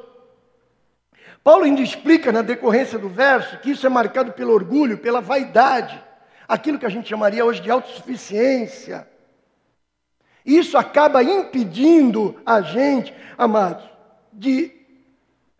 Paulo 1.42 1.64
ainda 1.64 1.80
explica 1.80 2.30
na 2.30 2.42
decorrência 2.42 2.98
do 2.98 3.08
verso 3.08 3.60
que 3.60 3.70
isso 3.70 3.86
é 3.86 3.88
marcado 3.88 4.32
pelo 4.32 4.52
orgulho, 4.52 4.98
pela 4.98 5.22
vaidade, 5.22 5.98
aquilo 6.46 6.78
que 6.78 6.84
a 6.84 6.90
gente 6.90 7.08
chamaria 7.08 7.42
hoje 7.42 7.62
de 7.62 7.70
autossuficiência. 7.70 9.08
Isso 10.44 10.76
acaba 10.76 11.22
impedindo 11.22 12.38
a 12.44 12.60
gente, 12.60 13.14
amados, 13.38 13.88
de 14.30 14.70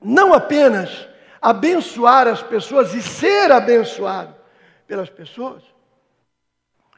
não 0.05 0.35
apenas 0.35 1.09
abençoar 1.41 2.29
as 2.29 2.43
pessoas 2.43 2.93
e 2.93 3.01
ser 3.01 3.51
abençoado 3.51 4.39
pelas 4.91 5.09
pessoas, 5.09 5.63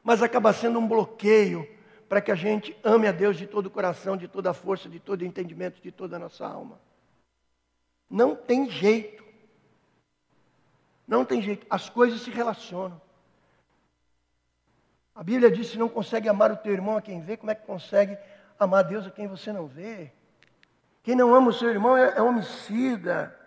mas 0.02 0.22
acaba 0.22 0.50
sendo 0.54 0.78
um 0.78 0.88
bloqueio 0.88 1.68
para 2.08 2.22
que 2.22 2.32
a 2.32 2.34
gente 2.34 2.74
ame 2.82 3.06
a 3.06 3.12
Deus 3.12 3.36
de 3.36 3.46
todo 3.46 3.66
o 3.66 3.70
coração, 3.70 4.16
de 4.16 4.26
toda 4.26 4.48
a 4.48 4.54
força, 4.54 4.88
de 4.88 4.98
todo 4.98 5.20
o 5.20 5.26
entendimento, 5.26 5.78
de 5.78 5.92
toda 5.92 6.16
a 6.16 6.18
nossa 6.18 6.46
alma. 6.46 6.80
Não 8.08 8.34
tem 8.34 8.70
jeito. 8.70 9.22
Não 11.06 11.22
tem 11.22 11.42
jeito. 11.42 11.66
As 11.68 11.90
coisas 11.90 12.22
se 12.22 12.30
relacionam. 12.30 12.98
A 15.14 15.22
Bíblia 15.22 15.50
diz: 15.50 15.66
se 15.66 15.78
não 15.78 15.90
consegue 15.90 16.30
amar 16.30 16.50
o 16.50 16.56
teu 16.56 16.72
irmão 16.72 16.96
a 16.96 17.02
quem 17.02 17.20
vê, 17.20 17.36
como 17.36 17.50
é 17.50 17.54
que 17.54 17.66
consegue 17.66 18.16
amar 18.58 18.84
Deus 18.84 19.06
a 19.06 19.10
quem 19.10 19.28
você 19.28 19.52
não 19.52 19.66
vê? 19.66 20.10
Quem 21.02 21.14
não 21.14 21.34
ama 21.34 21.50
o 21.50 21.52
seu 21.52 21.68
irmão 21.68 21.94
é, 21.94 22.16
é 22.16 22.22
homicida. 22.22 23.38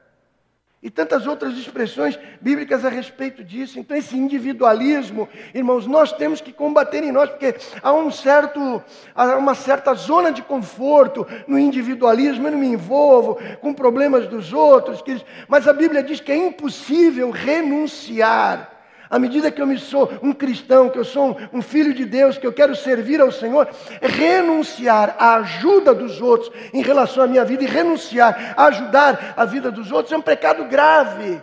E 0.86 0.90
tantas 0.92 1.26
outras 1.26 1.58
expressões 1.58 2.16
bíblicas 2.40 2.86
a 2.86 2.90
respeito 2.90 3.44
disso. 3.44 3.80
Então, 3.80 3.98
esse 3.98 4.16
individualismo, 4.16 5.28
irmãos, 5.52 5.88
nós 5.88 6.14
temos 6.14 6.42
que 6.42 6.54
combater 6.54 7.04
em 7.04 7.12
nós, 7.12 7.28
porque 7.28 7.56
há, 7.82 7.92
um 7.92 8.12
certo, 8.12 8.84
há 9.16 9.36
uma 9.36 9.56
certa 9.56 9.96
zona 9.96 10.32
de 10.32 10.44
conforto 10.44 11.26
no 11.48 11.58
individualismo. 11.58 12.46
Eu 12.46 12.52
não 12.52 12.60
me 12.60 12.68
envolvo 12.68 13.40
com 13.62 13.74
problemas 13.74 14.28
dos 14.28 14.54
outros, 14.54 15.04
mas 15.48 15.68
a 15.68 15.74
Bíblia 15.74 16.04
diz 16.04 16.20
que 16.20 16.32
é 16.32 16.38
impossível 16.38 17.32
renunciar 17.32 18.74
à 19.10 19.20
medida 19.20 19.51
que 19.51 19.62
eu 19.62 19.68
me 19.68 19.78
sou 19.78 20.12
um 20.22 20.34
cristão, 20.34 20.89
que 20.89 20.97
eu 20.97 21.06
sou 21.06 21.38
um, 21.53 21.62
filho 21.62 21.93
de 21.93 22.06
Deus, 22.06 22.38
que 22.38 22.45
eu 22.45 22.53
quero 22.53 22.76
servir 22.76 23.22
ao 23.22 23.32
Senhor, 23.32 23.70
renunciar 24.01 25.16
à 25.20 25.36
ajuda 25.36 25.93
dos 25.93 26.22
outros 26.22 26.51
em 26.74 26.82
relação 26.82 27.24
à 27.24 27.28
minha 27.28 27.45
vida 27.45 27.64
e 27.64 27.68
renunciar 27.68 28.53
a 28.58 28.66
ajudar 28.66 29.34
a 29.38 29.45
vida 29.45 29.72
dos 29.72 29.91
outros 29.91 30.12
é 30.12 30.18
um 30.18 30.22
pecado 30.22 30.66
grave. 30.66 31.41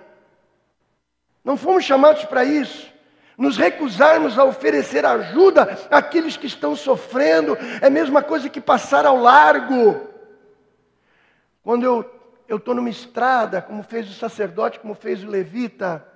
Não 1.44 1.56
fomos 1.56 1.84
chamados 1.84 2.24
para 2.24 2.44
isso. 2.44 2.90
Nos 3.36 3.56
recusarmos 3.56 4.38
a 4.38 4.44
oferecer 4.44 5.04
ajuda 5.06 5.78
àqueles 5.90 6.36
que 6.36 6.46
estão 6.46 6.76
sofrendo 6.76 7.56
é 7.80 7.86
a 7.86 7.90
mesma 7.90 8.22
coisa 8.22 8.48
que 8.48 8.60
passar 8.60 9.06
ao 9.06 9.16
largo. 9.16 10.08
Quando 11.62 11.84
eu 11.84 12.56
estou 12.56 12.74
numa 12.74 12.90
estrada, 12.90 13.62
como 13.62 13.82
fez 13.82 14.08
o 14.10 14.14
sacerdote, 14.14 14.78
como 14.78 14.94
fez 14.94 15.24
o 15.24 15.28
levita, 15.28 16.06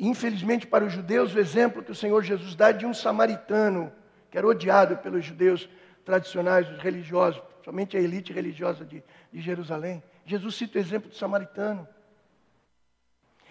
Infelizmente, 0.00 0.66
para 0.66 0.82
os 0.82 0.94
judeus, 0.94 1.34
o 1.34 1.38
exemplo 1.38 1.82
que 1.82 1.92
o 1.92 1.94
Senhor 1.94 2.22
Jesus 2.22 2.54
dá 2.54 2.70
é 2.70 2.72
de 2.72 2.86
um 2.86 2.94
samaritano, 2.94 3.92
que 4.30 4.38
era 4.38 4.46
odiado 4.46 4.96
pelos 4.96 5.22
judeus 5.22 5.68
tradicionais, 6.06 6.70
os 6.70 6.78
religiosos, 6.78 7.42
somente 7.62 7.98
a 7.98 8.00
elite 8.00 8.32
religiosa 8.32 8.82
de, 8.82 9.04
de 9.30 9.40
Jerusalém. 9.42 10.02
Jesus 10.24 10.54
cita 10.54 10.78
o 10.78 10.80
exemplo 10.80 11.10
do 11.10 11.14
samaritano. 11.14 11.86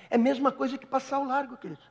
É 0.10 0.16
a 0.16 0.18
mesma 0.18 0.52
coisa 0.52 0.76
que 0.76 0.88
passar 0.88 1.18
ao 1.18 1.24
largo, 1.24 1.56
querido. 1.56 1.84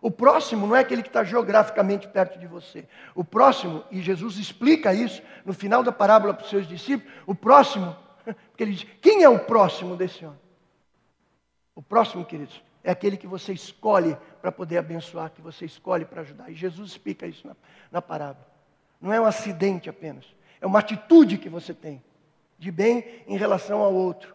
O 0.00 0.08
próximo 0.08 0.68
não 0.68 0.76
é 0.76 0.80
aquele 0.80 1.02
que 1.02 1.08
está 1.08 1.24
geograficamente 1.24 2.06
perto 2.06 2.38
de 2.38 2.46
você. 2.46 2.86
O 3.12 3.24
próximo, 3.24 3.82
e 3.90 4.00
Jesus 4.00 4.36
explica 4.36 4.94
isso 4.94 5.20
no 5.44 5.52
final 5.52 5.82
da 5.82 5.90
parábola 5.90 6.32
para 6.32 6.44
os 6.44 6.50
seus 6.50 6.68
discípulos, 6.68 7.12
o 7.26 7.34
próximo, 7.34 7.96
porque 8.22 8.62
ele 8.62 8.72
diz: 8.72 8.86
quem 9.00 9.24
é 9.24 9.28
o 9.28 9.40
próximo 9.40 9.96
desse 9.96 10.24
homem? 10.24 10.38
O 11.74 11.82
próximo, 11.82 12.24
queridos, 12.24 12.62
é 12.84 12.90
aquele 12.90 13.16
que 13.16 13.26
você 13.26 13.52
escolhe 13.52 14.16
para 14.42 14.52
poder 14.52 14.76
abençoar, 14.76 15.30
que 15.30 15.40
você 15.40 15.64
escolhe 15.64 16.04
para 16.04 16.20
ajudar. 16.20 16.50
E 16.50 16.54
Jesus 16.54 16.90
explica 16.90 17.26
isso 17.26 17.46
na, 17.48 17.56
na 17.90 18.02
parábola. 18.02 18.46
Não 19.00 19.12
é 19.12 19.20
um 19.20 19.24
acidente 19.24 19.88
apenas, 19.88 20.24
é 20.60 20.66
uma 20.66 20.78
atitude 20.78 21.38
que 21.38 21.48
você 21.48 21.72
tem 21.72 22.02
de 22.58 22.70
bem 22.70 23.04
em 23.26 23.36
relação 23.36 23.80
ao 23.80 23.92
outro. 23.92 24.34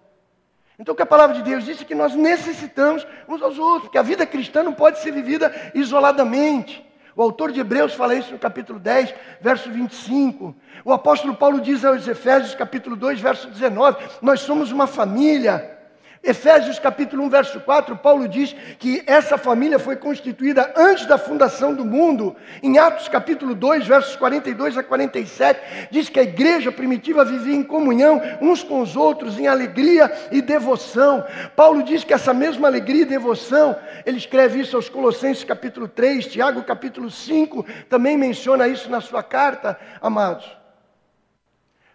Então, 0.78 0.94
o 0.94 0.96
que 0.96 1.04
a 1.04 1.06
palavra 1.06 1.36
de 1.36 1.44
Deus 1.44 1.66
diz 1.66 1.82
é 1.82 1.86
que 1.86 1.96
nós 1.96 2.16
necessitamos 2.16 3.06
uns 3.28 3.42
aos 3.42 3.60
outros, 3.60 3.84
porque 3.84 3.98
a 3.98 4.02
vida 4.04 4.26
cristã 4.26 4.64
não 4.64 4.74
pode 4.74 5.00
ser 5.00 5.12
vivida 5.12 5.54
isoladamente. 5.76 6.86
O 7.16 7.22
autor 7.22 7.52
de 7.52 7.60
Hebreus 7.60 7.94
fala 7.94 8.16
isso 8.16 8.32
no 8.32 8.40
capítulo 8.40 8.80
10, 8.80 9.14
verso 9.42 9.70
25. 9.70 10.56
O 10.86 10.94
apóstolo 10.94 11.36
Paulo 11.36 11.60
diz 11.60 11.84
aos 11.84 12.08
Efésios, 12.08 12.56
capítulo 12.56 12.96
2, 12.96 13.20
verso 13.20 13.50
19: 13.50 13.98
Nós 14.22 14.40
somos 14.40 14.72
uma 14.72 14.88
família. 14.88 15.79
Efésios 16.22 16.78
capítulo 16.78 17.24
1, 17.24 17.30
verso 17.30 17.60
4, 17.62 17.96
Paulo 17.96 18.28
diz 18.28 18.54
que 18.78 19.02
essa 19.08 19.38
família 19.38 19.80
foi 19.80 19.96
constituída 19.96 20.74
antes 20.76 21.06
da 21.06 21.18
fundação 21.18 21.74
do 21.74 21.86
mundo. 21.86 22.36
Em 22.62 22.78
Atos 22.78 23.08
capítulo 23.08 23.56
2, 23.56 23.88
versos 23.88 24.18
42 24.18 24.78
a 24.78 24.84
47, 24.84 25.88
diz 25.90 26.10
que 26.10 26.20
a 26.20 26.24
igreja 26.24 26.74
primitiva 26.74 27.24
vivia 27.24 27.56
em 27.56 27.64
comunhão 27.64 28.22
uns 28.42 28.62
com 28.62 28.82
os 28.82 28.98
outros, 28.98 29.40
em 29.40 29.48
alegria 29.48 30.12
e 30.30 30.42
devoção. 30.42 31.24
Paulo 31.56 31.82
diz 31.84 32.04
que 32.04 32.14
essa 32.14 32.34
mesma 32.34 32.68
alegria 32.68 33.04
e 33.04 33.06
devoção, 33.06 33.78
ele 34.06 34.18
escreve 34.18 34.60
isso 34.60 34.76
aos 34.76 34.90
Colossenses 34.90 35.46
capítulo 35.46 35.88
3, 35.88 36.28
Tiago 36.28 36.64
capítulo 36.64 37.10
5, 37.10 37.66
também 37.88 38.18
menciona 38.18 38.68
isso 38.68 38.90
na 38.90 39.00
sua 39.00 39.24
carta, 39.24 39.80
amados 40.02 40.59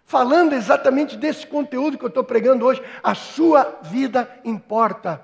falando 0.05 0.53
exatamente 0.53 1.17
desse 1.17 1.45
conteúdo 1.45 1.97
que 1.97 2.05
eu 2.05 2.09
estou 2.09 2.23
pregando 2.23 2.65
hoje. 2.65 2.81
A 3.03 3.13
sua 3.13 3.79
vida 3.81 4.29
importa. 4.45 5.23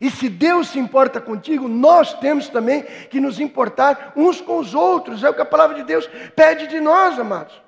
E 0.00 0.10
se 0.10 0.28
Deus 0.28 0.68
se 0.68 0.78
importa 0.78 1.20
contigo, 1.20 1.68
nós 1.68 2.12
temos 2.14 2.48
também 2.48 2.82
que 2.82 3.20
nos 3.20 3.38
importar 3.40 4.12
uns 4.16 4.40
com 4.40 4.58
os 4.58 4.74
outros. 4.74 5.22
É 5.22 5.30
o 5.30 5.34
que 5.34 5.42
a 5.42 5.46
palavra 5.46 5.76
de 5.76 5.84
Deus 5.84 6.08
pede 6.34 6.66
de 6.66 6.80
nós, 6.80 7.18
amados. 7.18 7.62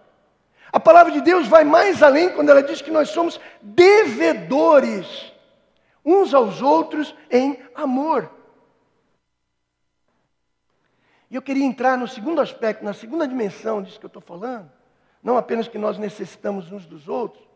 A 0.70 0.78
palavra 0.78 1.12
de 1.12 1.22
Deus 1.22 1.46
vai 1.48 1.64
mais 1.64 2.02
além 2.02 2.28
quando 2.30 2.50
ela 2.50 2.62
diz 2.62 2.82
que 2.82 2.90
nós 2.90 3.08
somos 3.10 3.40
devedores 3.62 5.32
uns 6.04 6.34
aos 6.34 6.60
outros 6.60 7.14
em 7.30 7.58
amor. 7.74 8.30
E 11.30 11.34
eu 11.34 11.42
queria 11.42 11.64
entrar 11.64 11.96
no 11.96 12.08
segundo 12.08 12.40
aspecto, 12.40 12.84
na 12.84 12.94
segunda 12.94 13.28
dimensão 13.28 13.82
disso 13.82 13.98
que 13.98 14.06
eu 14.06 14.08
estou 14.08 14.22
falando, 14.22 14.70
não 15.22 15.36
apenas 15.36 15.68
que 15.68 15.78
nós 15.78 15.98
necessitamos 15.98 16.70
uns 16.70 16.86
dos 16.86 17.08
outros, 17.08 17.46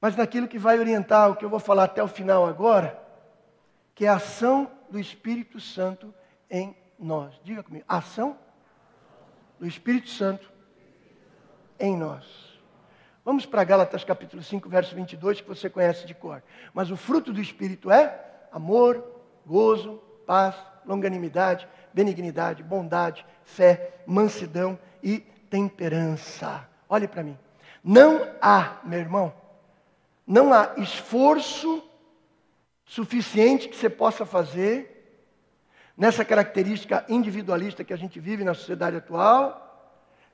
mas 0.00 0.16
naquilo 0.16 0.48
que 0.48 0.58
vai 0.58 0.78
orientar 0.78 1.30
o 1.30 1.36
que 1.36 1.44
eu 1.44 1.50
vou 1.50 1.58
falar 1.58 1.84
até 1.84 2.02
o 2.02 2.08
final 2.08 2.46
agora, 2.46 3.00
que 3.94 4.04
é 4.04 4.08
a 4.08 4.16
ação 4.16 4.70
do 4.90 4.98
Espírito 4.98 5.58
Santo 5.60 6.14
em 6.48 6.76
nós. 6.98 7.34
Diga 7.42 7.62
comigo, 7.62 7.84
a 7.88 7.98
ação 7.98 8.38
do 9.58 9.66
Espírito 9.66 10.08
Santo 10.08 10.50
em 11.78 11.96
nós. 11.96 12.48
Vamos 13.24 13.44
para 13.44 13.64
Gálatas 13.64 14.04
capítulo 14.04 14.42
5, 14.42 14.68
verso 14.68 14.94
22, 14.94 15.40
que 15.40 15.48
você 15.48 15.68
conhece 15.68 16.06
de 16.06 16.14
cor. 16.14 16.42
Mas 16.72 16.90
o 16.90 16.96
fruto 16.96 17.32
do 17.32 17.40
Espírito 17.40 17.90
é 17.90 18.24
amor, 18.50 19.04
gozo, 19.44 20.00
paz, 20.26 20.54
longanimidade, 20.86 21.68
benignidade, 21.92 22.62
bondade, 22.62 23.26
fé, 23.44 24.00
mansidão 24.06 24.78
e 25.02 25.26
temperança. 25.50 26.68
Olhe 26.88 27.08
para 27.08 27.22
mim. 27.22 27.38
Não 27.82 28.28
há, 28.40 28.80
meu 28.84 28.98
irmão, 28.98 29.32
não 30.26 30.52
há 30.52 30.74
esforço 30.76 31.82
suficiente 32.84 33.68
que 33.68 33.76
você 33.76 33.88
possa 33.88 34.26
fazer 34.26 34.98
nessa 35.96 36.24
característica 36.24 37.04
individualista 37.08 37.84
que 37.84 37.92
a 37.92 37.96
gente 37.96 38.20
vive 38.20 38.44
na 38.44 38.54
sociedade 38.54 38.96
atual, 38.96 39.64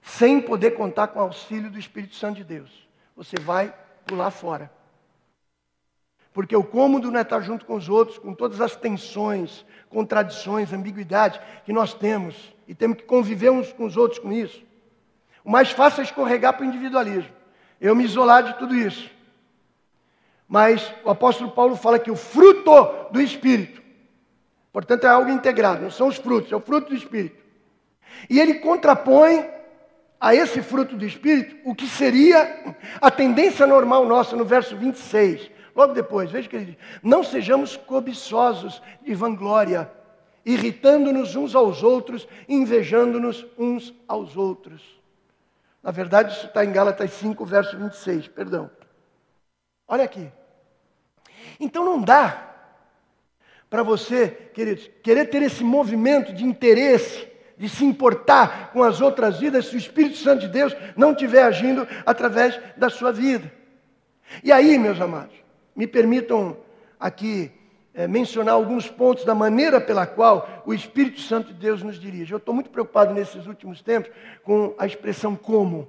sem 0.03 0.41
poder 0.41 0.73
contar 0.73 1.09
com 1.09 1.19
o 1.19 1.23
auxílio 1.23 1.71
do 1.71 1.79
Espírito 1.79 2.15
Santo 2.15 2.37
de 2.37 2.45
Deus. 2.45 2.89
você 3.17 3.37
vai 3.41 3.73
pular 4.05 4.31
fora. 4.31 4.71
Porque 6.33 6.55
o 6.55 6.65
cômodo 6.65 7.11
não 7.11 7.19
é 7.21 7.23
estar 7.23 7.41
junto 7.41 7.65
com 7.65 7.77
os 7.77 7.89
outros, 7.89 8.19
com 8.19 8.35
todas 8.35 8.61
as 8.61 8.75
tensões, 8.75 9.65
contradições, 9.89 10.73
ambiguidades 10.73 11.41
que 11.65 11.73
nós 11.73 11.95
temos, 11.95 12.53
e 12.67 12.75
temos 12.75 12.99
que 12.99 13.05
conviver 13.05 13.51
uns 13.51 13.73
com 13.73 13.85
os 13.85 13.97
outros 13.97 14.19
com 14.19 14.33
isso. 14.33 14.61
O 15.45 15.51
mais 15.51 15.71
fácil 15.71 16.01
é 16.01 16.05
escorregar 16.05 16.55
para 16.55 16.65
o 16.65 16.69
individualismo. 16.69 17.31
Eu 17.81 17.95
me 17.95 18.05
isolar 18.05 18.43
de 18.43 18.55
tudo 18.55 18.75
isso. 18.75 19.11
Mas 20.49 20.93
o 21.05 21.11
apóstolo 21.11 21.51
Paulo 21.51 21.77
fala 21.77 21.99
que 21.99 22.11
o 22.11 22.17
fruto 22.17 22.73
do 23.11 23.21
Espírito, 23.21 23.83
portanto 24.73 25.05
é 25.05 25.09
algo 25.09 25.31
integrado, 25.31 25.83
não 25.83 25.91
são 25.91 26.09
os 26.09 26.17
frutos, 26.17 26.51
é 26.53 26.57
o 26.57 26.61
fruto 26.61 26.91
do 26.91 26.97
Espírito. 26.97 27.43
E 28.31 28.41
ele 28.41 28.55
contrapõe 28.55 29.49
a 30.21 30.35
esse 30.35 30.63
fruto 30.63 30.97
do 30.97 31.05
Espírito 31.05 31.57
o 31.65 31.75
que 31.75 31.87
seria 31.87 32.77
a 33.01 33.11
tendência 33.11 33.67
normal 33.67 34.07
nossa 34.07 34.37
no 34.37 34.45
verso 34.45 34.77
26. 34.77 35.51
Logo 35.75 35.93
depois, 35.93 36.31
veja 36.31 36.49
que 36.49 36.57
ele 36.57 36.65
diz: 36.67 36.77
Não 37.03 37.25
sejamos 37.25 37.77
cobiçosos 37.77 38.81
de 39.03 39.15
vanglória, 39.15 39.91
irritando-nos 40.47 41.35
uns 41.35 41.55
aos 41.55 41.83
outros, 41.83 42.29
invejando-nos 42.49 43.45
uns 43.59 43.93
aos 44.07 44.37
outros. 44.37 45.04
Na 45.85 45.91
verdade, 45.91 46.33
isso 46.33 46.47
está 46.47 46.65
em 46.65 46.73
Gálatas 46.73 47.11
5, 47.11 47.45
verso 47.45 47.77
26, 47.77 48.29
perdão. 48.29 48.71
Olha 49.87 50.03
aqui. 50.03 50.33
Então 51.61 51.85
não 51.85 52.01
dá 52.01 52.55
para 53.69 53.83
você, 53.83 54.29
queridos, 54.55 54.91
querer 55.03 55.27
ter 55.27 55.43
esse 55.43 55.63
movimento 55.63 56.33
de 56.33 56.43
interesse, 56.43 57.29
de 57.59 57.69
se 57.69 57.85
importar 57.85 58.73
com 58.73 58.83
as 58.83 59.03
outras 59.03 59.39
vidas, 59.39 59.67
se 59.67 59.75
o 59.75 59.79
Espírito 59.79 60.17
Santo 60.17 60.41
de 60.41 60.49
Deus 60.49 60.75
não 60.97 61.13
estiver 61.13 61.43
agindo 61.43 61.87
através 62.07 62.59
da 62.79 62.89
sua 62.89 63.13
vida. 63.13 63.53
E 64.43 64.51
aí, 64.51 64.79
meus 64.79 64.99
amados, 64.99 65.35
me 65.77 65.87
permitam 65.87 66.57
aqui 66.99 67.53
é, 67.95 68.09
mencionar 68.09 68.55
alguns 68.55 68.89
pontos 68.91 69.25
da 69.25 69.35
maneira 69.35 69.81
pela 69.81 70.07
qual 70.07 70.63
o 70.67 70.75
Espírito 70.75 71.21
Santo 71.21 71.49
de 71.49 71.55
Deus 71.55 71.83
nos 71.83 71.99
dirige. 71.99 72.33
Eu 72.33 72.39
estou 72.39 72.53
muito 72.53 72.69
preocupado 72.69 73.15
nesses 73.15 73.47
últimos 73.47 73.81
tempos 73.81 74.11
com 74.43 74.75
a 74.77 74.85
expressão 74.85 75.37
como. 75.37 75.89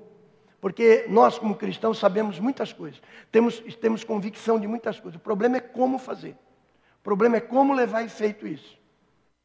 Porque 0.62 1.06
nós, 1.10 1.38
como 1.38 1.56
cristãos, 1.56 1.97
sabemos 1.97 2.39
muitas 2.39 2.72
coisas, 2.72 3.01
temos, 3.32 3.60
temos 3.82 4.03
convicção 4.03 4.60
de 4.60 4.68
muitas 4.68 4.99
coisas. 4.99 5.20
O 5.20 5.24
problema 5.24 5.58
é 5.58 5.60
como 5.60 5.97
fazer. 5.97 6.36
O 6.99 7.03
problema 7.03 7.38
é 7.38 7.41
como 7.41 7.74
levar 7.74 8.03
efeito 8.03 8.47
isso. 8.47 8.78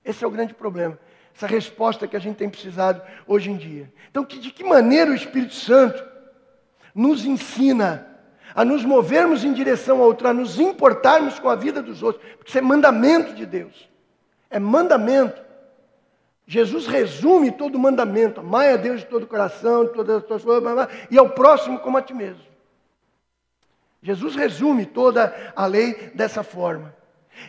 Esse 0.05 0.25
é 0.25 0.27
o 0.27 0.31
grande 0.31 0.55
problema. 0.55 0.99
Essa 1.35 1.47
resposta 1.47 2.07
que 2.07 2.17
a 2.17 2.21
gente 2.21 2.37
tem 2.37 2.49
precisado 2.49 3.03
hoje 3.27 3.51
em 3.51 3.57
dia. 3.57 3.93
Então, 4.11 4.25
de 4.25 4.51
que 4.51 4.65
maneira 4.65 5.11
o 5.11 5.15
Espírito 5.15 5.55
Santo 5.55 6.03
nos 6.95 7.25
ensina 7.25 8.10
a 8.55 8.65
nos 8.65 8.85
movermos 8.85 9.45
em 9.45 9.53
direção 9.53 10.01
ao 10.01 10.07
outro, 10.07 10.29
a 10.29 10.35
nos 10.35 10.59
importarmos 10.59 11.39
com 11.39 11.49
a 11.49 11.55
vida 11.55 11.83
dos 11.83 12.03
outros, 12.03 12.25
porque 12.37 12.49
isso 12.51 12.59
é 12.59 12.61
mandamento 12.61 13.35
de 13.35 13.47
Deus. 13.47 13.89
É 14.51 14.59
mandamento. 14.59 15.41
Jesus 16.47 16.87
resume 16.87 17.53
todo 17.53 17.77
o 17.77 17.79
mandamento: 17.79 18.41
amai 18.41 18.73
a 18.73 18.77
Deus 18.77 19.01
de 19.01 19.07
todo 19.07 19.23
o 19.23 19.27
coração, 19.27 19.85
de 19.85 19.93
todas 19.93 20.17
as 20.17 20.25
tuas 20.25 20.43
forças, 20.43 20.89
e 21.11 21.17
ao 21.17 21.31
próximo 21.31 21.79
como 21.79 21.97
a 21.97 22.03
ti 22.03 22.13
mesmo. 22.13 22.43
Jesus 24.03 24.35
resume 24.35 24.87
toda 24.87 25.53
a 25.55 25.67
lei 25.67 26.11
dessa 26.15 26.43
forma. 26.43 26.95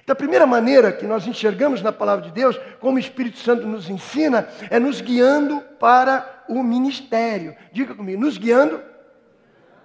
Então, 0.03 0.13
a 0.13 0.15
primeira 0.15 0.45
maneira 0.45 0.91
que 0.91 1.05
nós 1.05 1.25
enxergamos 1.25 1.81
na 1.81 1.91
palavra 1.91 2.25
de 2.25 2.31
Deus, 2.31 2.59
como 2.79 2.97
o 2.97 2.99
Espírito 2.99 3.39
Santo 3.39 3.65
nos 3.65 3.89
ensina, 3.89 4.47
é 4.69 4.79
nos 4.79 5.01
guiando 5.01 5.61
para 5.79 6.43
o 6.47 6.61
ministério. 6.61 7.55
Diga 7.71 7.95
comigo, 7.95 8.21
nos 8.21 8.37
guiando 8.37 8.81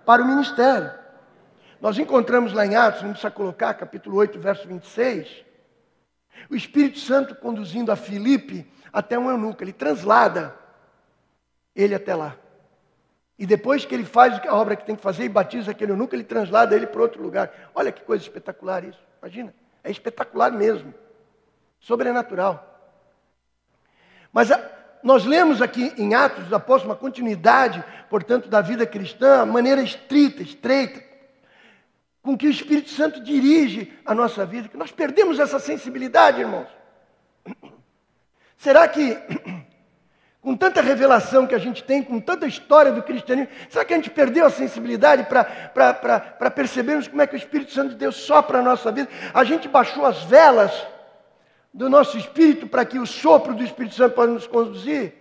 para 0.04 0.22
o 0.22 0.26
ministério. 0.26 0.90
Nós 1.80 1.98
encontramos 1.98 2.52
lá 2.52 2.64
em 2.66 2.74
Atos, 2.74 3.02
não 3.02 3.10
precisa 3.10 3.30
colocar, 3.30 3.74
capítulo 3.74 4.16
8, 4.16 4.38
verso 4.38 4.66
26, 4.66 5.44
o 6.50 6.54
Espírito 6.54 6.98
Santo 6.98 7.34
conduzindo 7.34 7.90
a 7.90 7.96
Filipe 7.96 8.66
até 8.92 9.18
um 9.18 9.30
eunuco. 9.30 9.62
Ele 9.62 9.72
translada 9.72 10.54
ele 11.74 11.94
até 11.94 12.14
lá. 12.14 12.36
E 13.38 13.46
depois 13.46 13.84
que 13.84 13.94
ele 13.94 14.04
faz 14.04 14.40
a 14.46 14.54
obra 14.54 14.76
que 14.76 14.86
tem 14.86 14.96
que 14.96 15.02
fazer 15.02 15.24
e 15.24 15.28
batiza 15.28 15.70
aquele 15.70 15.92
eunuco, 15.92 16.14
ele 16.14 16.24
translada 16.24 16.74
ele 16.74 16.86
para 16.86 17.02
outro 17.02 17.22
lugar. 17.22 17.52
Olha 17.74 17.92
que 17.92 18.02
coisa 18.02 18.22
espetacular 18.22 18.82
isso. 18.84 18.98
Imagina. 19.20 19.54
É 19.84 19.90
espetacular 19.90 20.50
mesmo. 20.50 20.94
Sobrenatural. 21.78 22.72
Mas 24.32 24.50
a, 24.50 24.60
nós 25.02 25.24
lemos 25.24 25.60
aqui 25.60 25.92
em 25.98 26.14
Atos 26.14 26.44
dos 26.44 26.52
Apóstolos 26.52 26.94
uma 26.94 26.96
continuidade, 26.96 27.84
portanto, 28.08 28.48
da 28.48 28.62
vida 28.62 28.86
cristã, 28.86 29.44
maneira 29.44 29.82
estrita, 29.82 30.42
estreita, 30.42 31.05
com 32.26 32.36
que 32.36 32.48
o 32.48 32.50
Espírito 32.50 32.90
Santo 32.90 33.22
dirige 33.22 33.92
a 34.04 34.12
nossa 34.12 34.44
vida, 34.44 34.66
que 34.66 34.76
nós 34.76 34.90
perdemos 34.90 35.38
essa 35.38 35.60
sensibilidade, 35.60 36.40
irmãos. 36.40 36.66
Será 38.58 38.88
que, 38.88 39.16
com 40.42 40.56
tanta 40.56 40.80
revelação 40.80 41.46
que 41.46 41.54
a 41.54 41.58
gente 41.58 41.84
tem, 41.84 42.02
com 42.02 42.18
tanta 42.18 42.44
história 42.44 42.90
do 42.90 43.00
cristianismo, 43.00 43.52
será 43.68 43.84
que 43.84 43.92
a 43.92 43.96
gente 43.96 44.10
perdeu 44.10 44.44
a 44.44 44.50
sensibilidade 44.50 45.24
para 45.24 46.50
percebermos 46.50 47.06
como 47.06 47.22
é 47.22 47.26
que 47.26 47.34
o 47.34 47.36
Espírito 47.36 47.72
Santo 47.72 47.90
de 47.90 47.96
Deus 47.96 48.16
sopra 48.16 48.58
a 48.58 48.62
nossa 48.62 48.90
vida? 48.90 49.08
A 49.32 49.44
gente 49.44 49.68
baixou 49.68 50.04
as 50.04 50.22
velas 50.24 50.72
do 51.72 51.88
nosso 51.88 52.18
espírito 52.18 52.66
para 52.66 52.84
que 52.84 52.98
o 52.98 53.06
sopro 53.06 53.54
do 53.54 53.62
Espírito 53.62 53.94
Santo 53.94 54.14
possa 54.14 54.32
nos 54.32 54.46
conduzir? 54.46 55.12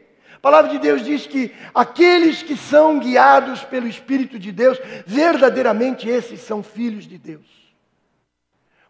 A 0.45 0.51
palavra 0.51 0.69
de 0.69 0.77
Deus 0.77 1.03
diz 1.03 1.25
que 1.25 1.51
aqueles 1.73 2.43
que 2.43 2.55
são 2.55 2.99
guiados 2.99 3.63
pelo 3.63 3.87
Espírito 3.87 4.37
de 4.37 4.51
Deus, 4.51 4.79
verdadeiramente 5.03 6.07
esses 6.07 6.39
são 6.39 6.61
filhos 6.61 7.07
de 7.07 7.17
Deus. 7.17 7.47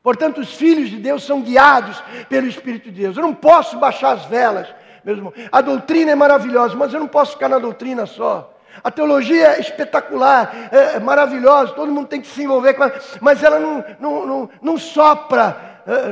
Portanto, 0.03 0.41
os 0.41 0.53
filhos 0.53 0.89
de 0.89 0.97
Deus 0.97 1.23
são 1.23 1.41
guiados 1.41 2.03
pelo 2.27 2.45
Espírito 2.45 2.91
de 2.91 2.99
Deus. 3.03 3.15
Eu 3.15 3.23
não 3.23 3.33
posso 3.33 3.79
baixar 3.79 4.11
as 4.11 4.25
velas, 4.25 4.67
meu 5.01 5.15
irmão. 5.15 5.33
A 5.49 5.61
doutrina 5.61 6.11
é 6.11 6.15
maravilhosa, 6.15 6.75
mas 6.75 6.93
eu 6.93 6.99
não 6.99 7.07
posso 7.07 7.31
ficar 7.31 7.47
na 7.47 7.57
doutrina 7.57 8.05
só. 8.05 8.53
A 8.83 8.91
teologia 8.91 9.55
é 9.55 9.61
espetacular, 9.61 10.53
é, 10.73 10.97
é 10.97 10.99
maravilhosa, 10.99 11.71
todo 11.71 11.89
mundo 11.89 12.09
tem 12.09 12.19
que 12.19 12.27
se 12.27 12.43
envolver 12.43 12.73
com 12.73 12.83
ela, 12.83 12.99
mas 13.21 13.41
ela 13.41 13.61
não, 13.61 13.81
não, 13.97 14.25
não, 14.25 14.49
não 14.61 14.77
sopra 14.77 15.81
é, 15.87 16.11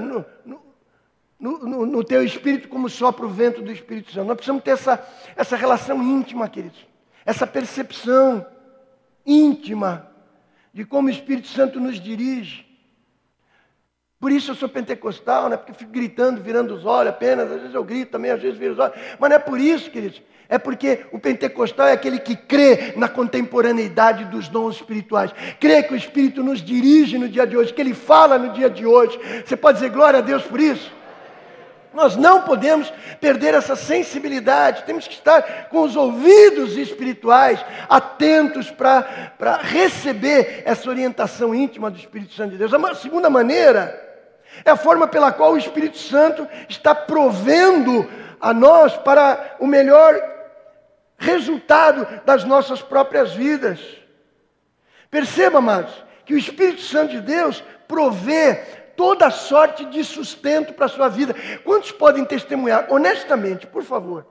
no, 1.43 1.85
no, 1.85 2.03
teu 2.05 2.23
espírito 2.23 2.69
como 2.69 2.87
sopra 2.87 3.25
o 3.25 3.29
vento 3.29 3.61
do 3.61 3.69
Espírito 3.69 4.13
Santo. 4.13 4.27
Nós 4.27 4.37
precisamos 4.37 4.63
ter 4.63 4.71
essa, 4.71 5.05
essa 5.35 5.57
relação 5.57 6.01
íntima, 6.01 6.47
queridos, 6.47 6.87
essa 7.25 7.45
percepção 7.45 8.45
íntima 9.25 10.09
de 10.73 10.85
como 10.85 11.09
o 11.09 11.11
Espírito 11.11 11.49
Santo 11.49 11.81
nos 11.81 11.99
dirige. 11.99 12.65
Por 14.21 14.31
isso 14.31 14.51
eu 14.51 14.55
sou 14.55 14.69
pentecostal, 14.69 15.49
né? 15.49 15.57
porque 15.57 15.73
fico 15.73 15.91
gritando, 15.91 16.41
virando 16.41 16.73
os 16.75 16.85
olhos 16.85 17.09
apenas. 17.09 17.51
Às 17.51 17.59
vezes 17.59 17.75
eu 17.75 17.83
grito 17.83 18.11
também, 18.13 18.31
às 18.31 18.41
vezes 18.41 18.57
viro 18.57 18.71
os 18.71 18.79
olhos. 18.79 18.95
Mas 19.19 19.29
não 19.29 19.35
é 19.35 19.39
por 19.39 19.59
isso, 19.59 19.91
queridos. 19.91 20.21
É 20.47 20.57
porque 20.57 21.05
o 21.11 21.19
pentecostal 21.19 21.87
é 21.87 21.91
aquele 21.91 22.19
que 22.19 22.37
crê 22.37 22.93
na 22.95 23.09
contemporaneidade 23.09 24.23
dos 24.25 24.47
dons 24.47 24.77
espirituais. 24.77 25.33
Crê 25.59 25.83
que 25.83 25.93
o 25.93 25.97
Espírito 25.97 26.41
nos 26.41 26.61
dirige 26.61 27.17
no 27.17 27.27
dia 27.27 27.45
de 27.45 27.57
hoje, 27.57 27.73
que 27.73 27.81
ele 27.81 27.93
fala 27.93 28.37
no 28.37 28.53
dia 28.53 28.69
de 28.69 28.85
hoje. 28.85 29.19
Você 29.45 29.57
pode 29.57 29.79
dizer 29.79 29.89
glória 29.89 30.19
a 30.19 30.21
Deus 30.21 30.43
por 30.43 30.61
isso? 30.61 31.02
Nós 31.93 32.15
não 32.15 32.41
podemos 32.41 32.91
perder 33.21 33.53
essa 33.53 33.75
sensibilidade, 33.75 34.83
temos 34.83 35.07
que 35.07 35.13
estar 35.13 35.69
com 35.69 35.81
os 35.81 35.95
ouvidos 35.95 36.75
espirituais 36.75 37.63
atentos 37.87 38.71
para 38.71 39.59
receber 39.61 40.63
essa 40.65 40.89
orientação 40.89 41.53
íntima 41.53 41.91
do 41.91 41.97
Espírito 41.97 42.33
Santo 42.33 42.51
de 42.51 42.57
Deus. 42.57 42.73
A 42.73 42.95
segunda 42.95 43.29
maneira 43.29 43.99
é 44.65 44.71
a 44.71 44.75
forma 44.75 45.07
pela 45.07 45.31
qual 45.31 45.53
o 45.53 45.57
Espírito 45.57 45.97
Santo 45.97 46.47
está 46.67 46.93
provendo 46.93 48.09
a 48.41 48.53
nós 48.53 48.97
para 48.97 49.55
o 49.59 49.67
melhor 49.67 50.19
resultado 51.17 52.05
das 52.25 52.43
nossas 52.43 52.81
próprias 52.81 53.33
vidas. 53.33 53.79
Perceba, 55.09 55.59
amados, 55.59 55.93
que 56.25 56.33
o 56.33 56.37
Espírito 56.37 56.81
Santo 56.81 57.11
de 57.11 57.21
Deus 57.21 57.63
provê 57.87 58.82
toda 58.95 59.29
sorte 59.29 59.85
de 59.85 60.03
sustento 60.03 60.73
para 60.73 60.85
a 60.85 60.89
sua 60.89 61.09
vida. 61.09 61.35
Quantos 61.63 61.91
podem 61.91 62.25
testemunhar, 62.25 62.87
honestamente, 62.89 63.67
por 63.67 63.83
favor? 63.83 64.25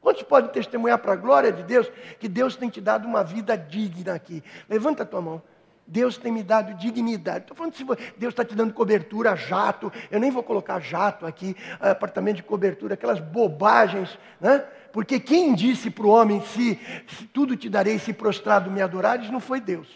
Quantos 0.00 0.22
podem 0.22 0.50
testemunhar 0.50 0.98
para 0.98 1.14
a 1.14 1.16
glória 1.16 1.50
de 1.50 1.62
Deus 1.62 1.90
que 2.20 2.28
Deus 2.28 2.54
tem 2.54 2.68
te 2.68 2.80
dado 2.80 3.08
uma 3.08 3.24
vida 3.24 3.56
digna 3.56 4.14
aqui? 4.14 4.42
Levanta 4.68 5.02
a 5.02 5.06
tua 5.06 5.20
mão. 5.20 5.42
Deus 5.86 6.16
tem 6.16 6.32
me 6.32 6.42
dado 6.42 6.74
dignidade. 6.74 7.40
Estou 7.44 7.56
falando 7.56 7.74
se 7.74 7.84
Deus 8.16 8.32
está 8.32 8.44
te 8.44 8.54
dando 8.54 8.74
cobertura, 8.74 9.36
jato. 9.36 9.92
Eu 10.10 10.18
nem 10.18 10.30
vou 10.30 10.42
colocar 10.42 10.80
jato 10.80 11.24
aqui, 11.24 11.56
apartamento 11.78 12.36
de 12.36 12.42
cobertura, 12.42 12.94
aquelas 12.94 13.20
bobagens, 13.20 14.18
né? 14.40 14.64
Porque 14.92 15.20
quem 15.20 15.54
disse 15.54 15.90
para 15.90 16.06
o 16.06 16.08
homem, 16.08 16.40
se, 16.40 16.80
se, 17.06 17.26
tudo 17.26 17.56
te 17.56 17.68
darei, 17.68 17.98
se 17.98 18.12
prostrado 18.12 18.70
me 18.70 18.82
adorares, 18.82 19.30
não 19.30 19.40
foi 19.40 19.60
Deus. 19.60 19.88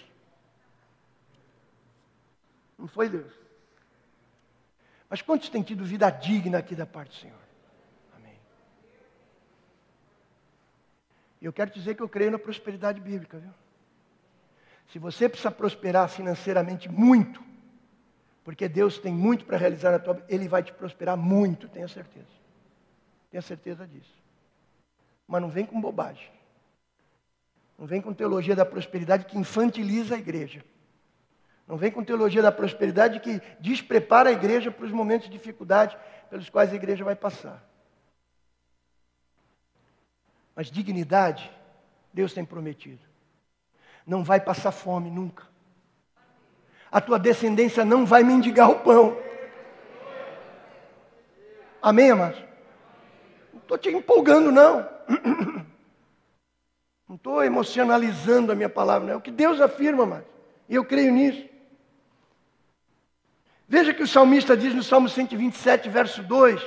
Não 2.79 2.87
foi 2.87 3.09
Deus. 3.09 3.40
Mas 5.11 5.21
quantos 5.21 5.49
têm 5.49 5.61
tido 5.61 5.85
vida 5.85 6.09
digna 6.09 6.59
aqui 6.59 6.77
da 6.77 6.87
parte 6.87 7.11
do 7.11 7.17
Senhor? 7.17 7.41
Amém. 8.17 8.39
E 11.41 11.45
eu 11.45 11.53
quero 11.53 11.73
dizer 11.73 11.97
que 11.97 12.03
eu 12.03 12.09
creio 12.09 12.31
na 12.31 12.39
prosperidade 12.39 13.01
bíblica, 13.01 13.39
viu? 13.39 13.51
Se 14.93 15.01
você 15.01 15.29
precisa 15.29 15.51
prosperar 15.51 16.09
financeiramente 16.09 16.89
muito, 16.89 17.43
porque 18.45 18.69
Deus 18.69 18.99
tem 18.99 19.13
muito 19.13 19.45
para 19.45 19.57
realizar 19.57 19.91
na 19.91 19.99
tua 19.99 20.15
vida, 20.15 20.27
Ele 20.29 20.49
vai 20.49 20.63
te 20.63 20.73
prosperar 20.73 21.17
muito, 21.17 21.69
tenha 21.69 21.89
certeza. 21.89 22.27
Tenha 23.31 23.43
certeza 23.43 23.87
disso. 23.87 24.15
Mas 25.27 25.43
não 25.43 25.51
vem 25.51 25.67
com 25.67 25.81
bobagem. 25.81 26.31
Não 27.77 27.87
vem 27.87 28.01
com 28.01 28.15
teologia 28.15 28.55
da 28.55 28.65
prosperidade 28.65 29.25
que 29.25 29.39
infantiliza 29.39 30.15
a 30.15 30.19
igreja. 30.19 30.65
Não 31.71 31.77
vem 31.77 31.93
com 31.93 32.03
teologia 32.03 32.43
da 32.43 32.51
prosperidade 32.51 33.21
que 33.21 33.41
desprepara 33.61 34.29
a 34.29 34.33
igreja 34.33 34.73
para 34.73 34.85
os 34.85 34.91
momentos 34.91 35.29
de 35.29 35.39
dificuldade 35.39 35.97
pelos 36.29 36.51
quais 36.51 36.73
a 36.73 36.75
igreja 36.75 37.05
vai 37.05 37.15
passar. 37.15 37.65
Mas 40.57 40.69
dignidade, 40.69 41.49
Deus 42.13 42.35
tem 42.35 42.45
prometido. 42.45 42.99
Não 44.05 44.25
vai 44.25 44.41
passar 44.41 44.73
fome 44.73 45.13
nunca. 45.13 45.45
A 46.91 47.01
tua 47.01 47.21
descendência 47.21 47.85
não 47.85 48.05
vai 48.05 48.25
mendigar 48.25 48.69
o 48.69 48.81
pão. 48.81 49.17
Amém, 51.81 52.11
amados? 52.11 52.43
Não 53.53 53.61
estou 53.61 53.79
te 53.79 53.91
empolgando, 53.91 54.51
não. 54.51 54.89
Não 57.09 57.15
estou 57.15 57.45
emocionalizando 57.45 58.51
a 58.51 58.57
minha 58.57 58.69
palavra, 58.69 59.07
não. 59.07 59.15
É 59.15 59.17
o 59.17 59.21
que 59.21 59.31
Deus 59.31 59.61
afirma, 59.61 60.03
amados. 60.03 60.27
E 60.69 60.75
eu 60.75 60.85
creio 60.85 61.13
nisso. 61.13 61.50
Veja 63.71 63.95
que 63.95 64.03
o 64.03 64.09
salmista 64.09 64.57
diz 64.57 64.75
no 64.75 64.83
Salmo 64.83 65.09
127, 65.09 65.89
verso 65.89 66.25
2: 66.25 66.61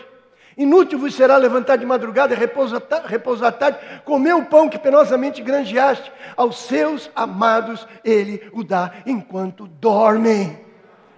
Inútil 0.57 0.97
vos 0.97 1.13
será 1.13 1.35
levantar 1.35 1.77
de 1.77 1.85
madrugada 1.85 2.33
e 2.33 2.37
repousar, 2.37 3.51
tarde, 3.51 3.77
comer 4.05 4.33
o 4.33 4.45
pão 4.45 4.69
que 4.69 4.79
penosamente 4.79 5.41
granjeaste. 5.41 6.09
Aos 6.37 6.59
seus 6.59 7.11
amados 7.13 7.85
ele 8.05 8.49
o 8.53 8.63
dá 8.63 8.93
enquanto 9.05 9.67
dormem. 9.67 10.57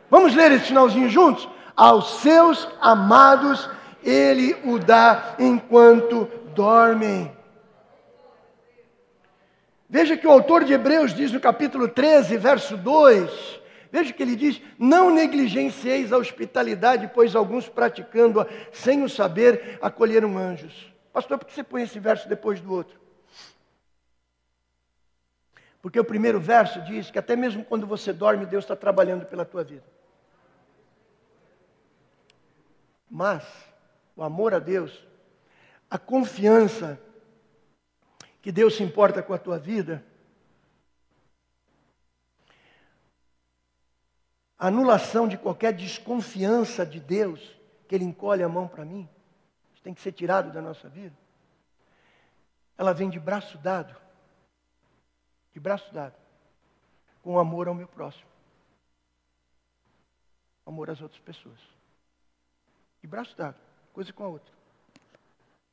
Vamos 0.09 0.33
ler 0.33 0.53
esse 0.53 0.65
finalzinho 0.65 1.07
juntos? 1.07 1.47
Aos 1.77 2.15
seus 2.15 2.67
amados 2.81 3.69
ele 4.03 4.57
o 4.65 4.79
dá 4.79 5.35
enquanto 5.37 6.27
dormem. 6.55 7.31
Veja 9.87 10.17
que 10.17 10.25
o 10.25 10.31
autor 10.31 10.63
de 10.63 10.73
Hebreus 10.73 11.13
diz 11.13 11.31
no 11.31 11.39
capítulo 11.39 11.87
13, 11.87 12.37
verso 12.37 12.75
2: 12.75 13.64
Veja 13.95 14.11
que 14.11 14.21
ele 14.21 14.35
diz: 14.35 14.61
Não 14.77 15.09
negligencieis 15.09 16.11
a 16.11 16.17
hospitalidade, 16.17 17.09
pois 17.13 17.33
alguns 17.33 17.69
praticando-a 17.69 18.45
sem 18.73 19.01
o 19.01 19.07
saber 19.07 19.79
acolheram 19.81 20.37
anjos. 20.37 20.93
Pastor, 21.13 21.37
por 21.37 21.47
que 21.47 21.53
você 21.53 21.63
põe 21.63 21.83
esse 21.83 21.97
verso 21.97 22.27
depois 22.27 22.59
do 22.59 22.73
outro? 22.73 22.99
Porque 25.81 25.97
o 25.97 26.03
primeiro 26.03 26.41
verso 26.41 26.81
diz 26.81 27.09
que 27.09 27.17
até 27.17 27.37
mesmo 27.37 27.63
quando 27.63 27.87
você 27.87 28.11
dorme, 28.11 28.45
Deus 28.45 28.65
está 28.65 28.75
trabalhando 28.75 29.25
pela 29.27 29.45
tua 29.45 29.63
vida. 29.63 29.85
Mas 33.09 33.45
o 34.13 34.23
amor 34.23 34.53
a 34.53 34.59
Deus, 34.59 35.07
a 35.89 35.97
confiança 35.97 36.99
que 38.41 38.51
Deus 38.51 38.75
se 38.75 38.83
importa 38.83 39.23
com 39.23 39.33
a 39.33 39.37
tua 39.37 39.57
vida, 39.57 40.03
anulação 44.67 45.27
de 45.27 45.37
qualquer 45.37 45.73
desconfiança 45.73 46.85
de 46.85 46.99
Deus, 46.99 47.39
que 47.87 47.95
Ele 47.95 48.05
encolhe 48.05 48.43
a 48.43 48.49
mão 48.49 48.67
para 48.67 48.85
mim, 48.85 49.07
isso 49.73 49.83
tem 49.83 49.93
que 49.93 50.01
ser 50.01 50.11
tirado 50.11 50.51
da 50.51 50.61
nossa 50.61 50.87
vida. 50.87 51.15
Ela 52.77 52.93
vem 52.93 53.09
de 53.09 53.19
braço 53.19 53.57
dado, 53.57 53.95
de 55.53 55.59
braço 55.59 55.93
dado, 55.93 56.15
com 57.21 57.39
amor 57.39 57.67
ao 57.67 57.73
meu 57.73 57.87
próximo, 57.87 58.29
amor 60.65 60.89
às 60.89 61.01
outras 61.01 61.21
pessoas. 61.21 61.59
De 63.01 63.07
braço 63.07 63.35
dado, 63.37 63.57
coisa 63.93 64.11
com 64.11 64.23
a 64.23 64.27
outra. 64.27 64.53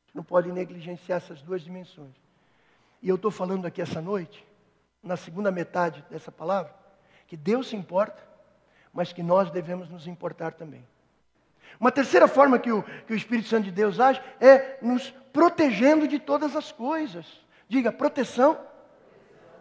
Você 0.06 0.12
não 0.12 0.24
pode 0.24 0.52
negligenciar 0.52 1.16
essas 1.16 1.40
duas 1.40 1.62
dimensões. 1.62 2.14
E 3.00 3.08
eu 3.08 3.16
estou 3.16 3.30
falando 3.30 3.66
aqui 3.66 3.80
essa 3.80 4.00
noite, 4.00 4.46
na 5.02 5.16
segunda 5.16 5.50
metade 5.50 6.04
dessa 6.08 6.30
palavra, 6.30 6.74
que 7.26 7.36
Deus 7.36 7.68
se 7.68 7.76
importa 7.76 8.31
mas 8.92 9.12
que 9.12 9.22
nós 9.22 9.50
devemos 9.50 9.88
nos 9.88 10.06
importar 10.06 10.52
também. 10.52 10.86
Uma 11.80 11.90
terceira 11.90 12.28
forma 12.28 12.58
que 12.58 12.70
o, 12.70 12.82
que 13.06 13.12
o 13.12 13.16
Espírito 13.16 13.48
Santo 13.48 13.64
de 13.64 13.72
Deus 13.72 13.98
age 13.98 14.20
é 14.40 14.78
nos 14.82 15.10
protegendo 15.32 16.06
de 16.06 16.18
todas 16.18 16.54
as 16.54 16.70
coisas. 16.70 17.26
Diga, 17.68 17.90
proteção 17.90 18.58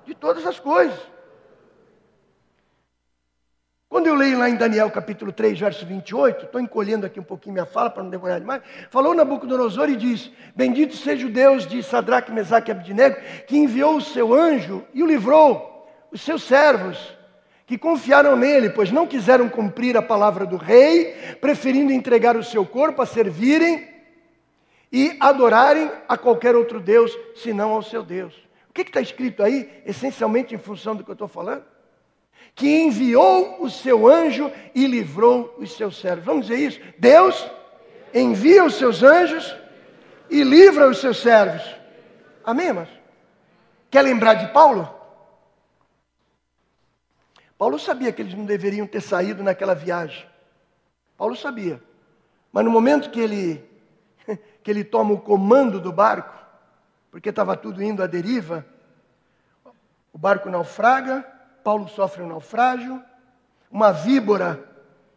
de 0.05 0.13
todas 0.13 0.45
as 0.45 0.59
coisas. 0.59 0.99
Quando 3.91 4.07
eu 4.07 4.15
leio 4.15 4.39
lá 4.39 4.49
em 4.49 4.55
Daniel 4.55 4.89
capítulo 4.89 5.33
3, 5.33 5.59
verso 5.59 5.85
28, 5.85 6.45
estou 6.45 6.61
encolhendo 6.61 7.05
aqui 7.05 7.19
um 7.19 7.23
pouquinho 7.23 7.53
minha 7.53 7.65
fala 7.65 7.89
para 7.89 8.01
não 8.01 8.09
demorar 8.09 8.39
demais, 8.39 8.61
falou 8.89 9.13
Nabucodonosor 9.13 9.89
e 9.89 9.97
diz, 9.97 10.31
bendito 10.55 10.95
seja 10.95 11.27
o 11.27 11.29
Deus 11.29 11.67
de 11.67 11.83
Sadraque, 11.83 12.31
Mesaque 12.31 12.69
e 12.69 12.71
Abednego, 12.71 13.17
que 13.45 13.57
enviou 13.57 13.97
o 13.97 14.01
seu 14.01 14.33
anjo 14.33 14.85
e 14.93 15.03
o 15.03 15.05
livrou, 15.05 15.91
os 16.09 16.21
seus 16.21 16.43
servos, 16.43 17.17
que 17.71 17.77
confiaram 17.77 18.35
nele, 18.35 18.69
pois 18.69 18.91
não 18.91 19.07
quiseram 19.07 19.47
cumprir 19.47 19.95
a 19.95 20.01
palavra 20.01 20.45
do 20.45 20.57
rei, 20.57 21.15
preferindo 21.39 21.93
entregar 21.93 22.35
o 22.35 22.43
seu 22.43 22.65
corpo 22.65 23.01
a 23.01 23.05
servirem 23.05 23.87
e 24.91 25.15
adorarem 25.21 25.89
a 26.05 26.17
qualquer 26.17 26.53
outro 26.53 26.81
Deus, 26.81 27.17
senão 27.33 27.71
ao 27.71 27.81
seu 27.81 28.03
Deus. 28.03 28.33
O 28.69 28.73
que 28.73 28.81
está 28.81 28.99
escrito 28.99 29.41
aí, 29.41 29.69
essencialmente 29.85 30.53
em 30.53 30.57
função 30.57 30.97
do 30.97 31.01
que 31.05 31.11
eu 31.11 31.13
estou 31.13 31.29
falando? 31.29 31.63
Que 32.53 32.67
enviou 32.67 33.63
o 33.63 33.69
seu 33.69 34.05
anjo 34.05 34.51
e 34.75 34.85
livrou 34.85 35.55
os 35.57 35.71
seus 35.71 35.97
servos. 35.97 36.25
Vamos 36.25 36.47
dizer 36.47 36.59
isso? 36.59 36.81
Deus 36.97 37.49
envia 38.13 38.65
os 38.65 38.75
seus 38.75 39.01
anjos 39.01 39.55
e 40.29 40.43
livra 40.43 40.89
os 40.89 40.99
seus 40.99 41.21
servos. 41.21 41.63
Amém, 42.43 42.67
irmãos? 42.67 42.89
Quer 43.89 44.01
lembrar 44.01 44.33
de 44.33 44.51
Paulo? 44.51 45.00
Paulo 47.61 47.77
sabia 47.77 48.11
que 48.11 48.23
eles 48.23 48.33
não 48.33 48.43
deveriam 48.43 48.87
ter 48.87 49.01
saído 49.01 49.43
naquela 49.43 49.75
viagem. 49.75 50.27
Paulo 51.15 51.35
sabia. 51.35 51.79
Mas 52.51 52.65
no 52.65 52.71
momento 52.71 53.11
que 53.11 53.19
ele, 53.19 53.63
que 54.63 54.71
ele 54.71 54.83
toma 54.83 55.13
o 55.13 55.21
comando 55.21 55.79
do 55.79 55.91
barco, 55.91 56.33
porque 57.11 57.29
estava 57.29 57.55
tudo 57.55 57.83
indo 57.83 58.01
à 58.01 58.07
deriva, 58.07 58.65
o 60.11 60.17
barco 60.17 60.49
naufraga, 60.49 61.23
Paulo 61.63 61.87
sofre 61.87 62.23
um 62.23 62.27
naufrágio, 62.29 62.99
uma 63.69 63.91
víbora 63.91 64.67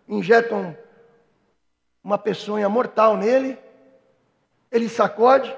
injeta 0.06 0.54
um, 0.54 0.76
uma 2.04 2.18
peçonha 2.18 2.68
mortal 2.68 3.16
nele, 3.16 3.58
ele 4.70 4.90
sacode, 4.90 5.56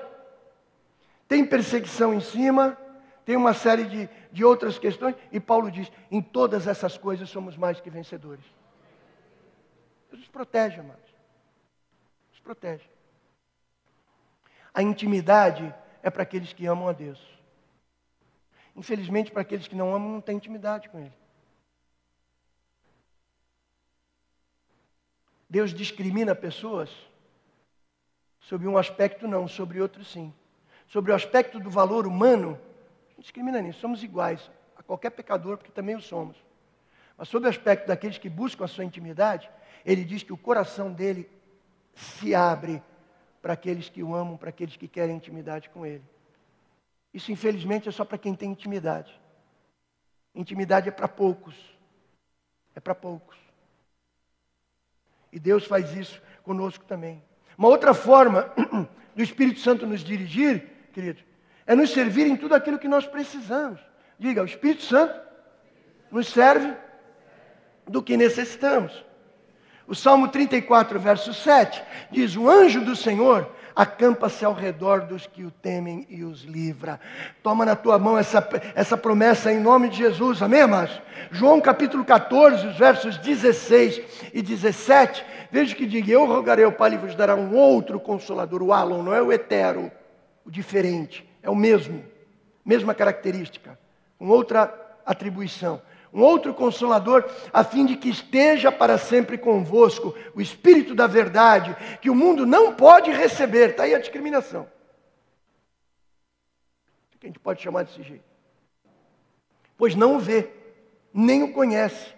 tem 1.26 1.44
perseguição 1.44 2.14
em 2.14 2.20
cima, 2.20 2.78
tem 3.24 3.34
uma 3.34 3.54
série 3.54 3.86
de, 3.86 4.08
de 4.36 4.44
outras 4.44 4.78
questões, 4.78 5.16
e 5.32 5.40
Paulo 5.40 5.70
diz: 5.70 5.90
em 6.10 6.20
todas 6.20 6.66
essas 6.66 6.98
coisas 6.98 7.30
somos 7.30 7.56
mais 7.56 7.80
que 7.80 7.88
vencedores. 7.88 8.44
Deus 10.10 10.20
nos 10.20 10.28
protege, 10.28 10.78
amados. 10.78 11.10
Nos 12.28 12.40
protege. 12.40 12.84
A 14.74 14.82
intimidade 14.82 15.74
é 16.02 16.10
para 16.10 16.22
aqueles 16.22 16.52
que 16.52 16.66
amam 16.66 16.86
a 16.86 16.92
Deus. 16.92 17.18
Infelizmente, 18.76 19.30
para 19.30 19.40
aqueles 19.40 19.66
que 19.66 19.74
não 19.74 19.94
amam, 19.94 20.12
não 20.12 20.20
tem 20.20 20.36
intimidade 20.36 20.90
com 20.90 20.98
Ele. 20.98 21.14
Deus 25.48 25.72
discrimina 25.72 26.34
pessoas 26.34 26.90
sobre 28.38 28.68
um 28.68 28.76
aspecto 28.76 29.26
não, 29.26 29.48
sobre 29.48 29.80
outro 29.80 30.04
sim. 30.04 30.30
Sobre 30.86 31.10
o 31.10 31.14
aspecto 31.14 31.58
do 31.58 31.70
valor 31.70 32.06
humano, 32.06 32.60
não 33.16 33.22
discrimina 33.22 33.60
nisso, 33.60 33.80
somos 33.80 34.02
iguais 34.02 34.50
a 34.76 34.82
qualquer 34.82 35.10
pecador, 35.10 35.56
porque 35.56 35.72
também 35.72 35.96
o 35.96 36.00
somos. 36.00 36.36
Mas 37.16 37.28
sob 37.28 37.46
o 37.46 37.48
aspecto 37.48 37.86
daqueles 37.86 38.18
que 38.18 38.28
buscam 38.28 38.64
a 38.64 38.68
sua 38.68 38.84
intimidade, 38.84 39.50
ele 39.84 40.04
diz 40.04 40.22
que 40.22 40.32
o 40.32 40.36
coração 40.36 40.92
dele 40.92 41.28
se 41.94 42.34
abre 42.34 42.82
para 43.40 43.54
aqueles 43.54 43.88
que 43.88 44.02
o 44.02 44.14
amam, 44.14 44.36
para 44.36 44.50
aqueles 44.50 44.76
que 44.76 44.86
querem 44.86 45.16
intimidade 45.16 45.70
com 45.70 45.86
ele. 45.86 46.04
Isso, 47.14 47.32
infelizmente, 47.32 47.88
é 47.88 47.92
só 47.92 48.04
para 48.04 48.18
quem 48.18 48.34
tem 48.34 48.50
intimidade. 48.50 49.18
Intimidade 50.34 50.88
é 50.88 50.92
para 50.92 51.08
poucos. 51.08 51.54
É 52.74 52.80
para 52.80 52.94
poucos. 52.94 53.38
E 55.32 55.40
Deus 55.40 55.64
faz 55.64 55.94
isso 55.94 56.20
conosco 56.42 56.84
também. 56.84 57.22
Uma 57.56 57.68
outra 57.68 57.94
forma 57.94 58.52
do 59.16 59.22
Espírito 59.22 59.60
Santo 59.60 59.86
nos 59.86 60.00
dirigir, 60.00 60.90
querido, 60.92 61.22
é 61.66 61.74
nos 61.74 61.90
servir 61.90 62.26
em 62.26 62.36
tudo 62.36 62.54
aquilo 62.54 62.78
que 62.78 62.88
nós 62.88 63.06
precisamos. 63.06 63.80
Diga, 64.18 64.42
o 64.42 64.46
Espírito 64.46 64.82
Santo 64.84 65.20
nos 66.10 66.28
serve 66.28 66.72
do 67.86 68.02
que 68.02 68.16
necessitamos. 68.16 69.04
O 69.86 69.94
Salmo 69.94 70.28
34, 70.28 70.98
verso 70.98 71.32
7 71.32 71.82
diz: 72.10 72.36
O 72.36 72.48
anjo 72.48 72.80
do 72.84 72.96
Senhor 72.96 73.48
acampa-se 73.74 74.44
ao 74.44 74.54
redor 74.54 75.02
dos 75.02 75.26
que 75.26 75.44
o 75.44 75.50
temem 75.50 76.06
e 76.08 76.24
os 76.24 76.42
livra. 76.42 76.98
Toma 77.42 77.64
na 77.64 77.76
tua 77.76 77.98
mão 77.98 78.16
essa, 78.16 78.48
essa 78.74 78.96
promessa 78.96 79.52
em 79.52 79.60
nome 79.60 79.90
de 79.90 79.98
Jesus, 79.98 80.40
amém, 80.40 80.62
amados? 80.62 81.00
João 81.30 81.60
capítulo 81.60 82.02
14, 82.04 82.68
os 82.68 82.78
versos 82.78 83.18
16 83.18 84.00
e 84.32 84.42
17, 84.42 85.24
veja 85.52 85.74
que 85.74 85.86
diga: 85.86 86.10
Eu 86.10 86.24
rogarei 86.24 86.64
ao 86.64 86.72
Pai 86.72 86.94
e 86.94 86.96
vos 86.96 87.14
dará 87.14 87.36
um 87.36 87.54
outro 87.54 88.00
consolador, 88.00 88.62
o 88.62 88.72
Alon, 88.72 89.02
não 89.02 89.14
é 89.14 89.20
o 89.20 89.30
etero, 89.30 89.92
o 90.44 90.50
diferente, 90.50 91.28
é 91.46 91.50
o 91.50 91.54
mesmo, 91.54 92.04
mesma 92.64 92.94
característica, 92.94 93.78
com 94.18 94.28
outra 94.28 94.98
atribuição 95.06 95.80
um 96.16 96.22
outro 96.22 96.54
consolador, 96.54 97.28
a 97.52 97.62
fim 97.62 97.84
de 97.84 97.94
que 97.94 98.08
esteja 98.08 98.72
para 98.72 98.96
sempre 98.96 99.36
convosco 99.36 100.14
o 100.34 100.40
Espírito 100.40 100.94
da 100.94 101.06
verdade, 101.06 101.76
que 102.00 102.08
o 102.08 102.14
mundo 102.14 102.46
não 102.46 102.74
pode 102.74 103.10
receber. 103.10 103.70
Está 103.70 103.82
aí 103.82 103.94
a 103.94 103.98
discriminação. 103.98 104.66
Que 107.20 107.26
a 107.26 107.28
gente 107.28 107.38
pode 107.38 107.60
chamar 107.60 107.84
desse 107.84 108.02
jeito. 108.02 108.24
Pois 109.76 109.94
não 109.94 110.16
o 110.16 110.18
vê, 110.18 110.48
nem 111.12 111.42
o 111.42 111.52
conhece. 111.52 112.14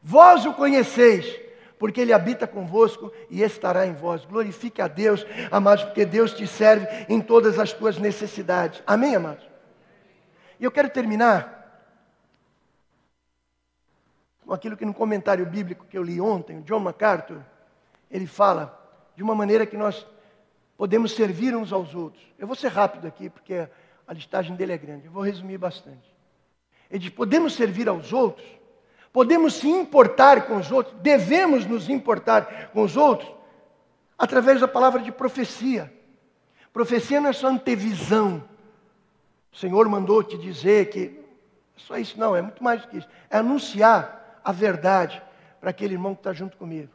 Vós 0.00 0.46
o 0.46 0.54
conheceis, 0.54 1.36
porque 1.80 2.02
ele 2.02 2.12
habita 2.12 2.46
convosco 2.46 3.10
e 3.30 3.42
estará 3.42 3.86
em 3.86 3.94
vós. 3.94 4.26
Glorifique 4.26 4.82
a 4.82 4.86
Deus, 4.86 5.24
amados, 5.50 5.82
porque 5.82 6.04
Deus 6.04 6.34
te 6.34 6.46
serve 6.46 6.86
em 7.08 7.22
todas 7.22 7.58
as 7.58 7.72
tuas 7.72 7.96
necessidades. 7.96 8.82
Amém, 8.86 9.16
amados? 9.16 9.48
E 10.60 10.64
eu 10.64 10.70
quero 10.70 10.90
terminar 10.90 11.56
com 14.44 14.52
aquilo 14.52 14.76
que 14.76 14.84
no 14.84 14.92
comentário 14.92 15.46
bíblico 15.46 15.86
que 15.86 15.96
eu 15.96 16.02
li 16.02 16.20
ontem, 16.20 16.58
o 16.58 16.62
John 16.62 16.80
MacArthur, 16.80 17.40
ele 18.10 18.26
fala 18.26 18.78
de 19.16 19.22
uma 19.22 19.34
maneira 19.34 19.64
que 19.64 19.78
nós 19.78 20.06
podemos 20.76 21.12
servir 21.12 21.56
uns 21.56 21.72
aos 21.72 21.94
outros. 21.94 22.22
Eu 22.38 22.46
vou 22.46 22.56
ser 22.56 22.68
rápido 22.68 23.06
aqui, 23.06 23.30
porque 23.30 23.66
a 24.06 24.12
listagem 24.12 24.54
dele 24.54 24.74
é 24.74 24.78
grande, 24.78 25.06
eu 25.06 25.12
vou 25.12 25.22
resumir 25.22 25.56
bastante. 25.56 26.14
Ele 26.90 26.98
diz: 26.98 27.08
podemos 27.10 27.54
servir 27.54 27.88
aos 27.88 28.12
outros, 28.12 28.46
podemos 29.12 29.54
se 29.54 29.68
importar 29.68 30.46
com 30.46 30.56
os 30.56 30.70
outros, 30.70 30.96
devemos 31.00 31.66
nos 31.66 31.88
importar 31.88 32.70
com 32.72 32.82
os 32.82 32.96
outros, 32.96 33.30
através 34.18 34.60
da 34.60 34.68
palavra 34.68 35.00
de 35.00 35.10
profecia. 35.10 35.92
Profecia 36.72 37.20
não 37.20 37.30
é 37.30 37.32
só 37.32 37.48
antevisão. 37.48 38.44
O 39.52 39.56
Senhor 39.56 39.88
mandou 39.88 40.22
te 40.22 40.38
dizer 40.38 40.90
que. 40.90 41.18
Só 41.76 41.96
isso, 41.96 42.18
não, 42.18 42.36
é 42.36 42.42
muito 42.42 42.62
mais 42.62 42.82
do 42.82 42.88
que 42.88 42.98
isso. 42.98 43.08
É 43.28 43.38
anunciar 43.38 44.40
a 44.44 44.52
verdade 44.52 45.20
para 45.60 45.70
aquele 45.70 45.94
irmão 45.94 46.14
que 46.14 46.20
está 46.20 46.32
junto 46.32 46.56
comigo. 46.56 46.92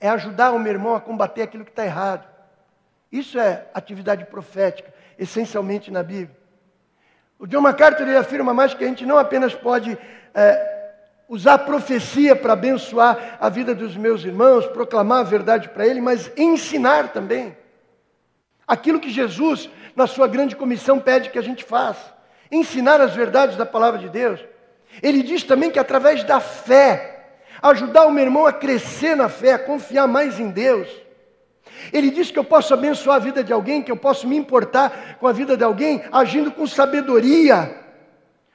É 0.00 0.08
ajudar 0.08 0.52
o 0.52 0.58
meu 0.58 0.72
irmão 0.72 0.94
a 0.94 1.00
combater 1.00 1.42
aquilo 1.42 1.64
que 1.64 1.70
está 1.70 1.84
errado. 1.84 2.26
Isso 3.10 3.38
é 3.38 3.68
atividade 3.74 4.24
profética, 4.26 4.92
essencialmente 5.18 5.90
na 5.90 6.02
Bíblia. 6.02 6.45
O 7.38 7.46
John 7.46 7.60
MacArthur 7.60 8.08
ele 8.08 8.16
afirma 8.16 8.54
mais 8.54 8.72
que 8.72 8.84
a 8.84 8.86
gente 8.86 9.04
não 9.04 9.18
apenas 9.18 9.54
pode 9.54 9.96
é, 10.34 10.76
usar 11.28 11.54
a 11.54 11.58
profecia 11.58 12.34
para 12.34 12.54
abençoar 12.54 13.36
a 13.40 13.48
vida 13.48 13.74
dos 13.74 13.96
meus 13.96 14.24
irmãos, 14.24 14.66
proclamar 14.66 15.20
a 15.20 15.24
verdade 15.24 15.68
para 15.68 15.86
ele, 15.86 16.00
mas 16.00 16.30
ensinar 16.36 17.12
também. 17.12 17.56
Aquilo 18.66 18.98
que 18.98 19.10
Jesus, 19.10 19.68
na 19.94 20.06
sua 20.06 20.26
grande 20.26 20.56
comissão, 20.56 20.98
pede 20.98 21.30
que 21.30 21.38
a 21.38 21.42
gente 21.42 21.62
faça. 21.62 22.14
Ensinar 22.50 23.00
as 23.00 23.14
verdades 23.14 23.56
da 23.56 23.66
palavra 23.66 23.98
de 23.98 24.08
Deus. 24.08 24.40
Ele 25.02 25.22
diz 25.22 25.42
também 25.42 25.70
que 25.70 25.78
através 25.78 26.24
da 26.24 26.40
fé, 26.40 27.28
ajudar 27.62 28.06
o 28.06 28.10
meu 28.10 28.24
irmão 28.24 28.46
a 28.46 28.52
crescer 28.52 29.14
na 29.14 29.28
fé, 29.28 29.52
a 29.52 29.58
confiar 29.58 30.06
mais 30.06 30.40
em 30.40 30.50
Deus. 30.50 30.88
Ele 31.92 32.10
diz 32.10 32.30
que 32.30 32.38
eu 32.38 32.44
posso 32.44 32.72
abençoar 32.74 33.16
a 33.16 33.20
vida 33.20 33.44
de 33.44 33.52
alguém, 33.52 33.82
que 33.82 33.90
eu 33.90 33.96
posso 33.96 34.26
me 34.26 34.36
importar 34.36 35.16
com 35.18 35.26
a 35.26 35.32
vida 35.32 35.56
de 35.56 35.64
alguém, 35.64 36.02
agindo 36.12 36.50
com 36.50 36.66
sabedoria. 36.66 37.84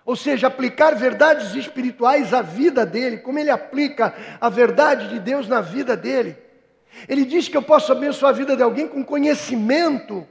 Ou 0.05 0.15
seja, 0.15 0.47
aplicar 0.47 0.95
verdades 0.95 1.55
espirituais 1.55 2.33
à 2.33 2.41
vida 2.41 2.85
dele, 2.85 3.17
como 3.17 3.39
ele 3.39 3.49
aplica 3.49 4.13
a 4.39 4.49
verdade 4.49 5.09
de 5.09 5.19
Deus 5.19 5.47
na 5.47 5.61
vida 5.61 5.95
dele. 5.95 6.37
Ele 7.07 7.23
diz 7.23 7.47
que 7.47 7.55
eu 7.55 7.61
posso 7.61 7.91
abençoar 7.91 8.31
a 8.31 8.37
vida 8.37 8.55
de 8.55 8.63
alguém 8.63 8.87
com 8.87 9.03
conhecimento, 9.03 10.27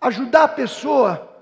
ajudar 0.00 0.44
a 0.44 0.48
pessoa 0.48 1.36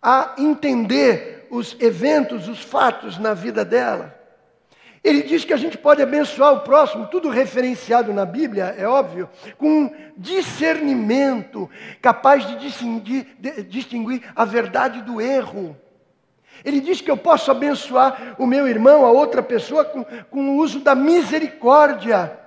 a 0.00 0.34
entender 0.38 1.46
os 1.50 1.76
eventos, 1.80 2.48
os 2.48 2.60
fatos 2.60 3.18
na 3.18 3.34
vida 3.34 3.64
dela. 3.64 4.21
Ele 5.04 5.22
diz 5.22 5.44
que 5.44 5.52
a 5.52 5.56
gente 5.56 5.76
pode 5.76 6.00
abençoar 6.00 6.52
o 6.52 6.60
próximo, 6.60 7.08
tudo 7.08 7.28
referenciado 7.28 8.12
na 8.12 8.24
Bíblia, 8.24 8.74
é 8.78 8.86
óbvio, 8.86 9.28
com 9.58 9.92
discernimento, 10.16 11.68
capaz 12.00 12.46
de 12.46 12.56
distinguir, 12.56 13.26
de 13.38 13.64
distinguir 13.64 14.22
a 14.36 14.44
verdade 14.44 15.02
do 15.02 15.20
erro. 15.20 15.76
Ele 16.64 16.80
diz 16.80 17.00
que 17.00 17.10
eu 17.10 17.16
posso 17.16 17.50
abençoar 17.50 18.36
o 18.38 18.46
meu 18.46 18.68
irmão, 18.68 19.04
a 19.04 19.10
outra 19.10 19.42
pessoa, 19.42 19.84
com, 19.84 20.04
com 20.04 20.50
o 20.50 20.56
uso 20.58 20.78
da 20.78 20.94
misericórdia, 20.94 22.38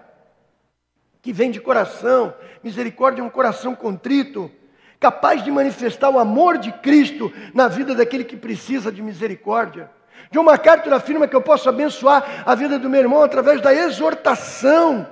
que 1.21 1.33
vem 1.33 1.51
de 1.51 1.59
coração. 1.59 2.33
Misericórdia 2.63 3.21
é 3.21 3.25
um 3.25 3.29
coração 3.29 3.75
contrito 3.75 4.49
capaz 4.97 5.43
de 5.43 5.51
manifestar 5.51 6.09
o 6.09 6.17
amor 6.17 6.57
de 6.57 6.71
Cristo 6.71 7.31
na 7.53 7.67
vida 7.67 7.93
daquele 7.93 8.23
que 8.23 8.37
precisa 8.37 8.89
de 8.91 9.01
misericórdia. 9.01 9.89
John 10.32 10.43
MacArthur 10.43 10.93
afirma 10.93 11.28
que 11.28 11.36
eu 11.36 11.41
posso 11.41 11.70
abençoar 11.70 12.43
a 12.45 12.55
vida 12.55 12.78
do 12.78 12.89
meu 12.89 12.99
irmão 12.99 13.24
através 13.24 13.61
da 13.61 13.74
exortação, 13.74 15.07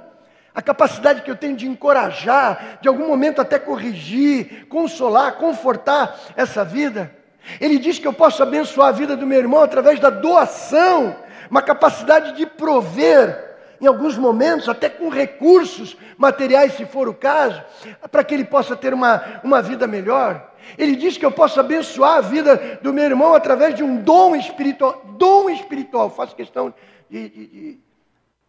a 0.54 0.62
capacidade 0.62 1.22
que 1.22 1.32
eu 1.32 1.36
tenho 1.36 1.56
de 1.56 1.68
encorajar, 1.68 2.80
de 2.82 2.88
algum 2.88 3.08
momento 3.08 3.42
até 3.42 3.58
corrigir, 3.58 4.68
consolar, 4.68 5.34
confortar 5.34 6.16
essa 6.36 6.64
vida. 6.64 7.12
Ele 7.60 7.78
diz 7.78 8.00
que 8.00 8.08
eu 8.08 8.14
posso 8.14 8.42
abençoar 8.42 8.90
a 8.90 8.92
vida 8.92 9.16
do 9.16 9.28
meu 9.28 9.40
irmão 9.40 9.62
através 9.62 10.00
da 10.00 10.10
doação, 10.10 11.16
uma 11.50 11.62
capacidade 11.62 12.34
de 12.34 12.46
prover 12.46 13.53
em 13.84 13.88
alguns 13.88 14.18
momentos, 14.18 14.70
até 14.70 14.90
com 14.90 15.10
recursos 15.10 15.98
materiais, 16.18 16.72
se 16.72 16.86
for 16.86 17.10
o 17.10 17.14
caso, 17.14 17.62
para 18.10 18.24
que 18.24 18.34
ele 18.34 18.46
possa 18.46 18.78
ter 18.78 18.94
uma, 18.94 19.42
uma 19.44 19.62
vida 19.62 19.86
melhor. 19.86 20.54
Ele 20.78 20.96
diz 20.96 21.18
que 21.18 21.26
eu 21.26 21.32
posso 21.34 21.60
abençoar 21.60 22.20
a 22.20 22.22
vida 22.22 22.80
do 22.82 22.94
meu 22.94 23.04
irmão 23.04 23.34
através 23.34 23.76
de 23.76 23.84
um 23.84 24.02
dom 24.02 24.38
espiritual. 24.38 25.04
Dom 25.18 25.50
espiritual, 25.50 26.10
faço 26.10 26.34
questão 26.34 26.74
de, 27.10 27.28
de, 27.28 27.48
de, 27.48 27.80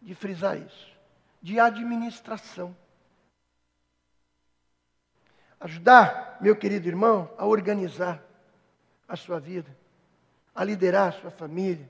de 0.03 0.15
frisar 0.15 0.57
isso. 0.57 0.87
De 1.41 1.59
administração. 1.59 2.73
Ajudar, 5.59 6.37
meu 6.39 6.55
querido 6.55 6.87
irmão, 6.87 7.29
a 7.37 7.45
organizar 7.45 8.23
a 9.05 9.17
sua 9.17 9.37
vida, 9.37 9.75
a 10.55 10.63
liderar 10.63 11.09
a 11.09 11.11
sua 11.11 11.29
família, 11.29 11.89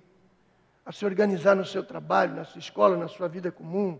a 0.86 0.92
se 0.92 1.04
organizar 1.04 1.56
no 1.56 1.66
seu 1.66 1.84
trabalho, 1.84 2.36
na 2.36 2.46
sua 2.46 2.60
escola, 2.60 2.96
na 2.96 3.08
sua 3.08 3.28
vida 3.28 3.52
comum. 3.52 4.00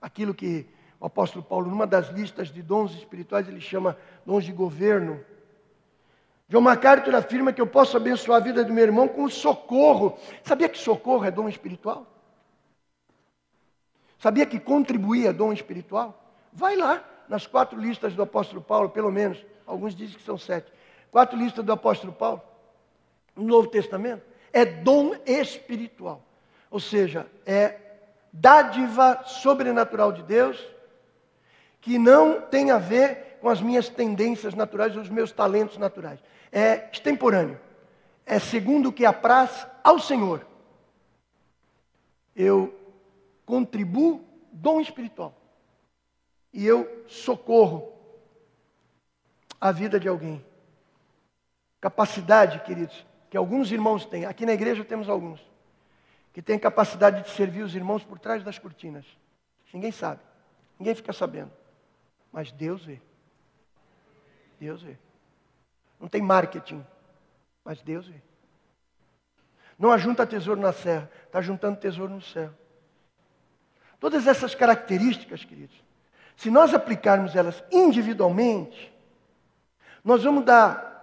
Aquilo 0.00 0.34
que 0.34 0.66
o 0.98 1.04
apóstolo 1.04 1.44
Paulo, 1.44 1.68
numa 1.68 1.86
das 1.86 2.08
listas 2.08 2.48
de 2.48 2.62
dons 2.62 2.94
espirituais, 2.94 3.46
ele 3.46 3.60
chama 3.60 3.96
dons 4.24 4.44
de 4.44 4.52
governo. 4.52 5.22
John 6.48 6.62
MacArthur 6.62 7.14
afirma 7.14 7.52
que 7.52 7.60
eu 7.60 7.66
posso 7.66 7.96
abençoar 7.96 8.40
a 8.40 8.44
vida 8.44 8.64
do 8.64 8.72
meu 8.72 8.84
irmão 8.84 9.06
com 9.06 9.28
socorro. 9.28 10.18
Sabia 10.42 10.68
que 10.68 10.78
socorro 10.78 11.24
é 11.26 11.30
dom 11.30 11.48
espiritual? 11.48 12.06
Sabia 14.18 14.46
que 14.46 14.58
contribuir 14.58 15.26
é 15.26 15.32
dom 15.32 15.52
espiritual? 15.52 16.22
Vai 16.52 16.74
lá 16.74 17.04
nas 17.28 17.46
quatro 17.46 17.78
listas 17.78 18.14
do 18.14 18.22
apóstolo 18.22 18.62
Paulo, 18.62 18.88
pelo 18.88 19.12
menos, 19.12 19.44
alguns 19.66 19.94
dizem 19.94 20.16
que 20.16 20.22
são 20.22 20.38
sete. 20.38 20.72
Quatro 21.10 21.36
listas 21.36 21.64
do 21.64 21.72
apóstolo 21.72 22.12
Paulo, 22.12 22.40
no 23.36 23.44
Novo 23.44 23.68
Testamento 23.68 24.33
é 24.54 24.64
dom 24.64 25.16
espiritual. 25.26 26.22
Ou 26.70 26.78
seja, 26.78 27.26
é 27.44 27.80
dádiva 28.32 29.24
sobrenatural 29.24 30.12
de 30.12 30.22
Deus 30.22 30.64
que 31.80 31.98
não 31.98 32.40
tem 32.40 32.70
a 32.70 32.78
ver 32.78 33.38
com 33.40 33.48
as 33.48 33.60
minhas 33.60 33.88
tendências 33.88 34.54
naturais, 34.54 34.96
os 34.96 35.10
meus 35.10 35.32
talentos 35.32 35.76
naturais. 35.76 36.20
É 36.52 36.88
extemporâneo. 36.90 37.60
É 38.24 38.38
segundo 38.38 38.88
o 38.88 38.92
que 38.92 39.04
apraz 39.04 39.66
ao 39.82 39.98
Senhor. 39.98 40.46
Eu 42.34 42.72
contribuo 43.44 44.24
dom 44.52 44.80
espiritual. 44.80 45.34
E 46.52 46.64
eu 46.64 47.04
socorro 47.08 47.92
a 49.60 49.72
vida 49.72 49.98
de 49.98 50.08
alguém. 50.08 50.44
Capacidade, 51.80 52.60
queridos, 52.60 53.04
que 53.34 53.38
alguns 53.38 53.72
irmãos 53.72 54.06
têm, 54.06 54.24
aqui 54.26 54.46
na 54.46 54.52
igreja 54.52 54.84
temos 54.84 55.08
alguns, 55.08 55.44
que 56.32 56.40
têm 56.40 56.56
capacidade 56.56 57.24
de 57.24 57.30
servir 57.30 57.64
os 57.64 57.74
irmãos 57.74 58.04
por 58.04 58.16
trás 58.16 58.44
das 58.44 58.60
cortinas. 58.60 59.04
Ninguém 59.72 59.90
sabe, 59.90 60.20
ninguém 60.78 60.94
fica 60.94 61.12
sabendo, 61.12 61.50
mas 62.30 62.52
Deus 62.52 62.84
vê. 62.84 63.00
Deus 64.60 64.82
vê. 64.82 64.96
Não 65.98 66.06
tem 66.06 66.22
marketing, 66.22 66.86
mas 67.64 67.82
Deus 67.82 68.06
vê. 68.06 68.22
Não 69.76 69.90
ajunta 69.90 70.24
tesouro 70.24 70.60
na 70.60 70.72
serra, 70.72 71.10
está 71.26 71.40
juntando 71.40 71.76
tesouro 71.76 72.14
no 72.14 72.22
céu. 72.22 72.54
Todas 73.98 74.28
essas 74.28 74.54
características, 74.54 75.44
queridos, 75.44 75.82
Se 76.36 76.52
nós 76.52 76.72
aplicarmos 76.72 77.34
elas 77.34 77.64
individualmente, 77.72 78.94
nós 80.04 80.22
vamos 80.22 80.44
dar 80.44 80.94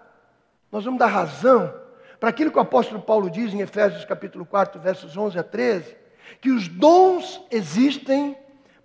nós 0.71 0.85
vamos 0.85 0.97
dar 0.97 1.07
razão 1.07 1.80
para 2.21 2.29
aquilo 2.29 2.51
que 2.51 2.59
o 2.59 2.61
apóstolo 2.61 3.01
Paulo 3.01 3.31
diz 3.31 3.51
em 3.51 3.61
Efésios 3.61 4.05
capítulo 4.05 4.45
4, 4.45 4.79
versos 4.79 5.17
11 5.17 5.39
a 5.39 5.43
13, 5.43 5.97
que 6.39 6.51
os 6.51 6.67
dons 6.67 7.43
existem 7.49 8.37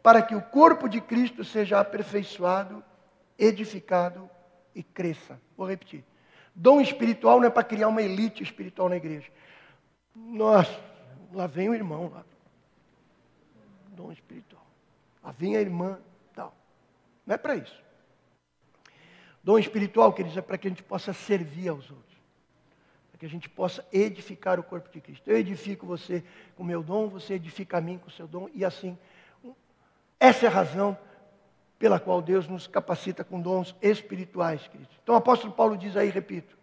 para 0.02 0.22
que 0.22 0.34
o 0.34 0.40
corpo 0.40 0.88
de 0.88 1.02
Cristo 1.02 1.44
seja 1.44 1.78
aperfeiçoado, 1.78 2.82
edificado 3.38 4.30
e 4.74 4.82
cresça. 4.82 5.38
Vou 5.54 5.68
repetir. 5.68 6.02
Dom 6.54 6.80
espiritual 6.80 7.38
não 7.38 7.48
é 7.48 7.50
para 7.50 7.62
criar 7.62 7.88
uma 7.88 8.00
elite 8.00 8.42
espiritual 8.42 8.88
na 8.88 8.96
igreja. 8.96 9.30
Nossa, 10.14 10.80
lá 11.30 11.46
vem 11.46 11.68
o 11.68 11.74
irmão 11.74 12.10
lá. 12.10 12.24
Dom 13.88 14.10
espiritual. 14.12 14.64
Lá 15.22 15.30
vem 15.32 15.58
a 15.58 15.60
irmã, 15.60 15.98
tal. 16.34 16.54
Não 17.26 17.34
é 17.34 17.36
para 17.36 17.54
isso. 17.54 17.84
Dom 19.44 19.58
espiritual, 19.58 20.10
queridos, 20.14 20.38
é 20.38 20.40
para 20.40 20.56
que 20.56 20.68
a 20.68 20.70
gente 20.70 20.82
possa 20.82 21.12
servir 21.12 21.68
aos 21.68 21.90
outros. 21.90 22.05
Para 23.16 23.20
que 23.20 23.26
a 23.26 23.30
gente 23.30 23.48
possa 23.48 23.82
edificar 23.90 24.60
o 24.60 24.62
corpo 24.62 24.90
de 24.90 25.00
Cristo. 25.00 25.30
Eu 25.30 25.38
edifico 25.38 25.86
você 25.86 26.22
com 26.54 26.62
o 26.62 26.66
meu 26.66 26.82
dom, 26.82 27.08
você 27.08 27.32
edifica 27.32 27.78
a 27.78 27.80
mim 27.80 27.96
com 27.96 28.08
o 28.08 28.10
seu 28.10 28.28
dom, 28.28 28.46
e 28.52 28.62
assim. 28.62 28.98
Essa 30.20 30.44
é 30.44 30.48
a 30.48 30.52
razão 30.52 30.98
pela 31.78 31.98
qual 31.98 32.20
Deus 32.20 32.46
nos 32.46 32.66
capacita 32.66 33.24
com 33.24 33.40
dons 33.40 33.74
espirituais, 33.80 34.68
queridos. 34.68 34.94
Então 35.02 35.14
o 35.14 35.18
apóstolo 35.18 35.54
Paulo 35.54 35.78
diz 35.78 35.96
aí, 35.96 36.10
repito, 36.10 36.58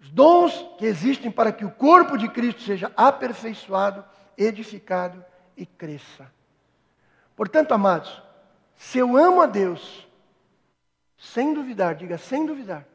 os 0.00 0.10
dons 0.10 0.66
que 0.78 0.86
existem 0.86 1.30
para 1.30 1.52
que 1.52 1.66
o 1.66 1.70
corpo 1.70 2.16
de 2.16 2.30
Cristo 2.30 2.62
seja 2.62 2.90
aperfeiçoado, 2.96 4.02
edificado 4.38 5.22
e 5.54 5.66
cresça. 5.66 6.32
Portanto, 7.36 7.72
amados, 7.72 8.22
se 8.74 8.98
eu 8.98 9.18
amo 9.18 9.42
a 9.42 9.46
Deus, 9.46 10.08
sem 11.18 11.52
duvidar, 11.52 11.94
diga 11.94 12.16
sem 12.16 12.46
duvidar. 12.46 12.86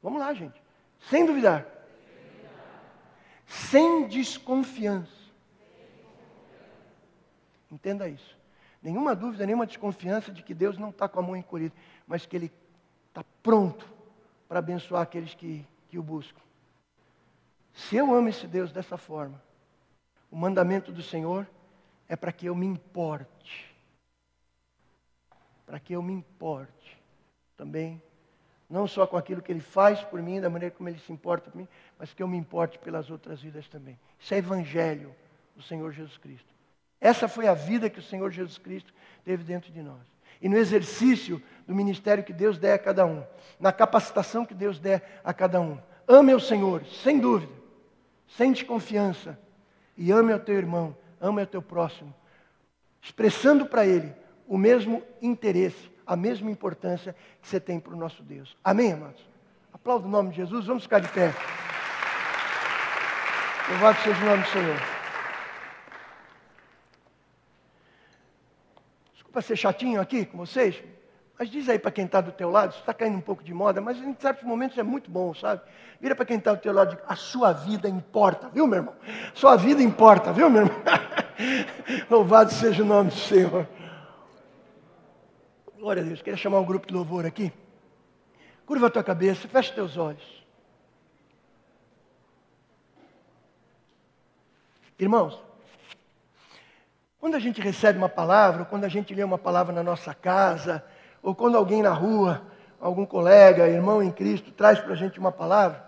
Vamos 0.00 0.20
lá, 0.20 0.32
gente. 0.34 0.63
Sem 1.08 1.24
duvidar. 1.24 1.66
Sem 3.46 4.08
desconfiança. 4.08 5.12
Entenda 7.70 8.08
isso. 8.08 8.36
Nenhuma 8.82 9.14
dúvida, 9.14 9.46
nenhuma 9.46 9.66
desconfiança 9.66 10.30
de 10.30 10.42
que 10.42 10.54
Deus 10.54 10.78
não 10.78 10.90
está 10.90 11.08
com 11.08 11.18
a 11.18 11.22
mão 11.22 11.36
encolhida, 11.36 11.74
mas 12.06 12.26
que 12.26 12.36
Ele 12.36 12.52
está 13.08 13.24
pronto 13.42 13.88
para 14.48 14.58
abençoar 14.58 15.02
aqueles 15.02 15.34
que, 15.34 15.66
que 15.88 15.98
o 15.98 16.02
buscam. 16.02 16.40
Se 17.72 17.96
eu 17.96 18.14
amo 18.14 18.28
esse 18.28 18.46
Deus 18.46 18.72
dessa 18.72 18.96
forma, 18.96 19.42
o 20.30 20.36
mandamento 20.36 20.92
do 20.92 21.02
Senhor 21.02 21.46
é 22.08 22.14
para 22.14 22.32
que 22.32 22.46
eu 22.46 22.54
me 22.54 22.66
importe 22.66 23.74
para 25.66 25.80
que 25.80 25.94
eu 25.94 26.02
me 26.02 26.12
importe 26.12 27.02
também, 27.56 28.02
não 28.68 28.86
só 28.86 29.06
com 29.06 29.16
aquilo 29.16 29.42
que 29.42 29.52
Ele 29.52 29.60
faz 29.60 30.02
por 30.02 30.20
mim, 30.22 30.40
da 30.40 30.50
maneira 30.50 30.74
como 30.74 30.88
Ele 30.88 30.98
se 30.98 31.12
importa 31.12 31.50
por 31.50 31.56
mim, 31.56 31.68
mas 31.98 32.12
que 32.12 32.22
eu 32.22 32.28
me 32.28 32.36
importe 32.36 32.78
pelas 32.78 33.10
outras 33.10 33.40
vidas 33.40 33.68
também. 33.68 33.98
Isso 34.18 34.34
é 34.34 34.38
evangelho 34.38 35.14
do 35.54 35.62
Senhor 35.62 35.92
Jesus 35.92 36.16
Cristo. 36.18 36.52
Essa 37.00 37.28
foi 37.28 37.46
a 37.46 37.54
vida 37.54 37.90
que 37.90 37.98
o 37.98 38.02
Senhor 38.02 38.30
Jesus 38.30 38.58
Cristo 38.58 38.92
teve 39.24 39.44
dentro 39.44 39.70
de 39.70 39.82
nós. 39.82 40.00
E 40.40 40.48
no 40.48 40.56
exercício 40.56 41.40
do 41.66 41.74
ministério 41.74 42.24
que 42.24 42.32
Deus 42.32 42.58
der 42.58 42.74
a 42.74 42.78
cada 42.78 43.06
um, 43.06 43.22
na 43.60 43.72
capacitação 43.72 44.44
que 44.44 44.54
Deus 44.54 44.78
der 44.78 45.20
a 45.22 45.32
cada 45.32 45.60
um. 45.60 45.78
Ame 46.08 46.34
o 46.34 46.40
Senhor, 46.40 46.84
sem 46.86 47.18
dúvida, 47.18 47.52
sem 48.26 48.52
desconfiança, 48.52 49.38
e 49.96 50.10
ame 50.10 50.32
o 50.32 50.40
teu 50.40 50.56
irmão, 50.56 50.96
ame 51.20 51.42
o 51.42 51.46
teu 51.46 51.62
próximo, 51.62 52.14
expressando 53.00 53.66
para 53.66 53.86
ele 53.86 54.12
o 54.46 54.58
mesmo 54.58 55.02
interesse, 55.22 55.90
a 56.06 56.16
mesma 56.16 56.50
importância 56.50 57.14
que 57.40 57.48
você 57.48 57.60
tem 57.60 57.80
para 57.80 57.94
o 57.94 57.96
nosso 57.96 58.22
Deus. 58.22 58.56
Amém, 58.62 58.92
amados? 58.92 59.20
Aplauda 59.72 60.06
o 60.06 60.10
nome 60.10 60.30
de 60.30 60.36
Jesus, 60.36 60.66
vamos 60.66 60.84
ficar 60.84 61.00
de 61.00 61.08
pé. 61.08 61.32
Louvado 63.70 63.98
seja 64.02 64.22
o 64.22 64.26
nome 64.26 64.42
do 64.42 64.48
Senhor. 64.48 64.76
Desculpa 69.12 69.42
ser 69.42 69.56
chatinho 69.56 70.00
aqui 70.00 70.24
com 70.26 70.38
vocês, 70.38 70.82
mas 71.38 71.50
diz 71.50 71.68
aí 71.68 71.78
para 71.78 71.90
quem 71.90 72.04
está 72.04 72.20
do 72.20 72.30
teu 72.30 72.50
lado, 72.50 72.74
está 72.74 72.94
caindo 72.94 73.16
um 73.16 73.22
pouco 73.22 73.42
de 73.42 73.52
moda, 73.52 73.80
mas 73.80 73.98
em 73.98 74.14
certos 74.14 74.44
momentos 74.44 74.78
é 74.78 74.82
muito 74.82 75.10
bom, 75.10 75.34
sabe? 75.34 75.62
Vira 76.00 76.14
para 76.14 76.24
quem 76.24 76.36
está 76.36 76.52
do 76.52 76.60
teu 76.60 76.72
lado, 76.72 76.96
a 77.08 77.16
sua 77.16 77.52
vida 77.52 77.88
importa, 77.88 78.48
viu, 78.50 78.66
meu 78.66 78.80
irmão? 78.80 78.94
Sua 79.32 79.56
vida 79.56 79.82
importa, 79.82 80.32
viu, 80.32 80.48
meu 80.50 80.62
irmão? 80.62 80.76
Louvado 82.08 82.52
seja 82.52 82.82
o 82.82 82.86
nome 82.86 83.10
do 83.10 83.16
Senhor. 83.16 83.66
Glória 85.84 86.02
a 86.02 86.06
Deus. 86.06 86.22
Queria 86.22 86.38
chamar 86.38 86.60
um 86.60 86.64
grupo 86.64 86.86
de 86.86 86.94
louvor 86.94 87.26
aqui. 87.26 87.52
Curva 88.64 88.86
a 88.86 88.90
tua 88.90 89.04
cabeça, 89.04 89.46
fecha 89.46 89.74
teus 89.74 89.98
olhos. 89.98 90.42
Irmãos, 94.98 95.38
quando 97.20 97.34
a 97.34 97.38
gente 97.38 97.60
recebe 97.60 97.98
uma 97.98 98.08
palavra, 98.08 98.60
ou 98.60 98.66
quando 98.66 98.84
a 98.84 98.88
gente 98.88 99.14
lê 99.14 99.22
uma 99.22 99.36
palavra 99.36 99.74
na 99.74 99.82
nossa 99.82 100.14
casa, 100.14 100.82
ou 101.22 101.34
quando 101.34 101.58
alguém 101.58 101.82
na 101.82 101.92
rua, 101.92 102.40
algum 102.80 103.04
colega, 103.04 103.68
irmão 103.68 104.02
em 104.02 104.10
Cristo, 104.10 104.52
traz 104.52 104.80
para 104.80 104.94
a 104.94 104.96
gente 104.96 105.18
uma 105.18 105.30
palavra, 105.30 105.86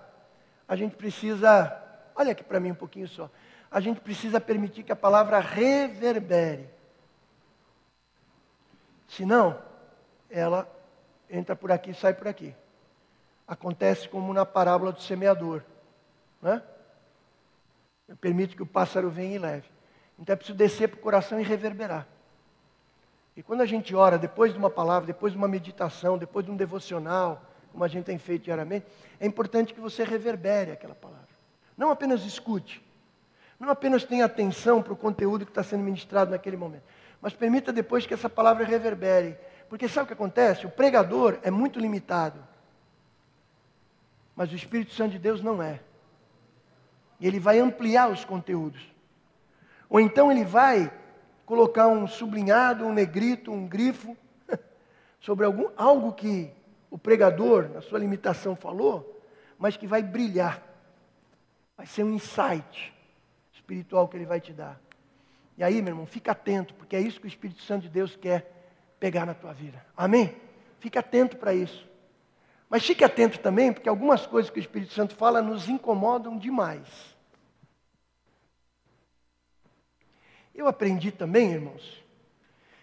a 0.68 0.76
gente 0.76 0.94
precisa, 0.94 1.74
olha 2.14 2.32
aqui 2.32 2.44
para 2.44 2.60
mim 2.60 2.72
um 2.72 2.74
pouquinho 2.74 3.08
só, 3.08 3.30
a 3.70 3.80
gente 3.80 4.02
precisa 4.02 4.38
permitir 4.42 4.82
que 4.82 4.92
a 4.92 4.96
palavra 4.96 5.40
reverbere. 5.40 6.68
Senão, 9.08 9.64
ela 10.36 10.70
entra 11.30 11.56
por 11.56 11.72
aqui 11.72 11.90
e 11.90 11.94
sai 11.94 12.12
por 12.12 12.28
aqui. 12.28 12.54
Acontece 13.48 14.08
como 14.08 14.32
na 14.34 14.44
parábola 14.44 14.92
do 14.92 15.00
semeador. 15.00 15.62
Né? 16.42 16.62
Permite 18.20 18.54
que 18.54 18.62
o 18.62 18.66
pássaro 18.66 19.08
venha 19.08 19.36
e 19.36 19.38
leve. 19.38 19.68
Então 20.18 20.34
é 20.34 20.36
preciso 20.36 20.58
descer 20.58 20.88
para 20.88 20.98
o 20.98 21.02
coração 21.02 21.40
e 21.40 21.42
reverberar. 21.42 22.06
E 23.34 23.42
quando 23.42 23.62
a 23.62 23.66
gente 23.66 23.94
ora, 23.94 24.18
depois 24.18 24.52
de 24.52 24.58
uma 24.58 24.70
palavra, 24.70 25.06
depois 25.06 25.32
de 25.32 25.38
uma 25.38 25.48
meditação, 25.48 26.18
depois 26.18 26.44
de 26.44 26.50
um 26.50 26.56
devocional, 26.56 27.42
como 27.72 27.84
a 27.84 27.88
gente 27.88 28.04
tem 28.04 28.18
feito 28.18 28.44
diariamente, 28.44 28.86
é 29.18 29.26
importante 29.26 29.74
que 29.74 29.80
você 29.80 30.04
reverbere 30.04 30.70
aquela 30.70 30.94
palavra. 30.94 31.28
Não 31.76 31.90
apenas 31.90 32.24
escute, 32.24 32.82
não 33.58 33.70
apenas 33.70 34.04
tenha 34.04 34.24
atenção 34.24 34.82
para 34.82 34.92
o 34.92 34.96
conteúdo 34.96 35.44
que 35.44 35.50
está 35.50 35.62
sendo 35.62 35.82
ministrado 35.82 36.30
naquele 36.30 36.56
momento, 36.56 36.84
mas 37.20 37.34
permita 37.34 37.72
depois 37.72 38.06
que 38.06 38.14
essa 38.14 38.30
palavra 38.30 38.64
reverbere 38.64 39.36
porque 39.68 39.88
sabe 39.88 40.04
o 40.04 40.06
que 40.08 40.12
acontece? 40.12 40.66
O 40.66 40.70
pregador 40.70 41.38
é 41.42 41.50
muito 41.50 41.78
limitado. 41.78 42.38
Mas 44.34 44.52
o 44.52 44.54
Espírito 44.54 44.92
Santo 44.92 45.12
de 45.12 45.18
Deus 45.18 45.40
não 45.40 45.62
é. 45.62 45.80
E 47.18 47.26
ele 47.26 47.40
vai 47.40 47.58
ampliar 47.58 48.10
os 48.10 48.24
conteúdos. 48.24 48.82
Ou 49.88 49.98
então 50.00 50.30
ele 50.30 50.44
vai 50.44 50.92
colocar 51.44 51.88
um 51.88 52.06
sublinhado, 52.06 52.84
um 52.84 52.92
negrito, 52.92 53.50
um 53.50 53.66
grifo 53.66 54.16
sobre 55.20 55.46
algum, 55.46 55.70
algo 55.76 56.12
que 56.12 56.52
o 56.90 56.98
pregador, 56.98 57.68
na 57.70 57.80
sua 57.80 57.98
limitação, 57.98 58.54
falou, 58.54 59.22
mas 59.58 59.76
que 59.76 59.86
vai 59.86 60.02
brilhar. 60.02 60.62
Vai 61.76 61.86
ser 61.86 62.04
um 62.04 62.14
insight 62.14 62.94
espiritual 63.52 64.06
que 64.08 64.16
ele 64.16 64.26
vai 64.26 64.40
te 64.40 64.52
dar. 64.52 64.80
E 65.58 65.64
aí, 65.64 65.80
meu 65.80 65.92
irmão, 65.92 66.06
fica 66.06 66.32
atento, 66.32 66.74
porque 66.74 66.94
é 66.94 67.00
isso 67.00 67.18
que 67.18 67.26
o 67.26 67.28
Espírito 67.28 67.62
Santo 67.62 67.82
de 67.82 67.88
Deus 67.88 68.14
quer 68.14 68.55
pegar 68.98 69.26
na 69.26 69.34
tua 69.34 69.52
vida. 69.52 69.84
Amém? 69.96 70.34
Fique 70.78 70.98
atento 70.98 71.36
para 71.36 71.54
isso. 71.54 71.86
Mas 72.68 72.84
fique 72.84 73.04
atento 73.04 73.38
também, 73.38 73.72
porque 73.72 73.88
algumas 73.88 74.26
coisas 74.26 74.50
que 74.50 74.58
o 74.58 74.60
Espírito 74.60 74.92
Santo 74.92 75.14
fala 75.14 75.40
nos 75.40 75.68
incomodam 75.68 76.36
demais. 76.36 77.16
Eu 80.54 80.66
aprendi 80.66 81.12
também, 81.12 81.52
irmãos, 81.52 82.02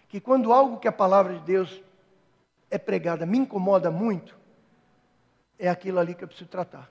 que 0.08 0.20
quando 0.20 0.52
algo 0.52 0.78
que 0.78 0.88
a 0.88 0.92
palavra 0.92 1.34
de 1.34 1.40
Deus 1.40 1.82
é 2.70 2.78
pregada 2.78 3.26
me 3.26 3.38
incomoda 3.38 3.90
muito, 3.90 4.38
é 5.58 5.68
aquilo 5.68 5.98
ali 5.98 6.14
que 6.14 6.24
eu 6.24 6.28
preciso 6.28 6.48
tratar. 6.48 6.90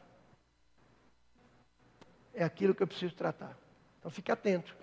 É 2.34 2.44
aquilo 2.44 2.76
que 2.76 2.84
eu 2.84 2.88
preciso 2.88 3.16
tratar. 3.16 3.58
Então 4.00 4.12
fique 4.12 4.32
atento 4.32 4.76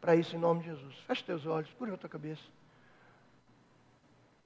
para 0.00 0.16
isso 0.16 0.34
em 0.34 0.38
nome 0.38 0.60
de 0.60 0.70
Jesus. 0.70 0.96
Feche 1.06 1.22
teus 1.22 1.46
olhos, 1.46 1.70
curva 1.74 1.94
a 1.94 1.98
tua 1.98 2.08
cabeça. 2.08 2.42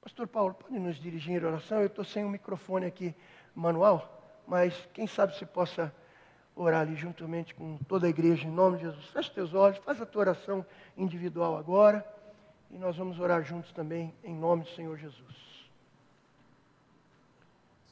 Pastor 0.07 0.29
Paulo, 0.29 0.55
pode 0.55 0.79
nos 0.79 0.95
dirigir 0.99 1.33
em 1.33 1.45
oração? 1.45 1.81
Eu 1.81 1.89
estou 1.89 2.05
sem 2.05 2.23
o 2.23 2.29
um 2.29 2.31
microfone 2.31 2.87
aqui 2.87 3.13
manual, 3.53 4.41
mas 4.47 4.89
quem 4.95 5.05
sabe 5.05 5.37
você 5.37 5.45
possa 5.45 5.93
orar 6.55 6.83
ali 6.83 6.95
juntamente 6.95 7.53
com 7.53 7.77
toda 7.89 8.07
a 8.07 8.09
igreja, 8.09 8.47
em 8.47 8.51
nome 8.53 8.77
de 8.77 8.85
Jesus. 8.85 9.05
Feche 9.07 9.33
teus 9.33 9.53
olhos, 9.53 9.79
faz 9.79 10.01
a 10.01 10.07
tua 10.07 10.21
oração 10.21 10.65
individual 10.97 11.57
agora, 11.57 12.07
e 12.71 12.79
nós 12.79 12.97
vamos 12.97 13.19
orar 13.19 13.43
juntos 13.43 13.73
também, 13.73 14.15
em 14.23 14.33
nome 14.33 14.63
do 14.63 14.69
Senhor 14.71 14.97
Jesus. 14.97 15.67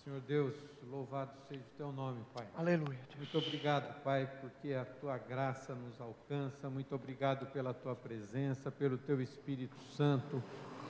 Senhor 0.05 0.21
Deus, 0.21 0.55
louvado 0.89 1.33
seja 1.49 1.63
o 1.63 1.77
teu 1.77 1.91
nome, 1.91 2.25
Pai. 2.33 2.47
Aleluia. 2.55 3.01
Deus. 3.09 3.17
Muito 3.17 3.39
obrigado, 3.39 3.93
Pai, 4.05 4.31
porque 4.41 4.73
a 4.73 4.85
tua 4.85 5.19
graça 5.19 5.75
nos 5.75 6.01
alcança. 6.01 6.71
Muito 6.71 6.95
obrigado 6.95 7.47
pela 7.47 7.75
tua 7.75 7.97
presença, 7.97 8.71
pelo 8.71 8.97
teu 8.99 9.21
Espírito 9.21 9.77
Santo 9.97 10.41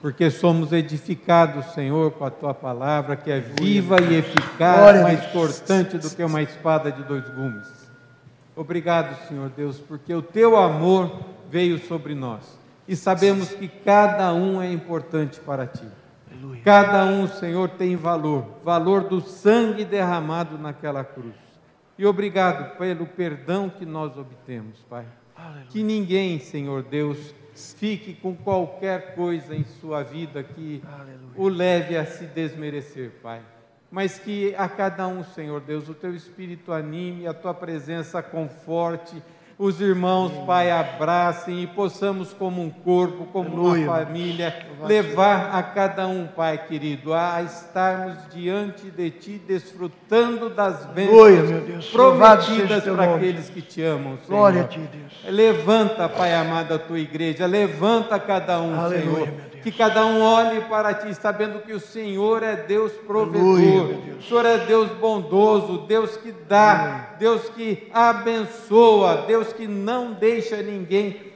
porque 0.05 0.31
somos 0.31 0.71
edificados, 0.71 1.73
Senhor, 1.73 2.11
com 2.11 2.27
a 2.27 2.31
tua 2.31 2.53
palavra, 2.53 3.17
que 3.17 3.31
é 3.31 3.41
viva 3.41 3.97
e 4.03 4.17
eficaz, 4.17 5.01
mais 5.01 5.25
cortante 5.29 5.97
do 5.97 6.11
que 6.11 6.23
uma 6.23 6.43
espada 6.43 6.93
de 6.93 7.03
dois 7.05 7.27
gumes. 7.31 7.67
Obrigado, 8.55 9.17
Senhor 9.27 9.49
Deus, 9.49 9.79
porque 9.79 10.13
o 10.13 10.21
teu 10.21 10.59
amor 10.59 11.21
veio 11.51 11.79
sobre 11.79 12.15
nós 12.15 12.43
e 12.87 12.95
sabemos 12.95 13.55
que 13.55 13.67
cada 13.67 14.35
um 14.35 14.61
é 14.61 14.71
importante 14.71 15.41
para 15.41 15.67
ti. 15.67 15.87
Cada 16.63 17.07
um, 17.07 17.27
Senhor, 17.27 17.71
tem 17.71 17.97
valor, 17.97 18.45
valor 18.63 19.05
do 19.05 19.23
sangue 19.23 19.87
derramado 19.87 20.59
naquela 20.59 21.03
cruz. 21.03 21.35
E 21.97 22.05
obrigado 22.05 22.77
pelo 22.77 23.07
perdão 23.07 23.71
que 23.71 23.87
nós 23.87 24.19
obtemos, 24.19 24.81
Pai. 24.81 25.07
Que 25.71 25.83
ninguém, 25.83 26.39
Senhor 26.41 26.83
Deus, 26.83 27.35
fique 27.55 28.15
com 28.15 28.35
qualquer 28.35 29.15
coisa 29.15 29.55
em 29.55 29.65
sua 29.65 30.03
vida 30.03 30.43
que 30.43 30.83
Aleluia. 30.87 31.33
o 31.37 31.49
leve 31.49 31.97
a 31.97 32.05
se 32.05 32.27
desmerecer, 32.27 33.13
Pai. 33.23 33.41
Mas 33.91 34.19
que 34.19 34.55
a 34.57 34.69
cada 34.69 35.07
um, 35.07 35.23
Senhor 35.23 35.61
Deus, 35.61 35.89
o 35.89 35.95
teu 35.95 36.15
espírito 36.15 36.73
anime, 36.73 37.27
a 37.27 37.35
tua 37.35 37.55
presença 37.55 38.21
conforte, 38.23 39.23
os 39.59 39.81
irmãos, 39.81 40.33
Pai, 40.47 40.71
abracem 40.71 41.63
e 41.63 41.67
possamos, 41.67 42.33
como 42.33 42.63
um 42.63 42.71
corpo, 42.71 43.27
como 43.27 43.49
Aleluia. 43.49 43.89
uma 43.89 43.99
família, 43.99 44.67
levar 44.85 45.55
a 45.55 45.63
cada 45.63 46.07
um, 46.07 46.27
Pai 46.27 46.59
querido, 46.67 47.15
a 47.15 47.43
estarmos 47.43 48.17
diante 48.33 48.91
de 48.91 49.11
Ti, 49.11 49.43
desfrutando 49.47 50.51
das 50.51 50.85
bênçãos 50.87 51.87
prometidas 51.91 52.85
para 52.85 53.15
aqueles 53.15 53.49
que 53.49 53.63
te 53.63 53.83
amam, 53.83 54.19
Senhor. 54.27 54.39
Glória 54.39 54.63
a 54.63 54.65
ti, 54.65 54.81
Deus. 54.81 55.35
Levanta, 55.35 56.09
Pai 56.09 56.35
amado, 56.35 56.75
a 56.75 56.79
tua 56.79 56.99
igreja, 56.99 57.47
levanta 57.47 58.19
cada 58.19 58.61
um, 58.61 58.79
Aleluia, 58.79 59.27
Senhor. 59.27 59.54
Que 59.65 59.73
cada 59.73 60.05
um 60.05 60.21
olhe 60.21 60.61
para 60.63 60.93
ti, 60.93 61.15
sabendo 61.15 61.61
que 61.61 61.73
o 61.73 61.81
Senhor 61.81 62.43
é 62.43 62.55
Deus 62.55 62.93
provedor, 62.93 63.59
Aleluia, 63.59 63.97
Deus. 63.97 64.19
o 64.19 64.29
Senhor 64.29 64.45
é 64.45 64.59
Deus 64.59 64.91
bondoso, 64.91 65.79
Deus 65.87 66.19
que 66.19 66.33
dá, 66.33 67.17
Deus 67.19 67.49
que 67.49 67.89
abençoa, 67.91 69.25
Deus 69.27 69.55
que 69.55 69.67
não 69.67 70.13
deixa 70.13 70.61
ninguém 70.61 71.33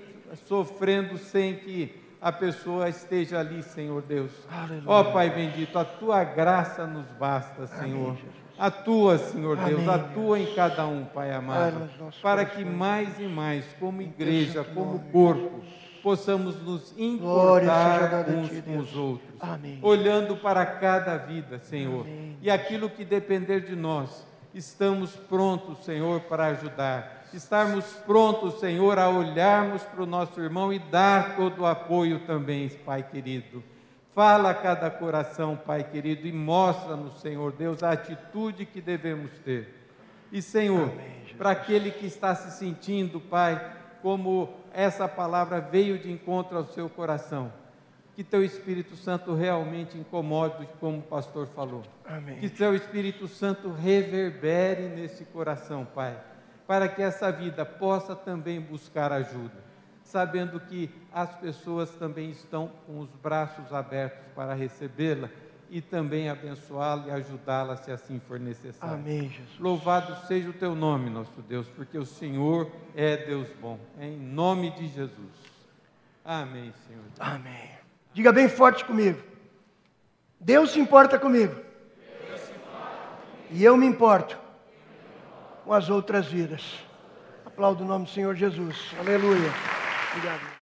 sofrendo 0.46 1.16
sem 1.16 1.54
que 1.56 1.94
a 2.20 2.30
pessoa 2.30 2.88
esteja 2.88 3.38
ali, 3.38 3.62
Senhor 3.62 4.02
Deus. 4.02 4.30
Aleluia. 4.50 4.82
Ó 4.86 5.04
Pai 5.04 5.30
bendito, 5.30 5.78
a 5.78 5.84
tua 5.84 6.22
graça 6.22 6.86
nos 6.86 7.06
basta, 7.12 7.66
Senhor. 7.66 8.14
Atua, 8.58 9.16
Senhor 9.18 9.56
Deus, 9.56 9.88
Amém, 9.88 9.88
atua 9.88 10.38
em 10.38 10.54
cada 10.54 10.84
um, 10.84 11.04
Pai 11.04 11.32
amado, 11.32 11.88
para 12.20 12.44
que 12.44 12.64
mais 12.64 13.18
e 13.20 13.22
mais, 13.22 13.64
como 13.78 14.02
igreja, 14.02 14.64
como 14.64 14.98
corpo, 15.12 15.62
possamos 16.08 16.62
nos 16.62 16.94
importar 16.96 18.24
uns 18.30 18.48
ti, 18.48 18.62
com 18.62 18.78
os 18.78 18.96
outros, 18.96 19.28
Amém. 19.38 19.78
olhando 19.82 20.38
para 20.38 20.64
cada 20.64 21.18
vida, 21.18 21.58
Senhor, 21.58 22.00
Amém. 22.00 22.38
e 22.40 22.50
aquilo 22.50 22.88
que 22.88 23.04
depender 23.04 23.60
de 23.60 23.76
nós, 23.76 24.26
estamos 24.54 25.14
prontos, 25.14 25.84
Senhor, 25.84 26.22
para 26.22 26.46
ajudar. 26.46 27.26
Estarmos 27.34 27.84
prontos, 28.06 28.58
Senhor, 28.58 28.98
a 28.98 29.10
olharmos 29.10 29.82
para 29.82 30.02
o 30.02 30.06
nosso 30.06 30.40
irmão 30.40 30.72
e 30.72 30.78
dar 30.78 31.36
todo 31.36 31.60
o 31.60 31.66
apoio 31.66 32.20
também, 32.20 32.70
Pai 32.70 33.02
querido. 33.02 33.62
Fala 34.14 34.48
a 34.48 34.54
cada 34.54 34.90
coração, 34.90 35.58
Pai 35.62 35.84
querido, 35.84 36.26
e 36.26 36.32
mostra-nos, 36.32 37.20
Senhor 37.20 37.52
Deus, 37.52 37.82
a 37.82 37.90
atitude 37.90 38.64
que 38.64 38.80
devemos 38.80 39.32
ter. 39.40 39.74
E, 40.32 40.40
Senhor, 40.40 40.90
para 41.36 41.50
aquele 41.50 41.90
que 41.90 42.06
está 42.06 42.34
se 42.34 42.58
sentindo, 42.58 43.20
Pai, 43.20 43.60
como 44.02 44.48
essa 44.72 45.08
palavra 45.08 45.60
veio 45.60 45.98
de 45.98 46.10
encontro 46.10 46.56
ao 46.56 46.64
seu 46.64 46.88
coração, 46.88 47.52
que 48.14 48.24
teu 48.24 48.44
Espírito 48.44 48.96
Santo 48.96 49.34
realmente 49.34 49.96
incomode, 49.96 50.68
como 50.80 50.98
o 50.98 51.02
pastor 51.02 51.46
falou. 51.48 51.82
Amém. 52.04 52.38
Que 52.38 52.48
teu 52.48 52.74
Espírito 52.74 53.28
Santo 53.28 53.70
reverbere 53.70 54.88
nesse 54.88 55.24
coração, 55.24 55.86
Pai, 55.94 56.18
para 56.66 56.88
que 56.88 57.00
essa 57.00 57.30
vida 57.30 57.64
possa 57.64 58.16
também 58.16 58.60
buscar 58.60 59.12
ajuda, 59.12 59.62
sabendo 60.02 60.58
que 60.58 60.90
as 61.12 61.34
pessoas 61.36 61.90
também 61.90 62.30
estão 62.30 62.72
com 62.86 62.98
os 62.98 63.10
braços 63.22 63.72
abertos 63.72 64.26
para 64.34 64.52
recebê-la 64.52 65.28
e 65.70 65.80
também 65.80 66.28
abençoá-la 66.28 67.08
e 67.08 67.10
ajudá-la 67.10 67.76
se 67.76 67.90
assim 67.90 68.20
for 68.26 68.38
necessário. 68.38 68.94
Amém, 68.94 69.28
Jesus. 69.28 69.58
Louvado 69.58 70.26
seja 70.26 70.48
o 70.48 70.52
teu 70.52 70.74
nome, 70.74 71.10
nosso 71.10 71.42
Deus, 71.42 71.68
porque 71.68 71.98
o 71.98 72.06
Senhor 72.06 72.70
é 72.94 73.16
Deus 73.16 73.48
bom. 73.60 73.78
Em 74.00 74.16
nome 74.16 74.70
de 74.70 74.88
Jesus. 74.88 75.58
Amém, 76.24 76.72
Senhor. 76.86 77.04
Amém. 77.18 77.70
Diga 78.12 78.32
bem 78.32 78.48
forte 78.48 78.84
comigo. 78.84 79.22
Deus 80.40 80.70
se 80.70 80.80
importa 80.80 81.18
comigo. 81.18 81.54
E 83.50 83.64
eu 83.64 83.76
me 83.76 83.86
importo 83.86 84.38
com 85.64 85.72
as 85.72 85.88
outras 85.88 86.26
vidas. 86.26 86.78
Aplaudo 87.44 87.82
o 87.82 87.86
nome 87.86 88.04
do 88.04 88.10
Senhor 88.10 88.34
Jesus. 88.34 88.76
Aleluia. 88.98 89.50
Obrigado. 90.12 90.56